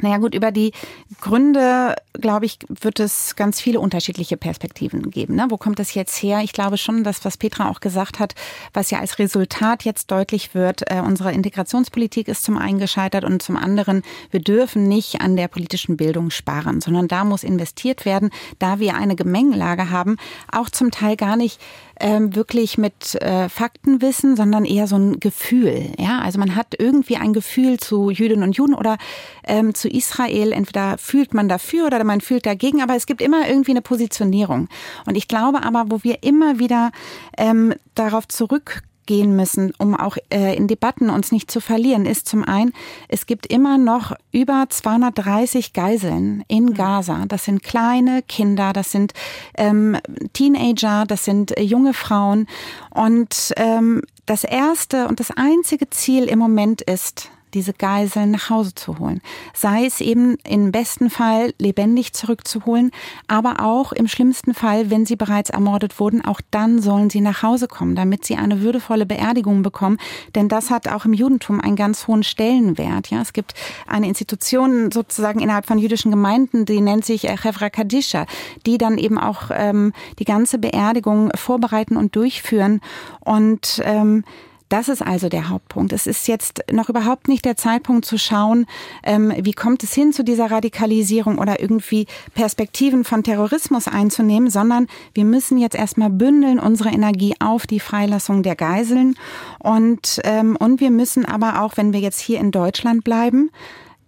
naja 0.00 0.18
gut, 0.18 0.34
über 0.34 0.50
die 0.50 0.72
Gründe, 1.20 1.96
glaube 2.14 2.46
ich, 2.46 2.58
wird 2.68 3.00
es 3.00 3.36
ganz 3.36 3.60
viele 3.60 3.80
unterschiedliche 3.80 4.36
Perspektiven 4.36 5.10
geben. 5.10 5.34
Ne? 5.34 5.46
Wo 5.48 5.56
kommt 5.56 5.78
das 5.78 5.94
jetzt 5.94 6.16
her? 6.22 6.40
Ich 6.42 6.52
glaube 6.52 6.78
schon, 6.78 7.04
dass 7.04 7.24
was 7.24 7.36
Petra 7.36 7.68
auch 7.68 7.80
gesagt 7.80 8.18
hat, 8.18 8.34
was 8.72 8.90
ja 8.90 9.00
als 9.00 9.18
Resultat 9.18 9.84
jetzt 9.84 10.10
deutlich 10.10 10.54
wird, 10.54 10.90
äh, 10.90 11.00
unsere 11.00 11.32
Integrationspolitik 11.32 12.28
ist 12.28 12.44
zum 12.44 12.56
einen 12.56 12.78
gescheitert 12.78 13.24
und 13.24 13.42
zum 13.42 13.56
anderen, 13.56 14.02
wir 14.30 14.40
dürfen 14.40 14.88
nicht 14.88 15.20
an 15.20 15.36
der 15.36 15.48
politischen 15.48 15.96
Bildung 15.96 16.30
sparen, 16.30 16.80
sondern 16.80 17.08
da 17.08 17.24
muss 17.24 17.42
investiert 17.42 18.04
werden, 18.04 18.30
da 18.58 18.78
wir 18.78 18.94
eine 18.94 19.16
Gemengelage 19.16 19.90
haben, 19.90 20.16
auch 20.50 20.70
zum 20.70 20.90
Teil 20.90 21.16
gar 21.16 21.36
nicht 21.36 21.60
ähm, 22.00 22.34
wirklich 22.34 22.78
mit 22.78 23.14
äh, 23.16 23.48
Faktenwissen, 23.48 24.36
sondern 24.36 24.64
eher 24.64 24.86
so 24.86 24.96
ein 24.96 25.20
Gefühl. 25.20 25.92
Ja, 25.98 26.20
also 26.20 26.38
man 26.38 26.56
hat 26.56 26.74
irgendwie 26.78 27.16
ein 27.16 27.32
Gefühl 27.32 27.78
zu 27.78 28.10
Jüdinnen 28.10 28.42
und 28.42 28.56
Juden 28.56 28.74
oder 28.74 28.98
ähm, 29.44 29.74
zu 29.74 29.88
Israel. 29.88 30.52
Entweder 30.52 30.98
fühlt 30.98 31.34
man 31.34 31.48
dafür 31.48 31.86
oder 31.86 32.02
man 32.04 32.20
fühlt 32.20 32.46
dagegen, 32.46 32.82
aber 32.82 32.96
es 32.96 33.06
gibt 33.06 33.22
immer 33.22 33.48
irgendwie 33.48 33.72
eine 33.72 33.82
Positionierung. 33.82 34.68
Und 35.06 35.16
ich 35.16 35.28
glaube 35.28 35.62
aber, 35.62 35.86
wo 35.90 36.02
wir 36.02 36.22
immer 36.22 36.58
wieder 36.58 36.90
ähm, 37.36 37.74
darauf 37.94 38.26
zurück 38.28 38.82
gehen 39.06 39.34
müssen, 39.36 39.72
um 39.78 39.96
auch 39.96 40.16
äh, 40.32 40.56
in 40.56 40.68
Debatten 40.68 41.10
uns 41.10 41.32
nicht 41.32 41.50
zu 41.50 41.60
verlieren, 41.60 42.06
ist 42.06 42.28
zum 42.28 42.44
einen, 42.44 42.72
es 43.08 43.26
gibt 43.26 43.46
immer 43.46 43.78
noch 43.78 44.14
über 44.32 44.66
230 44.68 45.72
Geiseln 45.72 46.44
in 46.48 46.66
mhm. 46.66 46.74
Gaza. 46.74 47.24
Das 47.26 47.44
sind 47.44 47.62
kleine 47.62 48.22
Kinder, 48.22 48.72
das 48.72 48.92
sind 48.92 49.12
ähm, 49.56 49.96
Teenager, 50.32 51.04
das 51.06 51.24
sind 51.24 51.56
äh, 51.56 51.62
junge 51.62 51.94
Frauen. 51.94 52.46
Und 52.90 53.52
ähm, 53.56 54.02
das 54.26 54.44
erste 54.44 55.08
und 55.08 55.18
das 55.18 55.30
einzige 55.32 55.90
Ziel 55.90 56.24
im 56.24 56.38
Moment 56.38 56.82
ist, 56.82 57.30
diese 57.54 57.72
Geiseln 57.72 58.30
nach 58.30 58.50
Hause 58.50 58.74
zu 58.74 58.98
holen. 58.98 59.20
Sei 59.54 59.84
es 59.84 60.00
eben 60.00 60.36
im 60.46 60.72
besten 60.72 61.10
Fall 61.10 61.54
lebendig 61.58 62.12
zurückzuholen, 62.12 62.90
aber 63.28 63.64
auch 63.64 63.92
im 63.92 64.08
schlimmsten 64.08 64.54
Fall, 64.54 64.90
wenn 64.90 65.06
sie 65.06 65.16
bereits 65.16 65.50
ermordet 65.50 66.00
wurden, 66.00 66.24
auch 66.24 66.40
dann 66.50 66.80
sollen 66.80 67.10
sie 67.10 67.20
nach 67.20 67.42
Hause 67.42 67.68
kommen, 67.68 67.94
damit 67.96 68.24
sie 68.24 68.36
eine 68.36 68.60
würdevolle 68.60 69.06
Beerdigung 69.06 69.62
bekommen. 69.62 69.98
Denn 70.34 70.48
das 70.48 70.70
hat 70.70 70.88
auch 70.88 71.04
im 71.04 71.12
Judentum 71.12 71.60
einen 71.60 71.76
ganz 71.76 72.06
hohen 72.06 72.22
Stellenwert. 72.22 73.10
Ja, 73.10 73.20
es 73.20 73.32
gibt 73.32 73.54
eine 73.86 74.08
Institution 74.08 74.90
sozusagen 74.90 75.40
innerhalb 75.40 75.66
von 75.66 75.78
jüdischen 75.78 76.10
Gemeinden, 76.10 76.64
die 76.64 76.80
nennt 76.80 77.04
sich 77.04 77.22
Chevra 77.22 77.70
Kadisha, 77.70 78.26
die 78.66 78.78
dann 78.78 78.98
eben 78.98 79.18
auch 79.18 79.50
ähm, 79.52 79.92
die 80.18 80.24
ganze 80.24 80.58
Beerdigung 80.58 81.30
vorbereiten 81.34 81.96
und 81.96 82.16
durchführen 82.16 82.80
und 83.20 83.80
ähm, 83.84 84.24
Das 84.70 84.88
ist 84.88 85.02
also 85.02 85.28
der 85.28 85.48
Hauptpunkt. 85.48 85.92
Es 85.92 86.06
ist 86.06 86.28
jetzt 86.28 86.62
noch 86.72 86.88
überhaupt 86.88 87.26
nicht 87.26 87.44
der 87.44 87.56
Zeitpunkt 87.56 88.04
zu 88.04 88.18
schauen, 88.18 88.66
ähm, 89.02 89.32
wie 89.36 89.52
kommt 89.52 89.82
es 89.82 89.92
hin 89.92 90.12
zu 90.12 90.22
dieser 90.22 90.48
Radikalisierung 90.48 91.38
oder 91.38 91.60
irgendwie 91.60 92.06
Perspektiven 92.34 93.02
von 93.02 93.24
Terrorismus 93.24 93.88
einzunehmen, 93.88 94.48
sondern 94.48 94.86
wir 95.12 95.24
müssen 95.24 95.58
jetzt 95.58 95.74
erstmal 95.74 96.08
bündeln 96.08 96.60
unsere 96.60 96.90
Energie 96.90 97.34
auf 97.40 97.66
die 97.66 97.80
Freilassung 97.80 98.44
der 98.44 98.54
Geiseln 98.54 99.16
und, 99.58 100.20
ähm, 100.22 100.56
und 100.56 100.80
wir 100.80 100.92
müssen 100.92 101.24
aber 101.24 101.62
auch, 101.62 101.76
wenn 101.76 101.92
wir 101.92 102.00
jetzt 102.00 102.20
hier 102.20 102.38
in 102.38 102.52
Deutschland 102.52 103.02
bleiben, 103.02 103.50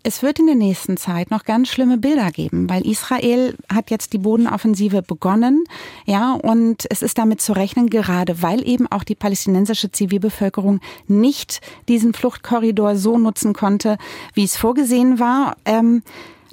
es 0.04 0.22
wird 0.22 0.38
in 0.38 0.46
der 0.46 0.56
nächsten 0.56 0.96
Zeit 0.96 1.30
noch 1.30 1.44
ganz 1.44 1.68
schlimme 1.68 1.98
Bilder 1.98 2.30
geben, 2.30 2.68
weil 2.68 2.86
Israel 2.86 3.56
hat 3.72 3.90
jetzt 3.90 4.12
die 4.12 4.18
Bodenoffensive 4.18 5.02
begonnen, 5.02 5.64
ja, 6.06 6.32
und 6.32 6.86
es 6.90 7.02
ist 7.02 7.18
damit 7.18 7.40
zu 7.40 7.52
rechnen, 7.52 7.88
gerade 7.88 8.42
weil 8.42 8.66
eben 8.66 8.86
auch 8.90 9.04
die 9.04 9.14
palästinensische 9.14 9.92
Zivilbevölkerung 9.92 10.80
nicht 11.06 11.60
diesen 11.88 12.14
Fluchtkorridor 12.14 12.96
so 12.96 13.18
nutzen 13.18 13.52
konnte, 13.52 13.96
wie 14.34 14.44
es 14.44 14.56
vorgesehen 14.56 15.18
war. 15.18 15.56
Ähm, 15.64 16.02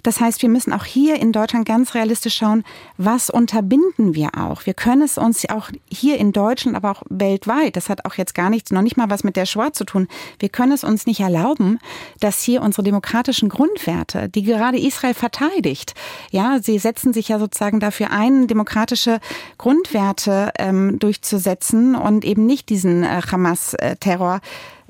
das 0.04 0.20
heißt, 0.20 0.42
wir 0.42 0.50
müssen 0.50 0.74
auch 0.74 0.86
hier 0.86 1.20
in 1.20 1.32
Deutschland 1.32 1.66
ganz 1.68 1.94
realistisch 1.96 2.36
schauen, 2.36 2.64
was 2.98 3.30
unterbinden 3.30 4.16
wir 4.16 4.30
auch. 4.38 4.66
Wir 4.66 4.74
können 4.74 5.02
es 5.02 5.18
uns 5.18 5.48
auch 5.50 5.70
hier 5.90 6.18
in 6.18 6.32
Deutschland, 6.32 6.76
aber 6.76 6.92
auch 6.92 7.04
weltweit, 7.10 7.76
das 7.76 7.90
hat 7.90 8.06
auch 8.06 8.16
jetzt 8.16 8.36
gar 8.36 8.50
nichts, 8.50 8.72
noch 8.72 8.82
nicht 8.82 8.98
mal 8.98 9.10
was 9.10 9.24
mit 9.24 9.36
der 9.36 9.46
Shoah 9.46 9.74
zu 9.74 9.84
tun. 9.84 10.08
Wir 10.40 10.50
können 10.50 10.72
es 10.72 10.84
uns 10.84 11.06
nicht 11.06 11.20
erlauben, 11.20 11.80
dass 12.20 12.42
hier 12.42 12.62
unsere 12.62 12.84
demokratischen 12.84 13.50
Grundwerte, 13.50 14.30
die 14.30 14.44
gerade 14.44 14.80
Israel 14.80 15.14
verteidigt, 15.14 15.94
ja, 16.32 16.60
sie 16.62 16.80
setzen 16.80 17.14
sich 17.14 17.30
ja 17.30 17.40
sozusagen 17.40 17.80
dafür 17.80 18.12
ein, 18.12 18.48
demokratische 18.48 19.20
Grundwerte 19.58 20.52
ähm, 20.58 21.00
durchzusetzen 21.00 21.96
und 21.96 22.26
eben 22.26 22.46
nicht 22.46 22.70
diesen 22.70 23.04
äh, 23.04 23.22
Hamas-Terror 23.32 24.42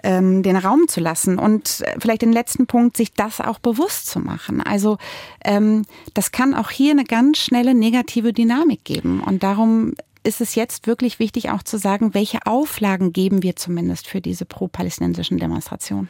ähm, 0.03 0.43
den 0.43 0.55
Raum 0.55 0.87
zu 0.87 0.99
lassen 0.99 1.37
und 1.39 1.81
äh, 1.81 1.95
vielleicht 1.99 2.21
den 2.21 2.33
letzten 2.33 2.67
Punkt, 2.67 2.97
sich 2.97 3.13
das 3.13 3.41
auch 3.41 3.59
bewusst 3.59 4.07
zu 4.07 4.19
machen. 4.19 4.61
Also 4.61 4.97
ähm, 5.43 5.83
das 6.13 6.31
kann 6.31 6.53
auch 6.53 6.69
hier 6.69 6.91
eine 6.91 7.05
ganz 7.05 7.37
schnelle 7.37 7.73
negative 7.73 8.33
Dynamik 8.33 8.83
geben 8.83 9.21
und 9.21 9.43
darum 9.43 9.93
ist 10.23 10.41
es 10.41 10.55
jetzt 10.55 10.85
wirklich 10.85 11.19
wichtig 11.19 11.49
auch 11.49 11.63
zu 11.63 11.77
sagen, 11.77 12.13
welche 12.13 12.45
Auflagen 12.45 13.13
geben 13.13 13.41
wir 13.41 13.55
zumindest 13.55 14.07
für 14.07 14.19
diese 14.19 14.45
pro-palästinensischen 14.45 15.37
Demonstrationen? 15.37 16.09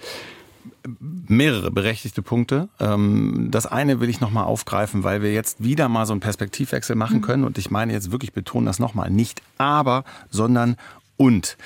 mehrere 1.27 1.71
berechtigte 1.71 2.21
Punkte. 2.21 2.69
Ähm, 2.79 3.47
das 3.51 3.65
eine 3.65 3.99
will 3.99 4.09
ich 4.09 4.21
nochmal 4.21 4.45
aufgreifen, 4.45 5.03
weil 5.03 5.21
wir 5.21 5.33
jetzt 5.33 5.63
wieder 5.63 5.89
mal 5.89 6.05
so 6.05 6.13
einen 6.13 6.21
Perspektivwechsel 6.21 6.95
machen 6.95 7.17
mhm. 7.17 7.21
können. 7.21 7.43
Und 7.43 7.57
ich 7.57 7.71
meine 7.71 7.93
jetzt 7.93 8.11
wirklich 8.11 8.33
betonen 8.33 8.65
das 8.65 8.79
nochmal. 8.79 9.09
Nicht 9.09 9.41
aber, 9.57 10.03
sondern 10.29 10.77
und 11.17 11.57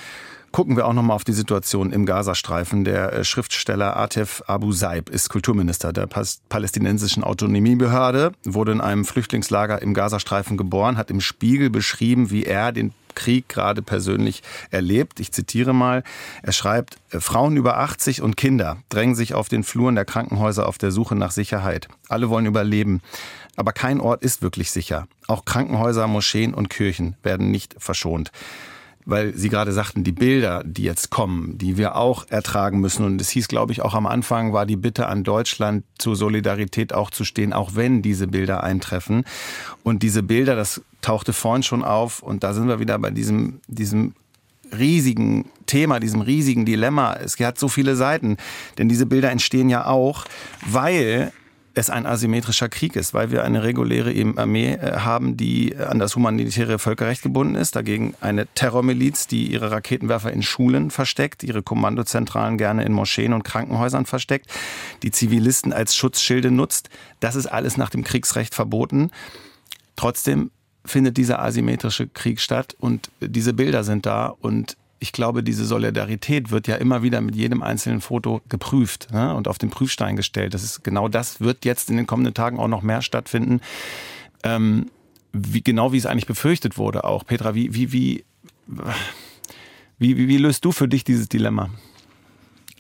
gucken 0.53 0.77
wir 0.77 0.87
auch 0.87 0.93
nochmal 0.93 1.15
auf 1.15 1.25
die 1.25 1.33
Situation 1.33 1.91
im 1.91 2.05
Gazastreifen. 2.05 2.85
Der 2.85 3.11
äh, 3.11 3.23
Schriftsteller 3.25 3.97
Atef 3.97 4.43
Abu 4.47 4.71
Saib 4.71 5.09
ist 5.09 5.29
Kulturminister 5.29 5.91
der 5.91 6.07
palästinensischen 6.47 7.23
Autonomiebehörde, 7.23 8.31
wurde 8.45 8.71
in 8.71 8.79
einem 8.79 9.03
Flüchtlingslager 9.03 9.81
im 9.81 9.93
Gazastreifen 9.93 10.55
geboren, 10.55 10.95
hat 10.95 11.09
im 11.09 11.19
Spiegel 11.19 11.69
beschrieben, 11.69 12.29
wie 12.29 12.43
er 12.43 12.71
den 12.71 12.93
Krieg 13.15 13.49
gerade 13.49 13.81
persönlich 13.81 14.43
erlebt. 14.69 15.19
Ich 15.19 15.31
zitiere 15.31 15.73
mal. 15.73 16.03
Er 16.43 16.51
schreibt, 16.51 16.97
äh, 17.09 17.19
Frauen 17.19 17.57
über 17.57 17.79
80 17.79 18.21
und 18.21 18.37
Kinder 18.37 18.77
drängen 18.89 19.15
sich 19.15 19.33
auf 19.33 19.49
den 19.49 19.63
Fluren 19.63 19.95
der 19.95 20.05
Krankenhäuser 20.05 20.67
auf 20.67 20.77
der 20.77 20.91
Suche 20.91 21.15
nach 21.15 21.31
Sicherheit. 21.31 21.87
Alle 22.09 22.29
wollen 22.29 22.45
überleben. 22.45 23.01
Aber 23.55 23.71
kein 23.71 23.99
Ort 23.99 24.23
ist 24.23 24.43
wirklich 24.43 24.71
sicher. 24.71 25.07
Auch 25.27 25.45
Krankenhäuser, 25.45 26.07
Moscheen 26.07 26.53
und 26.53 26.69
Kirchen 26.69 27.15
werden 27.23 27.49
nicht 27.49 27.75
verschont 27.79 28.31
weil 29.05 29.35
Sie 29.35 29.49
gerade 29.49 29.71
sagten, 29.71 30.03
die 30.03 30.11
Bilder, 30.11 30.63
die 30.65 30.83
jetzt 30.83 31.09
kommen, 31.09 31.57
die 31.57 31.77
wir 31.77 31.95
auch 31.95 32.25
ertragen 32.29 32.79
müssen. 32.79 33.05
Und 33.05 33.19
es 33.21 33.29
hieß, 33.29 33.47
glaube 33.47 33.71
ich, 33.71 33.81
auch 33.81 33.93
am 33.93 34.05
Anfang 34.05 34.53
war 34.53 34.65
die 34.65 34.75
Bitte 34.75 35.07
an 35.07 35.23
Deutschland 35.23 35.83
zur 35.97 36.15
Solidarität 36.15 36.93
auch 36.93 37.09
zu 37.09 37.23
stehen, 37.23 37.53
auch 37.53 37.75
wenn 37.75 38.01
diese 38.01 38.27
Bilder 38.27 38.63
eintreffen. 38.63 39.25
Und 39.83 40.03
diese 40.03 40.23
Bilder, 40.23 40.55
das 40.55 40.81
tauchte 41.01 41.33
vorhin 41.33 41.63
schon 41.63 41.83
auf. 41.83 42.23
Und 42.23 42.43
da 42.43 42.53
sind 42.53 42.67
wir 42.67 42.79
wieder 42.79 42.97
bei 42.99 43.11
diesem, 43.11 43.61
diesem 43.67 44.13
riesigen 44.77 45.49
Thema, 45.65 45.99
diesem 45.99 46.21
riesigen 46.21 46.65
Dilemma. 46.65 47.13
Es 47.13 47.39
hat 47.39 47.59
so 47.59 47.67
viele 47.67 47.95
Seiten. 47.95 48.37
Denn 48.77 48.89
diese 48.89 49.05
Bilder 49.05 49.31
entstehen 49.31 49.69
ja 49.69 49.85
auch, 49.85 50.25
weil 50.65 51.31
es 51.75 51.89
ein 51.89 52.05
asymmetrischer 52.05 52.69
Krieg 52.69 52.95
ist, 52.95 53.13
weil 53.13 53.31
wir 53.31 53.43
eine 53.43 53.63
reguläre 53.63 54.13
Armee 54.37 54.73
äh, 54.73 54.99
haben, 54.99 55.37
die 55.37 55.75
an 55.75 55.99
das 55.99 56.15
humanitäre 56.15 56.77
Völkerrecht 56.77 57.23
gebunden 57.23 57.55
ist, 57.55 57.75
dagegen 57.75 58.13
eine 58.21 58.47
Terrormiliz, 58.47 59.27
die 59.27 59.51
ihre 59.51 59.71
Raketenwerfer 59.71 60.31
in 60.31 60.43
Schulen 60.43 60.91
versteckt, 60.91 61.43
ihre 61.43 61.63
Kommandozentralen 61.63 62.57
gerne 62.57 62.85
in 62.85 62.93
Moscheen 62.93 63.33
und 63.33 63.43
Krankenhäusern 63.43 64.05
versteckt, 64.05 64.47
die 65.01 65.11
Zivilisten 65.11 65.73
als 65.73 65.95
Schutzschilde 65.95 66.51
nutzt. 66.51 66.89
Das 67.19 67.35
ist 67.35 67.47
alles 67.47 67.77
nach 67.77 67.89
dem 67.89 68.03
Kriegsrecht 68.03 68.53
verboten. 68.53 69.09
Trotzdem 69.95 70.51
findet 70.85 71.17
dieser 71.17 71.41
asymmetrische 71.41 72.07
Krieg 72.07 72.39
statt 72.39 72.75
und 72.79 73.09
diese 73.19 73.53
Bilder 73.53 73.83
sind 73.83 74.05
da 74.05 74.27
und 74.27 74.77
ich 75.03 75.11
glaube, 75.11 75.43
diese 75.43 75.65
Solidarität 75.65 76.49
wird 76.49 76.65
ja 76.65 76.77
immer 76.77 77.03
wieder 77.03 77.19
mit 77.19 77.35
jedem 77.35 77.61
einzelnen 77.61 77.99
Foto 77.99 78.41
geprüft 78.47 79.09
ne, 79.11 79.35
und 79.35 79.49
auf 79.49 79.57
den 79.57 79.69
Prüfstein 79.69 80.15
gestellt. 80.15 80.53
Das 80.53 80.63
ist 80.63 80.81
genau 80.81 81.09
das 81.09 81.41
wird 81.41 81.65
jetzt 81.65 81.89
in 81.89 81.97
den 81.97 82.07
kommenden 82.07 82.33
Tagen 82.33 82.57
auch 82.57 82.69
noch 82.69 82.83
mehr 82.83 83.01
stattfinden. 83.01 83.59
Ähm, 84.45 84.89
wie, 85.33 85.61
genau 85.61 85.91
wie 85.91 85.97
es 85.97 86.05
eigentlich 86.05 86.25
befürchtet 86.25 86.77
wurde 86.77 87.03
auch. 87.03 87.25
Petra, 87.25 87.53
wie, 87.53 87.75
wie, 87.75 87.91
wie, 87.91 88.23
wie, 89.99 90.17
wie, 90.17 90.29
wie 90.29 90.37
löst 90.37 90.63
du 90.63 90.71
für 90.71 90.87
dich 90.87 91.03
dieses 91.03 91.27
Dilemma? 91.27 91.69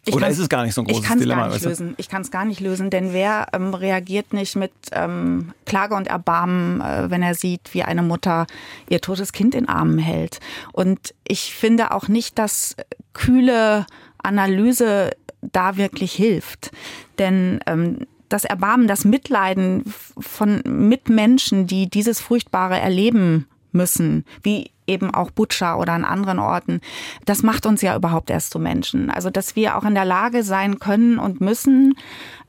Ich 0.05 0.13
Oder 0.13 0.27
ist 0.27 0.39
es 0.39 0.49
gar 0.49 0.65
nicht 0.65 0.73
so 0.73 0.81
ein 0.81 0.85
großes 0.85 1.09
ich 1.09 1.17
Dilemma? 1.17 1.47
Gar 1.47 1.53
nicht 1.53 1.63
lösen. 1.63 1.93
Ich 1.97 2.09
kann 2.09 2.23
es 2.23 2.31
gar 2.31 2.43
nicht 2.43 2.59
lösen, 2.59 2.89
denn 2.89 3.13
wer 3.13 3.47
ähm, 3.53 3.73
reagiert 3.73 4.33
nicht 4.33 4.55
mit 4.57 4.73
ähm, 4.91 5.53
Klage 5.65 5.95
und 5.95 6.07
Erbarmen, 6.07 6.81
äh, 6.81 7.09
wenn 7.09 7.23
er 7.23 7.35
sieht, 7.35 7.73
wie 7.73 7.83
eine 7.83 8.03
Mutter 8.03 8.45
ihr 8.89 8.99
totes 8.99 9.31
Kind 9.31 9.55
in 9.55 9.69
Armen 9.69 9.99
hält? 9.99 10.41
Und 10.73 11.13
ich 11.25 11.55
finde 11.55 11.91
auch 11.91 12.09
nicht, 12.09 12.37
dass 12.37 12.75
kühle 13.13 13.85
Analyse 14.17 15.11
da 15.41 15.77
wirklich 15.77 16.13
hilft. 16.13 16.71
Denn 17.17 17.61
ähm, 17.65 17.99
das 18.27 18.43
Erbarmen, 18.43 18.87
das 18.87 19.05
Mitleiden 19.05 19.85
von 20.19 20.61
Mitmenschen, 20.65 21.65
die 21.65 21.89
dieses 21.89 22.19
Furchtbare 22.19 22.77
erleben 22.77 23.47
müssen, 23.73 24.25
wie 24.41 24.71
eben 24.87 25.13
auch 25.13 25.31
Butcher 25.31 25.79
oder 25.79 25.93
an 25.93 26.05
anderen 26.05 26.39
Orten. 26.39 26.81
Das 27.25 27.43
macht 27.43 27.65
uns 27.65 27.81
ja 27.81 27.95
überhaupt 27.95 28.29
erst 28.29 28.51
zu 28.51 28.59
Menschen. 28.59 29.09
Also, 29.09 29.29
dass 29.29 29.55
wir 29.55 29.77
auch 29.77 29.83
in 29.83 29.95
der 29.95 30.05
Lage 30.05 30.43
sein 30.43 30.79
können 30.79 31.19
und 31.19 31.41
müssen, 31.41 31.95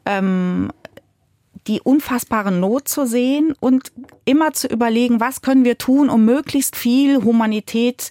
ähm, 0.04 0.70
die 1.66 1.80
unfassbare 1.80 2.52
Not 2.52 2.88
zu 2.88 3.06
sehen 3.06 3.54
und 3.58 3.92
immer 4.24 4.52
zu 4.52 4.66
überlegen, 4.68 5.20
was 5.20 5.42
können 5.42 5.64
wir 5.64 5.78
tun, 5.78 6.10
um 6.10 6.24
möglichst 6.24 6.76
viel 6.76 7.22
Humanität 7.22 8.10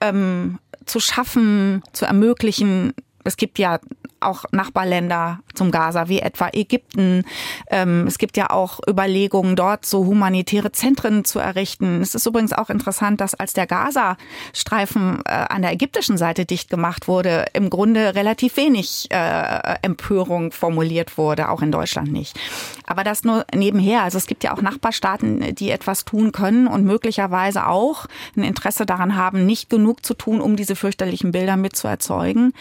ähm, 0.00 0.58
zu 0.84 1.00
schaffen, 1.00 1.82
zu 1.92 2.04
ermöglichen. 2.04 2.92
Es 3.24 3.36
gibt 3.36 3.58
ja 3.58 3.78
auch 4.24 4.44
Nachbarländer 4.52 5.40
zum 5.54 5.70
Gaza, 5.70 6.08
wie 6.08 6.20
etwa 6.20 6.48
Ägypten. 6.52 7.24
Ähm, 7.70 8.06
es 8.06 8.18
gibt 8.18 8.36
ja 8.36 8.50
auch 8.50 8.80
Überlegungen, 8.88 9.56
dort 9.56 9.84
so 9.84 10.06
humanitäre 10.06 10.72
Zentren 10.72 11.24
zu 11.24 11.38
errichten. 11.38 12.00
Es 12.00 12.14
ist 12.14 12.26
übrigens 12.26 12.52
auch 12.52 12.70
interessant, 12.70 13.20
dass 13.20 13.34
als 13.34 13.52
der 13.52 13.66
Gaza-Streifen 13.66 15.22
äh, 15.24 15.30
an 15.30 15.62
der 15.62 15.72
ägyptischen 15.72 16.16
Seite 16.16 16.44
dicht 16.44 16.70
gemacht 16.70 17.08
wurde, 17.08 17.46
im 17.52 17.70
Grunde 17.70 18.14
relativ 18.14 18.56
wenig 18.56 19.08
äh, 19.10 19.76
Empörung 19.82 20.52
formuliert 20.52 21.18
wurde, 21.18 21.48
auch 21.48 21.62
in 21.62 21.72
Deutschland 21.72 22.12
nicht. 22.12 22.38
Aber 22.86 23.04
das 23.04 23.24
nur 23.24 23.46
nebenher. 23.54 24.02
Also 24.02 24.18
es 24.18 24.26
gibt 24.26 24.44
ja 24.44 24.54
auch 24.54 24.62
Nachbarstaaten, 24.62 25.54
die 25.54 25.70
etwas 25.70 26.04
tun 26.04 26.32
können 26.32 26.66
und 26.66 26.84
möglicherweise 26.84 27.66
auch 27.66 28.06
ein 28.36 28.42
Interesse 28.42 28.86
daran 28.86 29.16
haben, 29.16 29.46
nicht 29.46 29.70
genug 29.70 30.04
zu 30.04 30.14
tun, 30.14 30.40
um 30.40 30.56
diese 30.56 30.76
fürchterlichen 30.76 31.32
Bilder 31.32 31.56
mitzuerzeugen. 31.56 32.52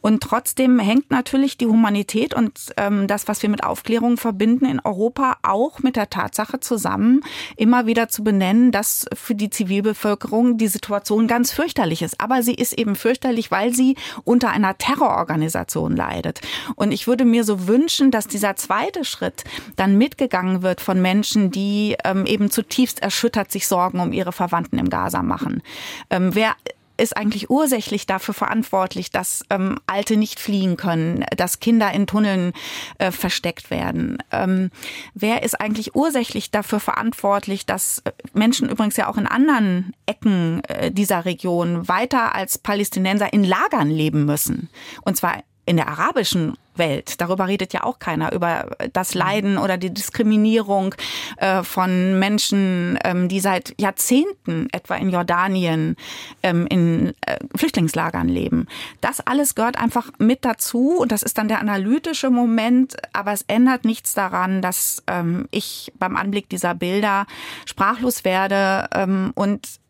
Und 0.00 0.22
trotzdem 0.22 0.78
hängt 0.78 1.03
hängt 1.04 1.10
natürlich 1.10 1.58
die 1.58 1.66
Humanität 1.66 2.34
und 2.34 2.72
ähm, 2.76 3.06
das, 3.06 3.28
was 3.28 3.42
wir 3.42 3.50
mit 3.50 3.62
Aufklärung 3.62 4.16
verbinden 4.16 4.64
in 4.64 4.80
Europa, 4.80 5.36
auch 5.42 5.80
mit 5.80 5.96
der 5.96 6.08
Tatsache 6.08 6.60
zusammen, 6.60 7.20
immer 7.56 7.86
wieder 7.86 8.08
zu 8.08 8.24
benennen, 8.24 8.72
dass 8.72 9.04
für 9.14 9.34
die 9.34 9.50
Zivilbevölkerung 9.50 10.56
die 10.56 10.68
Situation 10.68 11.26
ganz 11.26 11.52
fürchterlich 11.52 12.02
ist. 12.02 12.20
Aber 12.20 12.42
sie 12.42 12.54
ist 12.54 12.72
eben 12.72 12.96
fürchterlich, 12.96 13.50
weil 13.50 13.74
sie 13.74 13.96
unter 14.24 14.50
einer 14.50 14.78
Terrororganisation 14.78 15.94
leidet. 15.94 16.40
Und 16.74 16.92
ich 16.92 17.06
würde 17.06 17.24
mir 17.24 17.44
so 17.44 17.66
wünschen, 17.66 18.10
dass 18.10 18.26
dieser 18.26 18.56
zweite 18.56 19.04
Schritt 19.04 19.44
dann 19.76 19.98
mitgegangen 19.98 20.62
wird 20.62 20.80
von 20.80 21.02
Menschen, 21.02 21.50
die 21.50 21.96
ähm, 22.04 22.24
eben 22.24 22.50
zutiefst 22.50 23.02
erschüttert 23.02 23.52
sich 23.52 23.66
Sorgen 23.66 24.00
um 24.00 24.12
ihre 24.12 24.32
Verwandten 24.32 24.78
im 24.78 24.88
Gaza 24.88 25.22
machen. 25.22 25.62
Ähm, 26.10 26.34
wer 26.34 26.54
ist 26.96 27.16
eigentlich 27.16 27.50
ursächlich 27.50 28.06
dafür 28.06 28.34
verantwortlich, 28.34 29.10
dass 29.10 29.44
ähm, 29.50 29.78
Alte 29.86 30.16
nicht 30.16 30.40
fliehen 30.40 30.76
können, 30.76 31.24
dass 31.36 31.60
Kinder 31.60 31.92
in 31.92 32.06
Tunneln 32.06 32.52
äh, 32.98 33.10
versteckt 33.10 33.70
werden? 33.70 34.18
Ähm, 34.30 34.70
wer 35.14 35.42
ist 35.42 35.60
eigentlich 35.60 35.94
ursächlich 35.94 36.50
dafür 36.50 36.80
verantwortlich, 36.80 37.66
dass 37.66 37.98
äh, 38.04 38.12
Menschen 38.32 38.68
übrigens 38.68 38.96
ja 38.96 39.08
auch 39.08 39.16
in 39.16 39.26
anderen 39.26 39.94
Ecken 40.06 40.62
äh, 40.64 40.90
dieser 40.90 41.24
Region 41.24 41.88
weiter 41.88 42.34
als 42.34 42.58
Palästinenser 42.58 43.32
in 43.32 43.44
Lagern 43.44 43.90
leben 43.90 44.24
müssen? 44.24 44.68
Und 45.02 45.16
zwar 45.16 45.42
in 45.66 45.76
der 45.76 45.88
arabischen 45.88 46.56
Welt. 46.78 47.20
Darüber 47.20 47.48
redet 47.48 47.72
ja 47.72 47.84
auch 47.84 47.98
keiner, 47.98 48.32
über 48.32 48.76
das 48.92 49.14
Leiden 49.14 49.58
oder 49.58 49.76
die 49.76 49.92
Diskriminierung 49.92 50.94
äh, 51.36 51.62
von 51.62 52.18
Menschen, 52.18 52.98
ähm, 53.04 53.28
die 53.28 53.40
seit 53.40 53.80
Jahrzehnten 53.80 54.68
etwa 54.72 54.96
in 54.96 55.10
Jordanien 55.10 55.96
ähm, 56.42 56.66
in 56.66 57.14
äh, 57.26 57.38
Flüchtlingslagern 57.54 58.28
leben. 58.28 58.66
Das 59.00 59.20
alles 59.20 59.54
gehört 59.54 59.78
einfach 59.78 60.10
mit 60.18 60.44
dazu 60.44 60.98
und 60.98 61.12
das 61.12 61.22
ist 61.22 61.38
dann 61.38 61.48
der 61.48 61.60
analytische 61.60 62.30
Moment, 62.30 62.96
aber 63.12 63.32
es 63.32 63.42
ändert 63.42 63.84
nichts 63.84 64.14
daran, 64.14 64.62
dass 64.62 65.02
ähm, 65.06 65.48
ich 65.50 65.92
beim 65.98 66.16
Anblick 66.16 66.48
dieser 66.48 66.74
Bilder 66.74 67.26
sprachlos 67.66 68.24
werde 68.24 68.88
ähm, 68.94 69.32
und 69.34 69.80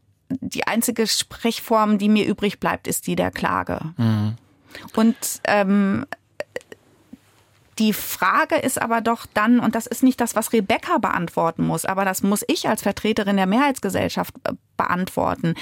die 0.41 0.67
einzige 0.67 1.07
Sprechform, 1.07 1.99
die 1.99 2.09
mir 2.09 2.27
übrig 2.27 2.61
bleibt, 2.61 2.87
ist 2.87 3.07
die 3.07 3.17
der 3.17 3.31
Klage. 3.31 3.81
Mhm. 3.97 4.35
Und 4.95 5.17
ähm, 5.45 6.07
die 7.79 7.93
Frage 7.93 8.57
ist 8.57 8.81
aber 8.81 9.01
doch 9.01 9.27
dann, 9.33 9.61
und 9.61 9.75
das 9.75 9.87
ist 9.87 10.03
nicht 10.03 10.21
das, 10.21 10.37
was 10.37 10.53
Rebecca 10.53 10.99
beantworten 10.99 11.67
muss, 11.67 11.85
aber 11.85 12.05
das 12.05 12.23
muss 12.23 12.45
ich 12.47 12.69
als 12.69 12.83
Vertreterin 12.83 13.37
der 13.37 13.47
Mehrheitsgesellschaft 13.47 14.35
äh, 14.45 14.53
beantworten. 14.77 15.55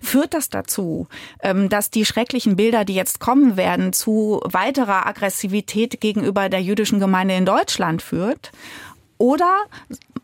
Führt 0.00 0.34
das 0.34 0.48
dazu, 0.48 1.08
ähm, 1.42 1.68
dass 1.68 1.90
die 1.90 2.04
schrecklichen 2.04 2.56
Bilder, 2.56 2.84
die 2.84 2.94
jetzt 2.94 3.20
kommen 3.20 3.56
werden, 3.56 3.92
zu 3.92 4.40
weiterer 4.44 5.06
Aggressivität 5.06 6.00
gegenüber 6.00 6.48
der 6.48 6.62
jüdischen 6.62 7.00
Gemeinde 7.00 7.34
in 7.34 7.46
Deutschland 7.46 8.02
führt? 8.02 8.52
Oder 9.18 9.66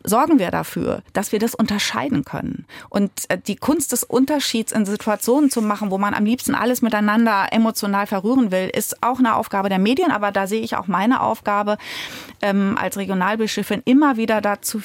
sorgen 0.03 0.39
wir 0.39 0.51
dafür, 0.51 1.01
dass 1.13 1.31
wir 1.31 1.39
das 1.39 1.55
unterscheiden 1.55 2.23
können. 2.23 2.65
Und 2.89 3.11
äh, 3.29 3.37
die 3.37 3.55
Kunst 3.55 3.91
des 3.91 4.03
Unterschieds 4.03 4.71
in 4.71 4.85
Situationen 4.85 5.49
zu 5.49 5.61
machen, 5.61 5.91
wo 5.91 5.97
man 5.97 6.13
am 6.13 6.25
liebsten 6.25 6.55
alles 6.55 6.81
miteinander 6.81 7.47
emotional 7.51 8.07
verrühren 8.07 8.51
will, 8.51 8.69
ist 8.73 9.03
auch 9.03 9.19
eine 9.19 9.35
Aufgabe 9.35 9.69
der 9.69 9.79
Medien. 9.79 10.11
Aber 10.11 10.31
da 10.31 10.47
sehe 10.47 10.61
ich 10.61 10.75
auch 10.75 10.87
meine 10.87 11.21
Aufgabe 11.21 11.77
ähm, 12.41 12.77
als 12.79 12.97
Regionalbischöfin 12.97 13.81
immer 13.85 14.17
wieder 14.17 14.41
dazu 14.41 14.81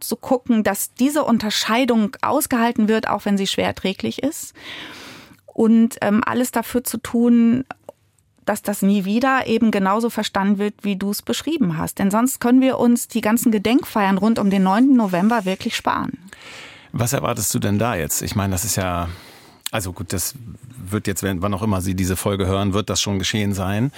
zu 0.00 0.16
gucken, 0.16 0.64
dass 0.64 0.94
diese 0.94 1.24
Unterscheidung 1.24 2.16
ausgehalten 2.22 2.88
wird, 2.88 3.08
auch 3.08 3.24
wenn 3.24 3.38
sie 3.38 3.46
schwer 3.46 3.66
erträglich 3.66 4.22
ist. 4.22 4.54
Und 5.46 5.98
ähm, 6.00 6.22
alles 6.24 6.50
dafür 6.50 6.82
zu 6.82 6.98
tun, 6.98 7.64
dass 8.44 8.62
das 8.62 8.82
nie 8.82 9.04
wieder 9.04 9.46
eben 9.46 9.70
genauso 9.70 10.10
verstanden 10.10 10.58
wird, 10.58 10.74
wie 10.82 10.96
du 10.96 11.10
es 11.10 11.22
beschrieben 11.22 11.78
hast. 11.78 11.98
Denn 11.98 12.10
sonst 12.10 12.40
können 12.40 12.60
wir 12.60 12.78
uns 12.78 13.08
die 13.08 13.20
ganzen 13.20 13.52
Gedenkfeiern 13.52 14.18
rund 14.18 14.38
um 14.38 14.50
den 14.50 14.62
9. 14.62 14.94
November 14.94 15.44
wirklich 15.44 15.76
sparen. 15.76 16.18
Was 16.92 17.12
erwartest 17.12 17.52
du 17.54 17.58
denn 17.58 17.78
da 17.78 17.94
jetzt? 17.94 18.22
Ich 18.22 18.34
meine, 18.34 18.52
das 18.52 18.64
ist 18.64 18.76
ja, 18.76 19.08
also 19.70 19.92
gut, 19.92 20.12
das 20.12 20.34
wird 20.84 21.06
jetzt, 21.06 21.22
wann 21.22 21.54
auch 21.54 21.62
immer 21.62 21.80
Sie 21.80 21.94
diese 21.94 22.16
Folge 22.16 22.46
hören, 22.46 22.74
wird 22.74 22.90
das 22.90 23.00
schon 23.00 23.18
geschehen 23.18 23.54
sein. 23.54 23.92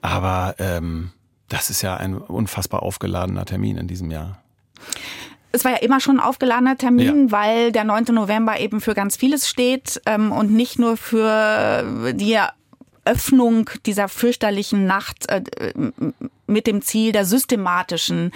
Aber 0.00 0.54
ähm, 0.58 1.10
das 1.48 1.70
ist 1.70 1.82
ja 1.82 1.96
ein 1.96 2.16
unfassbar 2.16 2.82
aufgeladener 2.82 3.44
Termin 3.44 3.76
in 3.76 3.88
diesem 3.88 4.10
Jahr. 4.10 4.40
Es 5.50 5.64
war 5.64 5.72
ja 5.72 5.78
immer 5.78 5.98
schon 6.00 6.18
ein 6.18 6.24
aufgeladener 6.24 6.76
Termin, 6.76 7.28
ja. 7.28 7.32
weil 7.32 7.72
der 7.72 7.84
9. 7.84 8.04
November 8.10 8.60
eben 8.60 8.80
für 8.80 8.94
ganz 8.94 9.16
vieles 9.16 9.48
steht 9.48 10.00
ähm, 10.04 10.30
und 10.30 10.52
nicht 10.52 10.78
nur 10.78 10.96
für 10.96 12.12
die 12.12 12.38
Öffnung 13.08 13.70
dieser 13.86 14.08
fürchterlichen 14.08 14.86
Nacht 14.86 15.28
äh, 15.30 15.42
mit 16.48 16.66
dem 16.66 16.82
Ziel 16.82 17.12
der 17.12 17.24
systematischen 17.24 18.32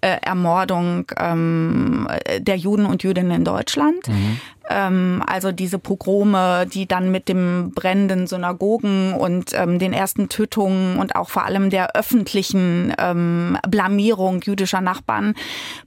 äh, 0.00 0.16
Ermordung 0.22 1.10
ähm, 1.18 2.08
der 2.38 2.56
Juden 2.56 2.86
und 2.86 3.02
Jüdinnen 3.02 3.32
in 3.32 3.44
Deutschland. 3.44 4.08
Mhm. 4.08 4.40
Ähm, 4.68 5.22
also 5.26 5.52
diese 5.52 5.78
Pogrome, 5.78 6.66
die 6.66 6.86
dann 6.86 7.12
mit 7.12 7.28
dem 7.28 7.72
brennenden 7.72 8.26
Synagogen 8.26 9.12
und 9.12 9.52
ähm, 9.54 9.78
den 9.78 9.92
ersten 9.92 10.28
Tötungen 10.28 10.98
und 10.98 11.14
auch 11.14 11.30
vor 11.30 11.44
allem 11.44 11.70
der 11.70 11.94
öffentlichen 11.94 12.92
ähm, 12.98 13.58
Blamierung 13.68 14.40
jüdischer 14.42 14.80
Nachbarn 14.80 15.34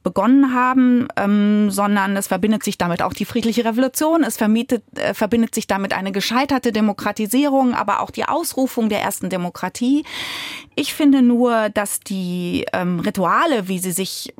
begonnen 0.03 0.53
haben, 0.53 1.07
ähm, 1.17 1.69
sondern 1.71 2.15
es 2.15 2.27
verbindet 2.27 2.63
sich 2.63 2.77
damit 2.77 3.01
auch 3.01 3.13
die 3.13 3.25
friedliche 3.25 3.65
Revolution, 3.65 4.23
es 4.23 4.37
vermietet, 4.37 4.83
äh, 4.95 5.13
verbindet 5.13 5.53
sich 5.55 5.67
damit 5.67 5.93
eine 5.93 6.11
gescheiterte 6.11 6.71
Demokratisierung, 6.71 7.73
aber 7.73 7.99
auch 7.99 8.11
die 8.11 8.25
Ausrufung 8.25 8.87
der 8.87 9.01
ersten 9.01 9.29
Demokratie. 9.29 10.05
Ich 10.79 10.93
finde 10.93 11.21
nur, 11.21 11.67
dass 11.67 11.99
die 11.99 12.65
ähm, 12.71 13.01
Rituale, 13.01 13.67
wie 13.67 13.79
sie 13.79 13.91
sich 13.91 14.33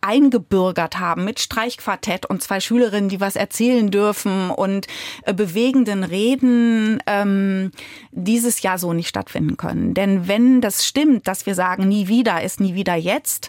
eingebürgert 0.00 0.98
haben 0.98 1.24
mit 1.24 1.38
Streichquartett 1.38 2.26
und 2.26 2.42
zwei 2.42 2.58
Schülerinnen, 2.58 3.08
die 3.08 3.20
was 3.20 3.36
erzählen 3.36 3.88
dürfen 3.88 4.50
und 4.50 4.88
äh, 5.22 5.32
bewegenden 5.32 6.02
Reden 6.02 7.00
ähm, 7.06 7.70
dieses 8.10 8.62
Jahr 8.62 8.78
so 8.78 8.92
nicht 8.92 9.06
stattfinden 9.06 9.56
können. 9.56 9.94
Denn 9.94 10.26
wenn 10.26 10.60
das 10.60 10.84
stimmt, 10.84 11.28
dass 11.28 11.46
wir 11.46 11.54
sagen, 11.54 11.86
nie 11.86 12.08
wieder 12.08 12.42
ist 12.42 12.58
nie 12.58 12.74
wieder 12.74 12.96
jetzt, 12.96 13.48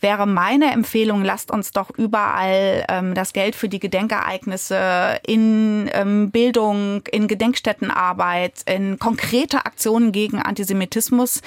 wäre 0.00 0.26
meine 0.26 0.72
Empfehlung, 0.72 1.24
lasst 1.24 1.50
uns 1.50 1.70
doch 1.70 1.90
überall 1.90 2.84
ähm, 2.88 3.14
das 3.14 3.32
Geld 3.32 3.54
für 3.54 3.68
die 3.68 3.80
Gedenkereignisse 3.80 5.18
in 5.26 5.88
ähm, 5.92 6.30
Bildung, 6.30 7.02
in 7.10 7.28
Gedenkstättenarbeit, 7.28 8.62
in 8.66 8.98
konkrete 8.98 9.64
Aktionen 9.66 10.12
gegen 10.12 10.40
Antisemitismus 10.40 11.42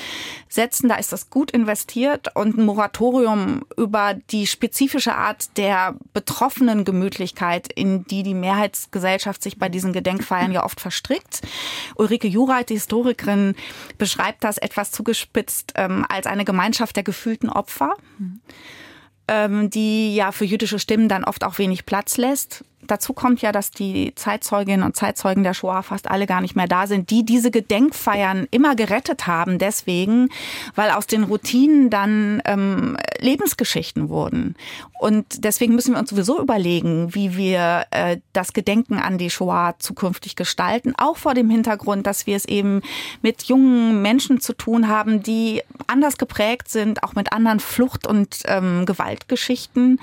setzen. 0.47 0.89
Da 0.89 0.95
ist 0.95 1.12
das 1.12 1.30
gut 1.30 1.52
investiert 1.52 2.36
und 2.36 2.58
ein 2.58 2.66
Moratorium 2.66 3.66
über 3.78 4.16
die 4.32 4.47
spezifische 4.47 5.16
Art 5.16 5.58
der 5.58 5.95
betroffenen 6.14 6.86
Gemütlichkeit, 6.86 7.72
in 7.72 8.06
die 8.06 8.24
die 8.24 8.34
Mehrheitsgesellschaft 8.34 9.43
sich 9.43 9.60
bei 9.60 9.70
diesen 9.70 9.93
Gedenkfeiern 9.93 10.52
ja 10.52 10.64
oft 10.64 10.80
verstrickt. 10.80 11.41
Ulrike 11.95 12.28
Jureit, 12.28 12.70
die 12.70 12.76
Historikerin, 12.76 13.56
beschreibt 13.97 14.43
das 14.43 14.58
etwas 14.58 14.91
zugespitzt 14.91 15.74
ähm, 15.76 16.06
als 16.10 16.26
eine 16.26 16.45
Gemeinschaft 16.45 16.95
der 16.95 17.04
gefühlten 17.04 17.50
Opfer. 17.50 17.95
Mhm 18.18 18.39
die 19.70 20.16
ja 20.16 20.32
für 20.32 20.45
jüdische 20.45 20.80
Stimmen 20.80 21.08
dann 21.08 21.24
oft 21.24 21.43
auch 21.43 21.60
wenig 21.60 21.86
Platz 21.86 22.18
lässt. 22.18 22.66
Dazu 22.88 23.13
kommt 23.13 23.41
ja, 23.41 23.51
dass 23.51 23.71
die 23.71 24.13
Zeitzeuginnen 24.15 24.84
und 24.84 24.95
Zeitzeugen 24.95 25.43
der 25.43 25.53
Shoah 25.53 25.84
fast 25.84 26.09
alle 26.09 26.25
gar 26.25 26.41
nicht 26.41 26.55
mehr 26.55 26.67
da 26.67 26.88
sind, 26.88 27.09
die 27.09 27.25
diese 27.25 27.51
Gedenkfeiern 27.51 28.47
immer 28.51 28.75
gerettet 28.75 29.27
haben, 29.27 29.59
deswegen, 29.59 30.30
weil 30.75 30.91
aus 30.91 31.05
den 31.05 31.23
Routinen 31.23 31.89
dann 31.89 32.41
ähm, 32.45 32.97
Lebensgeschichten 33.19 34.09
wurden. 34.09 34.55
Und 34.99 35.43
deswegen 35.45 35.75
müssen 35.75 35.93
wir 35.93 35.99
uns 35.99 36.09
sowieso 36.09 36.41
überlegen, 36.41 37.13
wie 37.13 37.36
wir 37.36 37.86
äh, 37.91 38.17
das 38.34 38.53
Gedenken 38.53 38.97
an 38.97 39.17
die 39.17 39.30
Shoah 39.30 39.75
zukünftig 39.80 40.36
gestalten, 40.36 40.93
auch 40.97 41.17
vor 41.17 41.34
dem 41.34 41.49
Hintergrund, 41.49 42.07
dass 42.07 42.27
wir 42.27 42.36
es 42.36 42.45
eben 42.45 42.82
mit 43.21 43.43
jungen 43.43 44.01
Menschen 44.01 44.39
zu 44.39 44.53
tun 44.53 44.88
haben, 44.88 45.21
die 45.21 45.61
anders 45.88 46.17
geprägt 46.17 46.69
sind, 46.69 47.03
auch 47.03 47.13
mit 47.13 47.34
anderen 47.34 47.59
Flucht- 47.59 48.07
und 48.07 48.39
ähm, 48.45 48.86
Gewaltgeschichten 48.86 49.99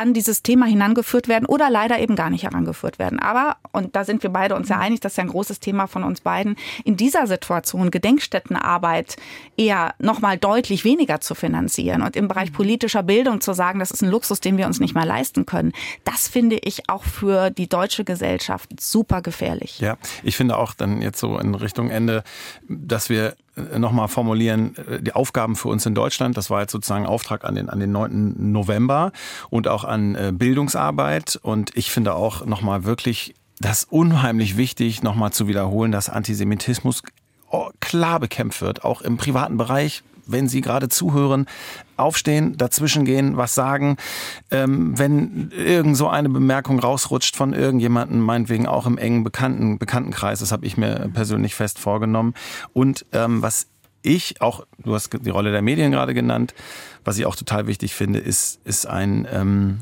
an 0.00 0.14
dieses 0.14 0.42
Thema 0.42 0.66
hinangeführt 0.66 1.28
werden 1.28 1.44
oder 1.44 1.68
leider 1.68 1.98
eben 1.98 2.16
gar 2.16 2.30
nicht 2.30 2.44
herangeführt 2.44 2.98
werden. 2.98 3.18
Aber, 3.18 3.58
und 3.72 3.94
da 3.94 4.04
sind 4.04 4.22
wir 4.22 4.30
beide 4.30 4.56
uns 4.56 4.70
ja 4.70 4.78
einig, 4.78 5.00
das 5.00 5.12
ist 5.12 5.16
ja 5.18 5.24
ein 5.24 5.30
großes 5.30 5.60
Thema 5.60 5.86
von 5.86 6.04
uns 6.04 6.22
beiden, 6.22 6.56
in 6.84 6.96
dieser 6.96 7.26
Situation 7.26 7.90
Gedenkstättenarbeit 7.90 9.16
eher 9.56 9.94
nochmal 9.98 10.38
deutlich 10.38 10.84
weniger 10.84 11.20
zu 11.20 11.34
finanzieren 11.34 12.02
und 12.02 12.16
im 12.16 12.28
Bereich 12.28 12.52
politischer 12.52 13.02
Bildung 13.02 13.42
zu 13.42 13.52
sagen, 13.52 13.78
das 13.78 13.90
ist 13.90 14.02
ein 14.02 14.10
Luxus, 14.10 14.40
den 14.40 14.56
wir 14.56 14.66
uns 14.66 14.80
nicht 14.80 14.94
mehr 14.94 15.04
leisten 15.04 15.44
können, 15.44 15.72
das 16.04 16.28
finde 16.28 16.56
ich 16.56 16.88
auch 16.88 17.04
für 17.04 17.50
die 17.50 17.68
deutsche 17.68 18.04
Gesellschaft 18.04 18.80
super 18.80 19.20
gefährlich. 19.20 19.80
Ja, 19.80 19.98
ich 20.22 20.36
finde 20.36 20.56
auch 20.56 20.72
dann 20.72 21.02
jetzt 21.02 21.20
so 21.20 21.38
in 21.38 21.54
Richtung 21.54 21.90
Ende, 21.90 22.24
dass 22.68 23.10
wir 23.10 23.34
nochmal 23.78 24.08
formulieren, 24.08 24.76
äh, 24.76 25.02
die 25.02 25.12
Aufgaben 25.12 25.56
für 25.56 25.68
uns 25.68 25.86
in 25.86 25.94
Deutschland, 25.94 26.36
das 26.36 26.50
war 26.50 26.60
jetzt 26.60 26.72
sozusagen 26.72 27.06
Auftrag 27.06 27.44
an 27.44 27.54
den, 27.54 27.68
an 27.68 27.80
den 27.80 27.92
9. 27.92 28.52
November 28.52 29.12
und 29.50 29.68
auch 29.68 29.84
an 29.84 30.14
äh, 30.14 30.32
Bildungsarbeit. 30.34 31.38
Und 31.42 31.76
ich 31.76 31.90
finde 31.90 32.14
auch 32.14 32.44
nochmal 32.46 32.84
wirklich 32.84 33.34
das 33.60 33.84
unheimlich 33.84 34.56
wichtig, 34.56 35.02
nochmal 35.02 35.32
zu 35.32 35.46
wiederholen, 35.46 35.92
dass 35.92 36.08
Antisemitismus 36.08 37.02
oh, 37.50 37.68
klar 37.80 38.20
bekämpft 38.20 38.62
wird, 38.62 38.84
auch 38.84 39.02
im 39.02 39.16
privaten 39.16 39.56
Bereich, 39.56 40.02
wenn 40.32 40.48
Sie 40.48 40.60
gerade 40.60 40.88
zuhören, 40.88 41.46
aufstehen, 41.96 42.56
dazwischen 42.56 43.04
gehen, 43.04 43.36
was 43.36 43.54
sagen. 43.54 43.96
Ähm, 44.50 44.98
wenn 44.98 45.50
irgend 45.50 45.96
so 45.96 46.08
eine 46.08 46.28
Bemerkung 46.28 46.78
rausrutscht 46.78 47.36
von 47.36 47.52
irgendjemandem, 47.52 48.20
meinetwegen 48.20 48.66
auch 48.66 48.86
im 48.86 48.98
engen 48.98 49.24
Bekannten, 49.24 49.78
Bekanntenkreis, 49.78 50.40
das 50.40 50.52
habe 50.52 50.66
ich 50.66 50.76
mir 50.76 51.10
persönlich 51.12 51.54
fest 51.54 51.78
vorgenommen. 51.78 52.34
Und 52.72 53.06
ähm, 53.12 53.42
was 53.42 53.68
ich 54.02 54.40
auch, 54.40 54.66
du 54.78 54.94
hast 54.94 55.10
die 55.12 55.30
Rolle 55.30 55.52
der 55.52 55.62
Medien 55.62 55.92
gerade 55.92 56.14
genannt, 56.14 56.54
was 57.04 57.18
ich 57.18 57.26
auch 57.26 57.36
total 57.36 57.66
wichtig 57.66 57.94
finde, 57.94 58.18
ist, 58.18 58.60
ist 58.64 58.86
ein, 58.86 59.26
ähm, 59.30 59.80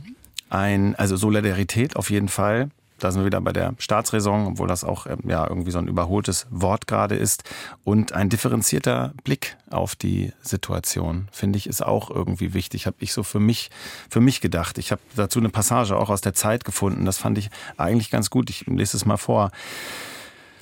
ein, 0.51 0.95
also 0.97 1.17
Solidarität 1.17 1.97
auf 1.97 2.11
jeden 2.11 2.29
Fall 2.29 2.71
Da 2.99 3.13
sind 3.13 3.21
wir 3.23 3.27
wieder 3.27 3.41
bei 3.41 3.53
der 3.53 3.75
Staatsräson, 3.79 4.47
obwohl 4.47 4.69
das 4.69 4.85
auch 4.85 5.07
ähm, 5.07 5.21
ja 5.29 5.47
irgendwie 5.49 5.71
so 5.71 5.79
ein 5.79 5.89
überholtes 5.89 6.47
Wort 6.51 6.87
gerade 6.87 7.15
ist. 7.17 7.45
Und 7.85 8.13
ein 8.13 8.29
differenzierter 8.29 9.13
Blick 9.25 9.57
auf 9.71 9.95
die 9.95 10.33
Situation, 10.43 11.29
finde 11.33 11.59
ich, 11.59 11.69
ist 11.69 11.85
auch 11.85 12.11
irgendwie 12.11 12.55
wichtig. 12.55 12.87
Habe 12.87 12.97
ich 13.01 13.13
so 13.13 13.23
für 13.23 13.41
mich, 13.41 13.71
für 14.11 14.21
mich 14.21 14.41
gedacht. 14.41 14.79
Ich 14.79 14.91
habe 14.91 15.01
dazu 15.17 15.39
eine 15.39 15.51
Passage 15.51 15.97
auch 15.97 16.11
aus 16.11 16.21
der 16.21 16.35
Zeit 16.35 16.65
gefunden. 16.65 17.05
Das 17.05 17.19
fand 17.19 17.39
ich 17.39 17.51
eigentlich 17.77 18.11
ganz 18.11 18.31
gut. 18.31 18.51
Ich 18.51 18.67
lese 18.67 18.97
es 18.97 19.05
mal 19.05 19.17
vor. 19.17 19.51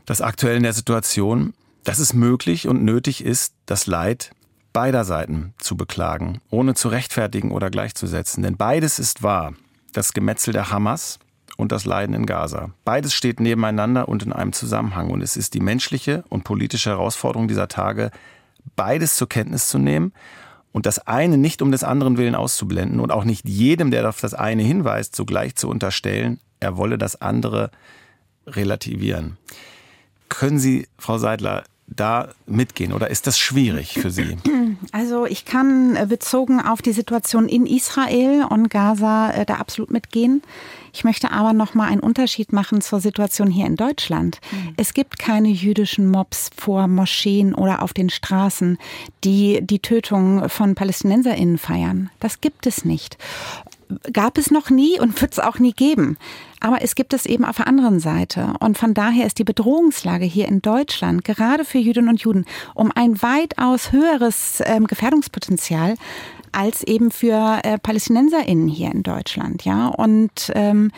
Das 0.04 0.20
aktuell 0.20 0.56
in 0.56 0.62
der 0.62 0.72
Situation, 0.72 1.54
dass 1.84 1.98
es 1.98 2.12
möglich 2.12 2.68
und 2.68 2.84
nötig 2.84 3.24
ist, 3.24 3.54
das 3.64 3.86
Leid 3.86 4.30
beider 4.72 5.04
Seiten 5.04 5.54
zu 5.58 5.74
beklagen, 5.74 6.42
ohne 6.50 6.74
zu 6.74 6.88
rechtfertigen 6.88 7.50
oder 7.50 7.70
gleichzusetzen. 7.70 8.42
Denn 8.42 8.58
beides 8.58 8.98
ist 8.98 9.22
wahr. 9.22 9.54
Das 9.94 10.12
Gemetzel 10.12 10.52
der 10.52 10.70
Hamas 10.70 11.18
und 11.56 11.72
das 11.72 11.84
Leiden 11.84 12.14
in 12.14 12.26
Gaza. 12.26 12.70
Beides 12.84 13.14
steht 13.14 13.40
nebeneinander 13.40 14.08
und 14.08 14.22
in 14.22 14.32
einem 14.32 14.52
Zusammenhang. 14.52 15.10
Und 15.10 15.22
es 15.22 15.36
ist 15.36 15.54
die 15.54 15.60
menschliche 15.60 16.24
und 16.28 16.44
politische 16.44 16.90
Herausforderung 16.90 17.48
dieser 17.48 17.68
Tage, 17.68 18.10
beides 18.76 19.16
zur 19.16 19.28
Kenntnis 19.28 19.68
zu 19.68 19.78
nehmen 19.78 20.12
und 20.72 20.86
das 20.86 20.98
eine 21.06 21.38
nicht 21.38 21.62
um 21.62 21.72
des 21.72 21.84
anderen 21.84 22.18
willen 22.18 22.34
auszublenden 22.34 23.00
und 23.00 23.10
auch 23.10 23.24
nicht 23.24 23.48
jedem, 23.48 23.90
der 23.90 24.08
auf 24.08 24.20
das 24.20 24.34
eine 24.34 24.62
hinweist, 24.62 25.16
sogleich 25.16 25.56
zu 25.56 25.68
unterstellen, 25.68 26.38
er 26.60 26.76
wolle 26.76 26.98
das 26.98 27.20
andere 27.20 27.70
relativieren. 28.46 29.38
Können 30.28 30.58
Sie, 30.58 30.86
Frau 30.98 31.18
Seidler, 31.18 31.64
da 31.86 32.28
mitgehen 32.46 32.92
oder 32.92 33.08
ist 33.08 33.26
das 33.26 33.38
schwierig 33.38 33.94
für 33.94 34.10
Sie? 34.10 34.36
Also 34.92 35.26
ich 35.26 35.44
kann 35.44 35.96
äh, 35.96 36.06
bezogen 36.08 36.60
auf 36.60 36.82
die 36.82 36.92
Situation 36.92 37.48
in 37.48 37.66
Israel 37.66 38.46
und 38.48 38.70
Gaza 38.70 39.30
äh, 39.30 39.46
da 39.46 39.54
absolut 39.54 39.90
mitgehen. 39.90 40.42
Ich 40.92 41.04
möchte 41.04 41.30
aber 41.30 41.52
noch 41.52 41.74
mal 41.74 41.88
einen 41.88 42.00
Unterschied 42.00 42.54
machen 42.54 42.80
zur 42.80 43.00
Situation 43.00 43.50
hier 43.50 43.66
in 43.66 43.76
Deutschland. 43.76 44.40
Mhm. 44.50 44.74
Es 44.78 44.94
gibt 44.94 45.18
keine 45.18 45.48
jüdischen 45.48 46.10
Mobs 46.10 46.50
vor 46.56 46.88
Moscheen 46.88 47.54
oder 47.54 47.82
auf 47.82 47.92
den 47.92 48.08
Straßen, 48.08 48.78
die 49.22 49.60
die 49.62 49.80
Tötung 49.80 50.48
von 50.48 50.74
Palästinenserinnen 50.74 51.58
feiern. 51.58 52.10
Das 52.18 52.40
gibt 52.40 52.66
es 52.66 52.86
nicht 52.86 53.18
gab 54.12 54.38
es 54.38 54.50
noch 54.50 54.70
nie 54.70 54.98
und 55.00 55.20
wird 55.20 55.32
es 55.32 55.38
auch 55.38 55.58
nie 55.58 55.72
geben. 55.72 56.16
Aber 56.60 56.82
es 56.82 56.94
gibt 56.94 57.12
es 57.12 57.26
eben 57.26 57.44
auf 57.44 57.56
der 57.56 57.68
anderen 57.68 58.00
Seite. 58.00 58.54
Und 58.60 58.78
von 58.78 58.94
daher 58.94 59.26
ist 59.26 59.38
die 59.38 59.44
Bedrohungslage 59.44 60.24
hier 60.24 60.48
in 60.48 60.62
Deutschland, 60.62 61.24
gerade 61.24 61.64
für 61.64 61.78
Jüdinnen 61.78 62.08
und 62.08 62.22
Juden, 62.22 62.44
um 62.74 62.90
ein 62.94 63.20
weitaus 63.22 63.92
höheres 63.92 64.62
ähm, 64.64 64.86
Gefährdungspotenzial 64.86 65.94
als 66.52 66.82
eben 66.82 67.10
für 67.10 67.60
äh, 67.62 67.78
PalästinenserInnen 67.78 68.68
hier 68.68 68.90
in 68.90 69.02
Deutschland. 69.02 69.64
Ja, 69.64 69.88
und 69.88 70.50
ähm, 70.54 70.90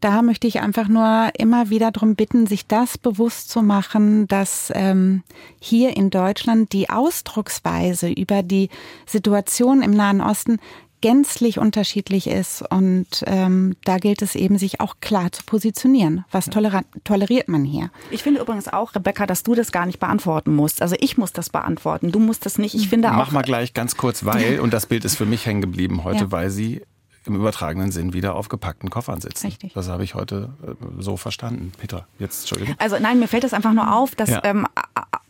da 0.00 0.22
möchte 0.22 0.46
ich 0.46 0.60
einfach 0.60 0.86
nur 0.86 1.30
immer 1.38 1.70
wieder 1.70 1.90
darum 1.90 2.14
bitten, 2.14 2.46
sich 2.46 2.66
das 2.66 2.98
bewusst 2.98 3.50
zu 3.50 3.62
machen, 3.62 4.28
dass 4.28 4.70
ähm, 4.74 5.22
hier 5.60 5.96
in 5.96 6.10
Deutschland 6.10 6.72
die 6.72 6.88
Ausdrucksweise 6.88 8.08
über 8.08 8.42
die 8.42 8.68
Situation 9.06 9.82
im 9.82 9.90
Nahen 9.90 10.20
Osten 10.20 10.58
gänzlich 11.00 11.58
unterschiedlich 11.58 12.26
ist. 12.26 12.62
Und 12.70 13.24
ähm, 13.26 13.76
da 13.84 13.98
gilt 13.98 14.22
es 14.22 14.34
eben, 14.34 14.58
sich 14.58 14.80
auch 14.80 14.96
klar 15.00 15.32
zu 15.32 15.44
positionieren. 15.44 16.24
Was 16.30 16.46
toleriert 16.46 17.48
man 17.48 17.64
hier? 17.64 17.90
Ich 18.10 18.22
finde 18.22 18.40
übrigens 18.40 18.68
auch, 18.68 18.94
Rebecca, 18.94 19.26
dass 19.26 19.42
du 19.42 19.54
das 19.54 19.72
gar 19.72 19.86
nicht 19.86 20.00
beantworten 20.00 20.54
musst. 20.54 20.82
Also 20.82 20.96
ich 20.98 21.18
muss 21.18 21.32
das 21.32 21.50
beantworten. 21.50 22.12
Du 22.12 22.18
musst 22.18 22.46
das 22.46 22.58
nicht. 22.58 22.74
Ich 22.74 22.88
finde 22.88 23.10
auch. 23.10 23.16
Mach 23.16 23.32
mal 23.32 23.42
gleich 23.42 23.74
ganz 23.74 23.96
kurz, 23.96 24.24
weil, 24.24 24.60
und 24.60 24.72
das 24.72 24.86
Bild 24.86 25.04
ist 25.04 25.16
für 25.16 25.26
mich 25.26 25.46
hängen 25.46 25.60
geblieben 25.60 26.04
heute, 26.04 26.24
ja. 26.24 26.32
weil 26.32 26.50
sie 26.50 26.82
im 27.28 27.36
übertragenen 27.36 27.92
Sinn 27.92 28.12
wieder 28.12 28.34
auf 28.34 28.48
gepackten 28.48 28.90
Koffern 28.90 29.20
sitzen. 29.20 29.46
Richtig. 29.46 29.74
Das 29.74 29.88
habe 29.88 30.02
ich 30.02 30.14
heute 30.14 30.50
äh, 30.66 30.72
so 30.98 31.16
verstanden. 31.16 31.72
Peter, 31.78 32.06
jetzt 32.18 32.40
Entschuldigung. 32.40 32.74
Also 32.78 32.96
nein, 32.98 33.18
mir 33.18 33.28
fällt 33.28 33.44
das 33.44 33.52
einfach 33.52 33.72
nur 33.72 33.94
auf, 33.94 34.14
dass 34.14 34.30
ja. 34.30 34.40
ähm, 34.44 34.66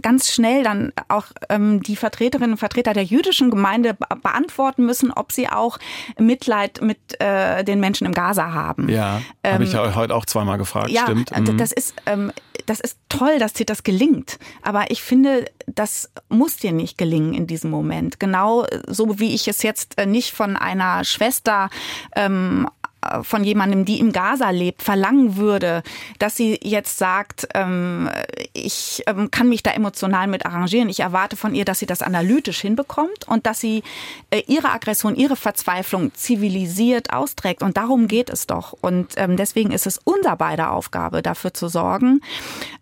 ganz 0.03 0.31
schnell 0.31 0.63
dann 0.63 0.93
auch 1.09 1.27
ähm, 1.49 1.83
die 1.83 1.97
Vertreterinnen 1.97 2.53
und 2.53 2.59
Vertreter 2.59 2.93
der 2.93 3.05
jüdischen 3.05 3.51
Gemeinde 3.51 3.97
beantworten 4.23 4.87
müssen, 4.87 5.11
ob 5.11 5.33
sie 5.33 5.49
auch 5.49 5.79
Mitleid 6.19 6.81
mit 6.83 6.99
äh, 7.21 7.65
den 7.65 7.81
Menschen 7.81 8.07
im 8.07 8.13
Gaza 8.13 8.53
haben. 8.53 8.89
Ja, 8.89 9.21
ähm, 9.43 9.55
habe 9.55 9.65
ich 9.65 9.73
ja 9.73 9.95
heute 9.95 10.15
auch 10.15 10.27
zweimal 10.27 10.59
gefragt. 10.59 10.91
Ja, 10.91 11.03
Stimmt. 11.03 11.37
Mhm. 11.37 11.57
das 11.57 11.73
ist 11.73 11.95
ähm, 12.07 12.33
das 12.67 12.81
ist 12.81 12.99
toll, 13.09 13.39
dass 13.39 13.55
dir 13.55 13.67
das 13.67 13.83
gelingt. 13.83 14.39
Aber 14.63 14.91
ich 14.91 15.03
finde, 15.03 15.47
das 15.67 16.11
muss 16.29 16.57
dir 16.57 16.73
nicht 16.73 16.99
gelingen 16.99 17.35
in 17.35 17.47
diesem 17.47 17.71
Moment. 17.71 18.21
Genau 18.21 18.67
so 18.87 19.19
wie 19.19 19.35
ich 19.35 19.49
es 19.49 19.63
jetzt 19.63 19.99
äh, 19.99 20.07
nicht 20.07 20.33
von 20.33 20.57
einer 20.57 21.05
Schwester 21.05 21.71
ähm, 22.15 22.69
äh, 22.85 22.88
von 23.23 23.45
jemandem, 23.45 23.85
die 23.85 24.01
im 24.01 24.13
Gaza 24.13 24.51
lebt, 24.51 24.83
verlangen 24.83 25.37
würde, 25.37 25.83
dass 26.19 26.37
sie 26.37 26.59
jetzt 26.63 26.99
sagt, 26.99 27.49
ähm, 27.55 28.11
ich 28.53 29.03
ähm, 29.07 29.31
kann 29.31 29.49
mich 29.49 29.63
da 29.63 29.71
emotional 29.71 30.27
mit 30.27 30.45
arrangieren. 30.45 30.89
Ich 30.89 31.01
erwarte 31.01 31.37
von 31.37 31.55
ihr, 31.55 31.65
dass 31.65 31.79
sie 31.79 31.87
das 31.87 32.03
analytisch 32.03 32.61
hinbekommt 32.61 33.27
und 33.29 33.47
dass 33.47 33.61
sie 33.61 33.83
äh, 34.31 34.43
ihre 34.47 34.71
Aggression, 34.71 35.15
ihre 35.15 35.37
Verzweiflung 35.37 36.13
zivilisiert 36.15 37.13
austrägt. 37.13 37.63
Und 37.63 37.77
darum 37.77 38.09
geht 38.09 38.31
es 38.31 38.47
doch. 38.47 38.75
Und 38.81 39.15
ähm, 39.17 39.37
deswegen 39.37 39.71
ist 39.71 39.87
es 39.87 39.99
unser 40.03 40.37
beider 40.37 40.73
Aufgabe, 40.73 41.23
dafür 41.23 41.55
zu 41.55 41.69
sorgen, 41.69 42.21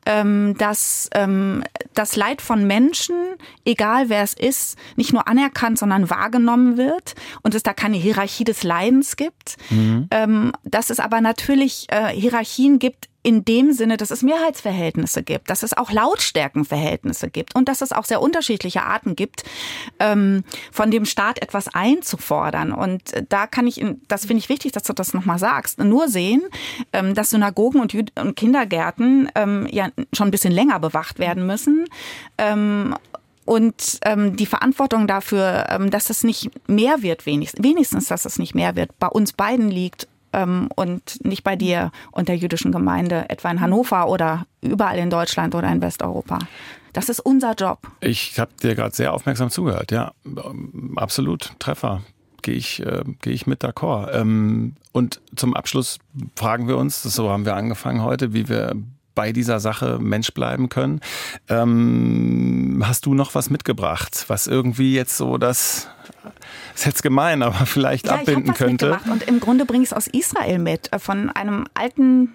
ähm, 0.07 0.57
dass 0.59 1.11
ähm, 1.13 1.63
das 1.95 2.17
Leid 2.17 2.41
von 2.41 2.67
Menschen, 2.67 3.17
egal 3.65 4.09
wer 4.09 4.23
es 4.23 4.33
ist, 4.33 4.79
nicht 4.97 5.13
nur 5.13 5.29
anerkannt, 5.29 5.79
sondern 5.79 6.09
wahrgenommen 6.09 6.79
wird 6.79 7.15
und 7.43 7.55
es 7.55 7.63
da 7.63 7.75
keine 7.75 7.97
Hierarchie 7.97 8.45
des 8.45 8.63
Leidens 8.63 9.17
gibt. 9.17 9.57
Mhm 9.71 10.06
ähm, 10.11 10.53
dass 10.65 10.91
es 10.91 11.01
aber 11.01 11.21
natürlich 11.21 11.87
äh, 11.91 12.09
Hierarchien 12.09 12.79
gibt 12.79 13.09
in 13.27 13.45
dem 13.45 13.73
Sinne, 13.73 13.97
dass 13.97 14.13
es 14.13 14.23
Mehrheitsverhältnisse 14.23 15.25
gibt, 15.25 15.51
dass 15.51 15.65
es 15.65 15.77
auch 15.77 15.91
Lautstärkenverhältnisse 15.91 17.29
gibt 17.29 17.57
und 17.57 17.69
dass 17.69 17.81
es 17.81 17.91
auch 17.91 18.05
sehr 18.05 18.23
unterschiedliche 18.23 18.85
Arten 18.85 19.17
gibt, 19.17 19.43
ähm, 19.99 20.45
von 20.71 20.93
dem 20.93 21.05
Staat 21.05 21.43
etwas 21.43 21.67
einzufordern. 21.67 22.71
Und 22.71 23.13
äh, 23.15 23.25
da 23.29 23.49
kann 23.49 23.67
ich, 23.67 23.85
das 24.07 24.27
finde 24.27 24.39
ich 24.39 24.49
wichtig, 24.49 24.71
dass 24.71 24.85
du 24.85 24.93
das 24.93 25.13
nochmal 25.13 25.41
sagst, 25.41 25.81
nur 25.81 26.07
sehen, 26.07 26.43
ähm, 26.93 27.15
dass 27.15 27.31
Synagogen 27.31 27.81
und, 27.81 27.95
und 28.17 28.37
Kindergärten 28.37 29.29
ähm, 29.35 29.67
ja 29.73 29.89
schon 30.13 30.29
ein 30.29 30.31
bisschen 30.31 30.53
länger 30.53 30.79
bewacht 30.79 31.19
werden 31.19 31.49
müssen. 31.49 31.87
Ähm, 33.47 33.55
und 33.55 33.99
ähm, 34.05 34.37
die 34.37 34.47
Verantwortung 34.47 35.07
dafür, 35.07 35.67
ähm, 35.71 35.91
dass 35.91 36.11
es 36.11 36.25
nicht 36.25 36.51
mehr 36.69 37.03
wird, 37.03 37.27
wenigstens, 37.27 37.63
wenigstens, 37.63 38.07
dass 38.09 38.25
es 38.25 38.39
nicht 38.39 38.55
mehr 38.55 38.77
wird, 38.77 38.99
bei 38.99 39.09
uns 39.09 39.33
beiden 39.33 39.71
liegt 39.71 40.09
ähm, 40.33 40.69
und 40.75 41.25
nicht 41.25 41.45
bei 41.45 41.57
dir 41.57 41.91
und 42.13 42.29
der 42.29 42.37
jüdischen 42.37 42.73
Gemeinde, 42.73 43.29
etwa 43.29 43.51
in 43.51 43.61
Hannover 43.61 44.09
oder 44.09 44.47
überall 44.61 44.99
in 44.99 45.11
Deutschland 45.11 45.55
oder 45.55 45.71
in 45.71 45.81
Westeuropa. 45.81 46.39
Das 46.93 47.09
ist 47.09 47.21
unser 47.21 47.53
Job. 47.53 47.81
Ich 48.01 48.39
habe 48.39 48.53
dir 48.63 48.75
gerade 48.75 48.95
sehr 48.95 49.13
aufmerksam 49.13 49.51
zugehört, 49.51 49.93
ja, 49.93 50.13
absolut 50.97 51.53
Treffer. 51.59 52.03
Gehe 52.41 52.55
ich, 52.55 52.81
äh, 52.81 53.03
gehe 53.21 53.33
ich 53.33 53.47
mit 53.47 53.65
d'accord. 53.65 54.09
Ähm, 54.13 54.77
und 54.93 55.21
zum 55.35 55.55
Abschluss 55.55 55.99
fragen 56.37 56.69
wir 56.69 56.79
uns, 56.79 57.03
so 57.03 57.29
haben 57.29 57.45
wir 57.45 57.57
angefangen 57.57 58.03
heute, 58.03 58.33
wie 58.33 58.49
wir 58.49 58.77
bei 59.17 59.33
dieser 59.33 59.59
Sache 59.59 59.99
Mensch 60.01 60.33
bleiben 60.33 60.69
können. 60.69 61.01
Ähm, 61.49 62.85
hast 62.87 63.07
du 63.07 63.15
noch 63.15 63.35
was 63.35 63.51
mitgebracht, 63.51 64.27
was 64.29 64.47
irgendwie 64.47 64.95
jetzt 64.95 65.17
so 65.17 65.39
das 65.39 65.89
ist 66.75 66.87
jetzt 66.87 67.03
gemein, 67.03 67.43
aber 67.43 67.67
vielleicht 67.67 68.07
ja, 68.07 68.15
abbinden 68.15 68.53
ich 68.53 68.59
könnte? 68.59 68.91
Mitgemacht. 68.91 69.11
Und 69.11 69.29
im 69.29 69.41
Grunde 69.41 69.65
bringe 69.65 69.83
ich 69.83 69.91
es 69.91 69.93
aus 69.93 70.07
Israel 70.07 70.59
mit, 70.61 70.93
äh, 70.93 71.01
von 71.01 71.31
einem 71.31 71.67
alten 71.75 72.35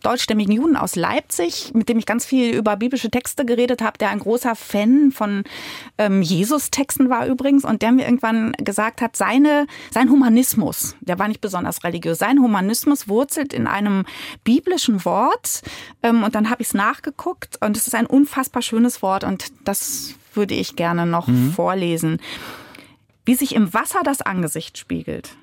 deutschstämmigen 0.00 0.52
Juden 0.52 0.76
aus 0.76 0.96
Leipzig, 0.96 1.72
mit 1.74 1.88
dem 1.88 1.98
ich 1.98 2.06
ganz 2.06 2.24
viel 2.24 2.54
über 2.54 2.76
biblische 2.76 3.10
Texte 3.10 3.44
geredet 3.44 3.82
habe, 3.82 3.98
der 3.98 4.10
ein 4.10 4.18
großer 4.18 4.54
Fan 4.54 5.12
von 5.12 5.44
ähm, 5.98 6.22
Jesus-Texten 6.22 7.10
war 7.10 7.26
übrigens 7.26 7.64
und 7.64 7.82
der 7.82 7.92
mir 7.92 8.04
irgendwann 8.04 8.52
gesagt 8.52 9.00
hat, 9.00 9.16
seine, 9.16 9.66
sein 9.90 10.10
Humanismus, 10.10 10.96
der 11.00 11.18
war 11.18 11.28
nicht 11.28 11.40
besonders 11.40 11.84
religiös, 11.84 12.18
sein 12.18 12.40
Humanismus 12.40 13.08
wurzelt 13.08 13.52
in 13.52 13.66
einem 13.66 14.04
biblischen 14.44 15.04
Wort 15.04 15.62
ähm, 16.02 16.22
und 16.22 16.34
dann 16.34 16.50
habe 16.50 16.62
ich 16.62 16.68
es 16.68 16.74
nachgeguckt 16.74 17.58
und 17.60 17.76
es 17.76 17.86
ist 17.86 17.94
ein 17.94 18.06
unfassbar 18.06 18.62
schönes 18.62 19.02
Wort 19.02 19.24
und 19.24 19.52
das 19.64 20.14
würde 20.34 20.54
ich 20.54 20.76
gerne 20.76 21.06
noch 21.06 21.26
mhm. 21.26 21.52
vorlesen. 21.52 22.18
Wie 23.24 23.34
sich 23.34 23.54
im 23.54 23.72
Wasser 23.74 24.00
das 24.02 24.22
Angesicht 24.22 24.78
spiegelt, 24.78 25.36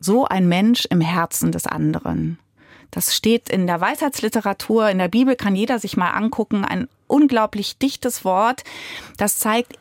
so 0.00 0.26
ein 0.26 0.48
Mensch 0.48 0.86
im 0.86 1.00
Herzen 1.00 1.52
des 1.52 1.66
anderen. 1.66 2.38
Das 2.90 3.14
steht 3.14 3.48
in 3.48 3.66
der 3.66 3.80
Weisheitsliteratur, 3.80 4.88
in 4.88 4.98
der 4.98 5.08
Bibel 5.08 5.36
kann 5.36 5.54
jeder 5.54 5.78
sich 5.78 5.96
mal 5.96 6.10
angucken. 6.10 6.64
Ein 6.64 6.88
unglaublich 7.06 7.78
dichtes 7.78 8.24
Wort, 8.24 8.64
das 9.16 9.38
zeigt, 9.38 9.78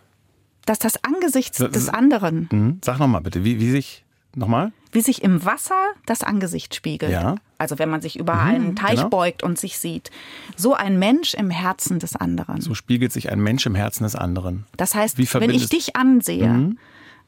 dass 0.66 0.80
das 0.80 1.04
Angesicht 1.04 1.60
des 1.60 1.90
anderen. 1.90 2.50
Mhm. 2.52 2.80
Sag 2.84 3.00
nochmal 3.00 3.22
bitte, 3.22 3.44
wie, 3.46 3.60
wie 3.60 3.72
sich, 3.72 4.04
nochmal? 4.36 4.74
Wie 4.92 5.02
sich 5.02 5.24
im 5.24 5.46
Wasser 5.46 5.82
das 6.06 6.24
Angesicht 6.24 6.76
spiegelt. 6.76 7.12
Ja. 7.12 7.36
Also 7.58 7.80
wenn 7.80 7.90
man 7.90 8.02
sich 8.02 8.20
über 8.20 8.36
mhm, 8.36 8.42
einen 8.42 8.76
Teich 8.76 8.98
genau. 8.98 9.10
beugt 9.10 9.44
und 9.44 9.58
sich 9.58 9.80
sieht. 9.80 10.12
So 10.56 10.74
ein 10.74 11.00
Mensch 11.00 11.34
im 11.34 11.50
Herzen 11.50 12.00
des 12.00 12.16
anderen. 12.16 12.60
So 12.62 12.74
spiegelt 12.74 13.14
sich 13.14 13.32
ein 13.32 13.40
Mensch 13.40 13.66
im 13.66 13.76
Herzen 13.76 14.04
des 14.04 14.16
anderen. 14.16 14.66
Das 14.76 14.94
heißt, 14.94 15.18
wenn 15.18 15.50
ich 15.50 15.70
dich 15.70 15.96
ansehe, 15.96 16.50
mhm 16.50 16.78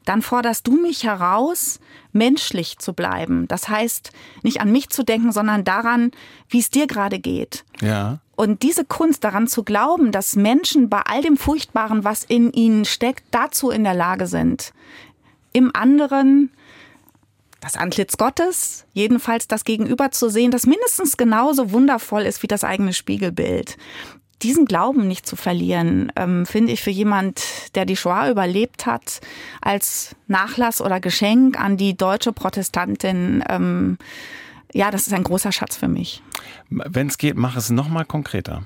dann 0.06 0.22
forderst 0.22 0.68
du 0.68 0.74
mich 0.74 1.04
heraus, 1.04 1.80
menschlich 2.12 2.80
zu 2.80 2.93
bleiben. 2.93 3.47
Das 3.47 3.70
heißt, 3.70 4.12
nicht 4.41 4.62
an 4.62 4.72
mich 4.72 4.89
zu 4.89 5.04
denken, 5.04 5.32
sondern 5.32 5.64
daran, 5.64 6.12
wie 6.47 6.60
es 6.60 6.70
dir 6.70 6.88
gerade 6.88 7.20
geht. 7.20 7.64
Ja. 7.82 8.20
Und 8.36 8.64
diese 8.64 8.86
Kunst 8.86 9.24
daran 9.24 9.47
zu 9.47 9.64
glauben, 9.64 10.12
dass 10.12 10.36
Menschen 10.36 10.89
bei 10.89 11.02
all 11.02 11.22
dem 11.22 11.38
Furchtbaren, 11.38 12.04
was 12.04 12.24
in 12.24 12.52
ihnen 12.54 12.86
steckt, 12.86 13.24
dazu 13.32 13.70
in 13.70 13.84
der 13.84 13.93
Lage 13.93 14.28
sind, 14.28 14.74
im 15.52 15.72
anderen 15.76 16.52
das 17.62 17.76
Antlitz 17.76 18.18
Gottes, 18.18 18.86
jedenfalls 18.93 19.47
das 19.47 19.66
Gegenüber 19.66 20.12
zu 20.12 20.30
sehen, 20.30 20.52
das 20.52 20.66
mindestens 20.66 21.18
genauso 21.18 21.72
wundervoll 21.72 22.22
ist 22.22 22.41
wie 22.41 22.47
das 22.47 22.64
eigene 22.64 22.93
Spiegelbild. 22.93 23.78
Diesen 24.42 24.66
Glauben 24.66 25.08
nicht 25.08 25.26
zu 25.26 25.36
verlieren, 25.36 26.12
ähm, 26.16 26.46
finde 26.46 26.72
ich 26.72 26.82
für 26.82 26.92
jemand, 26.92 27.76
der 27.76 27.86
die 27.86 27.98
Shoah 27.98 28.30
überlebt 28.30 28.86
hat, 28.86 29.20
als 29.62 30.16
Nachlass 30.28 30.82
oder 30.82 31.00
Geschenk 31.00 31.60
an 31.60 31.76
die 31.76 31.98
deutsche 31.98 32.32
Protestantin, 32.32 33.44
ähm, 33.50 33.98
ja, 34.74 34.92
das 34.92 35.08
ist 35.08 35.14
ein 35.14 35.24
großer 35.24 35.52
Schatz 35.52 35.76
für 35.76 35.88
mich. 35.88 36.22
Wenn 36.70 37.08
es 37.08 37.18
geht, 37.18 37.36
mach 37.36 37.58
es 37.58 37.70
noch 37.70 37.90
mal 37.90 38.06
konkreter. 38.06 38.64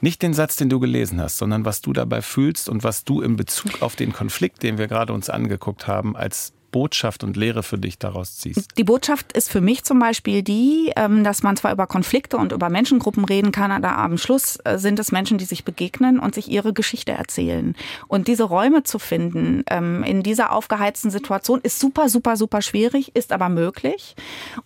Nicht 0.00 0.22
den 0.22 0.34
Satz, 0.34 0.56
den 0.56 0.70
du 0.70 0.80
gelesen 0.80 1.20
hast, 1.20 1.36
sondern 1.36 1.64
was 1.64 1.82
du 1.82 1.92
dabei 1.92 2.22
fühlst 2.22 2.68
und 2.68 2.84
was 2.84 3.04
du 3.04 3.20
in 3.20 3.36
Bezug 3.36 3.82
auf 3.82 3.96
den 3.96 4.12
Konflikt, 4.12 4.62
den 4.62 4.78
wir 4.78 4.88
gerade 4.88 5.12
uns 5.12 5.28
angeguckt 5.28 5.86
haben, 5.86 6.16
als 6.16 6.52
Botschaft 6.74 7.22
und 7.22 7.36
Lehre 7.36 7.62
für 7.62 7.78
dich 7.78 8.00
daraus 8.00 8.36
ziehst? 8.36 8.76
Die 8.76 8.82
Botschaft 8.82 9.32
ist 9.32 9.48
für 9.48 9.60
mich 9.60 9.84
zum 9.84 10.00
Beispiel 10.00 10.42
die, 10.42 10.90
ähm, 10.96 11.22
dass 11.22 11.44
man 11.44 11.56
zwar 11.56 11.70
über 11.70 11.86
Konflikte 11.86 12.36
und 12.36 12.50
über 12.50 12.68
Menschengruppen 12.68 13.24
reden 13.24 13.52
kann, 13.52 13.70
aber 13.70 13.96
am 13.96 14.18
Schluss 14.18 14.58
äh, 14.64 14.76
sind 14.76 14.98
es 14.98 15.12
Menschen, 15.12 15.38
die 15.38 15.44
sich 15.44 15.64
begegnen 15.64 16.18
und 16.18 16.34
sich 16.34 16.50
ihre 16.50 16.72
Geschichte 16.72 17.12
erzählen. 17.12 17.76
Und 18.08 18.26
diese 18.26 18.42
Räume 18.42 18.82
zu 18.82 18.98
finden 18.98 19.62
ähm, 19.70 20.02
in 20.02 20.24
dieser 20.24 20.50
aufgeheizten 20.50 21.12
Situation 21.12 21.60
ist 21.62 21.78
super, 21.78 22.08
super, 22.08 22.36
super 22.36 22.60
schwierig, 22.60 23.14
ist 23.14 23.30
aber 23.30 23.48
möglich. 23.48 24.16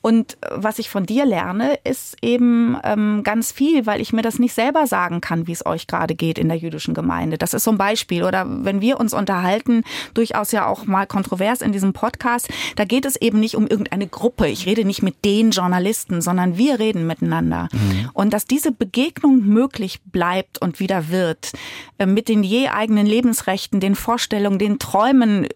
Und 0.00 0.38
äh, 0.40 0.48
was 0.54 0.78
ich 0.78 0.88
von 0.88 1.04
dir 1.04 1.26
lerne, 1.26 1.74
ist 1.84 2.16
eben 2.22 2.78
ähm, 2.84 3.20
ganz 3.22 3.52
viel, 3.52 3.84
weil 3.84 4.00
ich 4.00 4.14
mir 4.14 4.22
das 4.22 4.38
nicht 4.38 4.54
selber 4.54 4.86
sagen 4.86 5.20
kann, 5.20 5.46
wie 5.46 5.52
es 5.52 5.66
euch 5.66 5.86
gerade 5.86 6.14
geht 6.14 6.38
in 6.38 6.48
der 6.48 6.56
jüdischen 6.56 6.94
Gemeinde. 6.94 7.36
Das 7.36 7.52
ist 7.52 7.64
so 7.64 7.70
ein 7.70 7.76
Beispiel. 7.76 8.24
Oder 8.24 8.46
wenn 8.48 8.80
wir 8.80 8.98
uns 8.98 9.12
unterhalten, 9.12 9.84
durchaus 10.14 10.52
ja 10.52 10.64
auch 10.64 10.86
mal 10.86 11.06
kontrovers 11.06 11.60
in 11.60 11.72
diesem 11.72 11.92
Podcast, 11.98 12.48
da 12.76 12.84
geht 12.84 13.04
es 13.04 13.16
eben 13.16 13.40
nicht 13.40 13.56
um 13.56 13.66
irgendeine 13.66 14.06
Gruppe. 14.06 14.46
Ich 14.46 14.66
rede 14.66 14.84
nicht 14.84 15.02
mit 15.02 15.24
den 15.24 15.50
Journalisten, 15.50 16.22
sondern 16.22 16.56
wir 16.56 16.78
reden 16.78 17.08
miteinander. 17.08 17.68
Mhm. 17.72 18.10
Und 18.12 18.32
dass 18.32 18.44
diese 18.44 18.70
Begegnung 18.70 19.44
möglich 19.44 20.00
bleibt 20.04 20.62
und 20.62 20.78
wieder 20.78 21.08
wird, 21.08 21.52
äh, 21.98 22.06
mit 22.06 22.28
den 22.28 22.44
je 22.44 22.68
eigenen 22.68 23.06
Lebensrechten, 23.06 23.80
den 23.80 23.96
Vorstellungen, 23.96 24.60
den 24.60 24.78
Träumen, 24.78 25.48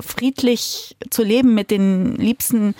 friedlich 0.00 0.96
zu 1.10 1.22
leben 1.22 1.54
mit 1.54 1.70
den 1.70 2.14
Liebsten, 2.16 2.74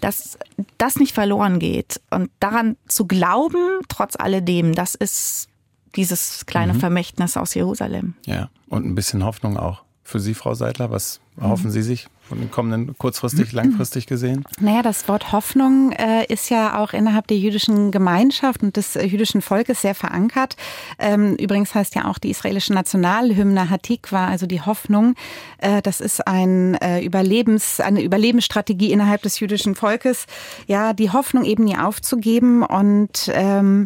dass 0.00 0.38
das 0.78 0.96
nicht 0.96 1.14
verloren 1.14 1.58
geht. 1.58 2.00
Und 2.10 2.30
daran 2.40 2.76
zu 2.88 3.06
glauben, 3.06 3.80
trotz 3.88 4.16
alledem, 4.16 4.74
das 4.74 4.94
ist 4.94 5.48
dieses 5.94 6.46
kleine 6.46 6.74
mhm. 6.74 6.80
Vermächtnis 6.80 7.36
aus 7.36 7.54
Jerusalem. 7.54 8.14
Ja, 8.24 8.50
und 8.68 8.86
ein 8.86 8.94
bisschen 8.94 9.24
Hoffnung 9.24 9.56
auch 9.56 9.84
für 10.02 10.20
Sie, 10.20 10.34
Frau 10.34 10.54
Seidler. 10.54 10.90
Was 10.90 11.20
erhoffen 11.40 11.66
mhm. 11.66 11.70
Sie 11.70 11.82
sich 11.82 12.08
von 12.28 12.38
den 12.38 12.50
kommenden 12.50 12.96
kurzfristig, 12.98 13.52
langfristig 13.52 14.06
gesehen? 14.06 14.44
Naja, 14.60 14.82
das 14.82 15.06
Wort 15.08 15.32
Hoffnung 15.32 15.92
äh, 15.92 16.24
ist 16.32 16.50
ja 16.50 16.78
auch 16.78 16.92
innerhalb 16.92 17.26
der 17.28 17.38
jüdischen 17.38 17.90
Gemeinschaft 17.90 18.62
und 18.62 18.76
des 18.76 18.96
äh, 18.96 19.04
jüdischen 19.04 19.42
Volkes 19.42 19.82
sehr 19.82 19.94
verankert. 19.94 20.56
Ähm, 20.98 21.36
übrigens 21.36 21.74
heißt 21.74 21.94
ja 21.94 22.06
auch 22.06 22.18
die 22.18 22.30
israelische 22.30 22.72
Nationalhymne 22.72 23.70
Hatikwa, 23.70 24.26
also 24.26 24.46
die 24.46 24.60
Hoffnung. 24.60 25.14
Äh, 25.58 25.82
das 25.82 26.00
ist 26.00 26.26
ein 26.26 26.74
äh, 26.76 27.00
Überlebens, 27.04 27.80
eine 27.80 28.02
Überlebensstrategie 28.02 28.90
innerhalb 28.92 29.22
des 29.22 29.38
jüdischen 29.38 29.74
Volkes. 29.74 30.26
Ja, 30.66 30.92
die 30.92 31.10
Hoffnung 31.10 31.44
eben 31.44 31.64
nie 31.64 31.78
aufzugeben 31.78 32.62
und 32.62 33.30
ähm, 33.32 33.84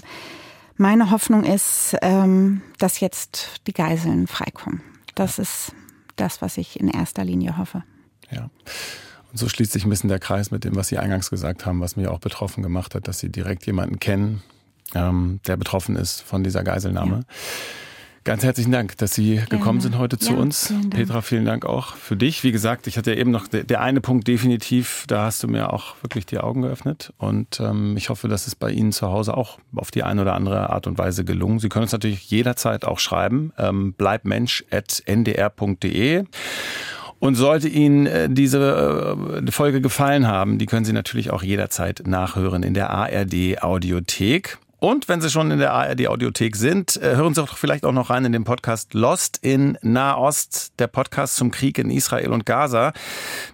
meine 0.77 1.11
Hoffnung 1.11 1.45
ist, 1.45 1.95
ähm, 2.01 2.63
dass 2.79 3.01
jetzt 3.01 3.61
die 3.67 3.75
Geiseln 3.75 4.27
freikommen. 4.27 4.81
Das 5.15 5.39
ist 5.39 5.75
das, 6.21 6.43
was 6.43 6.57
ich 6.57 6.79
in 6.79 6.89
erster 6.89 7.25
Linie 7.25 7.57
hoffe. 7.57 7.83
Ja. 8.31 8.51
Und 9.31 9.39
so 9.39 9.49
schließt 9.49 9.73
sich 9.73 9.85
ein 9.85 9.91
bisschen 9.91 10.09
der 10.09 10.19
Kreis 10.19 10.51
mit 10.51 10.65
dem, 10.65 10.77
was 10.77 10.89
Sie 10.89 10.99
eingangs 10.99 11.31
gesagt 11.31 11.67
haben, 11.67 11.81
was 11.81 11.97
mich 11.97 12.09
auch 12.09 12.19
betroffen 12.19 12.63
gemacht 12.63 12.95
hat, 12.95 13.07
dass 13.09 13.19
Sie 13.21 13.31
direkt 13.31 13.67
jemanden 13.67 14.01
kennen, 14.01 14.43
ähm, 14.95 15.41
der 15.47 15.57
betroffen 15.57 15.97
ist 15.97 16.21
von 16.23 16.43
dieser 16.43 16.65
Geiselnahme. 16.65 17.17
Ja. 17.17 17.35
Ganz 18.23 18.45
herzlichen 18.45 18.71
Dank, 18.71 18.99
dass 18.99 19.15
Sie 19.15 19.37
Gerne. 19.37 19.49
gekommen 19.49 19.81
sind 19.81 19.97
heute 19.97 20.19
zu 20.19 20.35
ja, 20.35 20.39
uns. 20.39 20.67
Vielen 20.67 20.91
Petra, 20.91 21.23
vielen 21.23 21.47
Dank 21.47 21.65
auch 21.65 21.97
für 21.97 22.17
dich. 22.17 22.45
Wie 22.45 22.53
gesagt, 22.53 22.87
ich 22.87 22.99
hatte 22.99 23.13
ja 23.13 23.19
eben 23.19 23.31
noch 23.31 23.49
der 23.49 23.81
eine 23.81 24.03
Punkt 24.03 24.29
definitiv, 24.29 25.05
da 25.09 25.25
hast 25.25 25.43
du 25.43 25.49
mir 25.49 25.73
auch 25.73 25.95
wirklich 26.03 26.27
die 26.27 26.39
Augen 26.39 26.61
geöffnet. 26.61 27.15
Und 27.17 27.61
ähm, 27.61 27.97
ich 27.97 28.11
hoffe, 28.11 28.29
dass 28.29 28.47
es 28.47 28.55
bei 28.55 28.71
Ihnen 28.71 28.93
zu 28.93 29.09
Hause 29.09 29.35
auch 29.35 29.59
auf 29.75 29.91
die 29.91 30.03
eine 30.03 30.21
oder 30.21 30.35
andere 30.35 30.69
Art 30.69 30.87
und 30.87 30.99
Weise 30.99 31.25
gelungen. 31.25 31.61
Sie 31.61 31.71
können 31.71 31.85
uns 31.85 31.93
natürlich 31.93 32.31
jederzeit 32.31 32.85
auch 32.85 32.99
schreiben. 32.99 33.55
Ähm, 33.57 33.95
bleibmensch.ndr.de. 33.95 36.25
Und 37.21 37.37
sollte 37.37 37.69
Ihnen 37.69 38.07
äh, 38.07 38.29
diese 38.31 39.17
äh, 39.47 39.51
Folge 39.51 39.81
gefallen 39.81 40.27
haben, 40.27 40.59
die 40.59 40.67
können 40.67 40.85
Sie 40.85 40.93
natürlich 40.93 41.31
auch 41.31 41.43
jederzeit 41.43 42.03
nachhören 42.07 42.65
in 42.65 42.75
der 42.75 42.91
ARD 42.91 43.63
Audiothek. 43.63 44.59
Und 44.81 45.09
wenn 45.09 45.21
Sie 45.21 45.29
schon 45.29 45.51
in 45.51 45.59
der 45.59 45.75
ARD 45.75 46.09
Audiothek 46.09 46.57
sind, 46.57 46.97
äh, 46.97 47.15
hören 47.15 47.35
Sie 47.35 47.43
doch 47.43 47.59
vielleicht 47.59 47.85
auch 47.85 47.93
noch 47.93 48.09
rein 48.09 48.25
in 48.25 48.33
den 48.33 48.45
Podcast 48.45 48.95
Lost 48.95 49.39
in 49.43 49.77
Nahost, 49.83 50.73
der 50.79 50.87
Podcast 50.87 51.37
zum 51.37 51.51
Krieg 51.51 51.79
in 51.79 51.91
Israel 51.91 52.33
und 52.33 52.47
Gaza. 52.47 52.95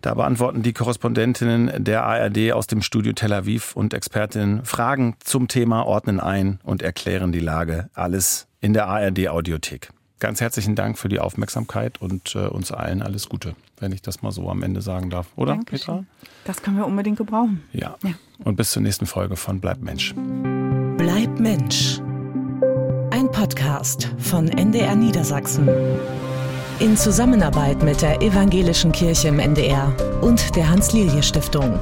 Da 0.02 0.14
beantworten 0.14 0.62
die 0.62 0.72
Korrespondentinnen 0.72 1.84
der 1.84 2.04
ARD 2.04 2.52
aus 2.52 2.68
dem 2.68 2.80
Studio 2.80 3.12
Tel 3.12 3.32
Aviv 3.32 3.74
und 3.74 3.92
Expertinnen 3.92 4.64
Fragen 4.64 5.16
zum 5.18 5.48
Thema, 5.48 5.84
ordnen 5.84 6.20
ein 6.20 6.60
und 6.62 6.80
erklären 6.80 7.32
die 7.32 7.40
Lage. 7.40 7.90
Alles 7.94 8.46
in 8.60 8.72
der 8.72 8.86
ARD 8.86 9.28
Audiothek. 9.28 9.90
Ganz 10.20 10.40
herzlichen 10.40 10.76
Dank 10.76 10.96
für 10.96 11.08
die 11.08 11.18
Aufmerksamkeit 11.18 12.00
und 12.00 12.36
äh, 12.36 12.46
uns 12.46 12.70
allen 12.70 13.02
alles 13.02 13.28
Gute, 13.28 13.56
wenn 13.80 13.90
ich 13.90 14.00
das 14.00 14.22
mal 14.22 14.30
so 14.30 14.48
am 14.48 14.62
Ende 14.62 14.80
sagen 14.80 15.10
darf. 15.10 15.26
Oder, 15.34 15.56
Dankeschön. 15.56 15.78
Petra? 15.78 16.04
Das 16.44 16.62
können 16.62 16.76
wir 16.76 16.86
unbedingt 16.86 17.18
gebrauchen. 17.18 17.64
Ja. 17.72 17.96
ja. 18.04 18.14
Und 18.44 18.56
bis 18.56 18.70
zur 18.70 18.82
nächsten 18.82 19.06
Folge 19.06 19.34
von 19.34 19.60
Bleib 19.60 19.82
Mensch. 19.82 20.14
Bleib 21.08 21.38
Mensch. 21.38 22.00
Ein 23.12 23.30
Podcast 23.30 24.08
von 24.18 24.48
NDR 24.48 24.96
Niedersachsen. 24.96 25.70
In 26.80 26.96
Zusammenarbeit 26.96 27.80
mit 27.80 28.02
der 28.02 28.20
Evangelischen 28.20 28.90
Kirche 28.90 29.28
im 29.28 29.38
NDR 29.38 29.94
und 30.20 30.56
der 30.56 30.68
Hans-Lilje-Stiftung. 30.68 31.78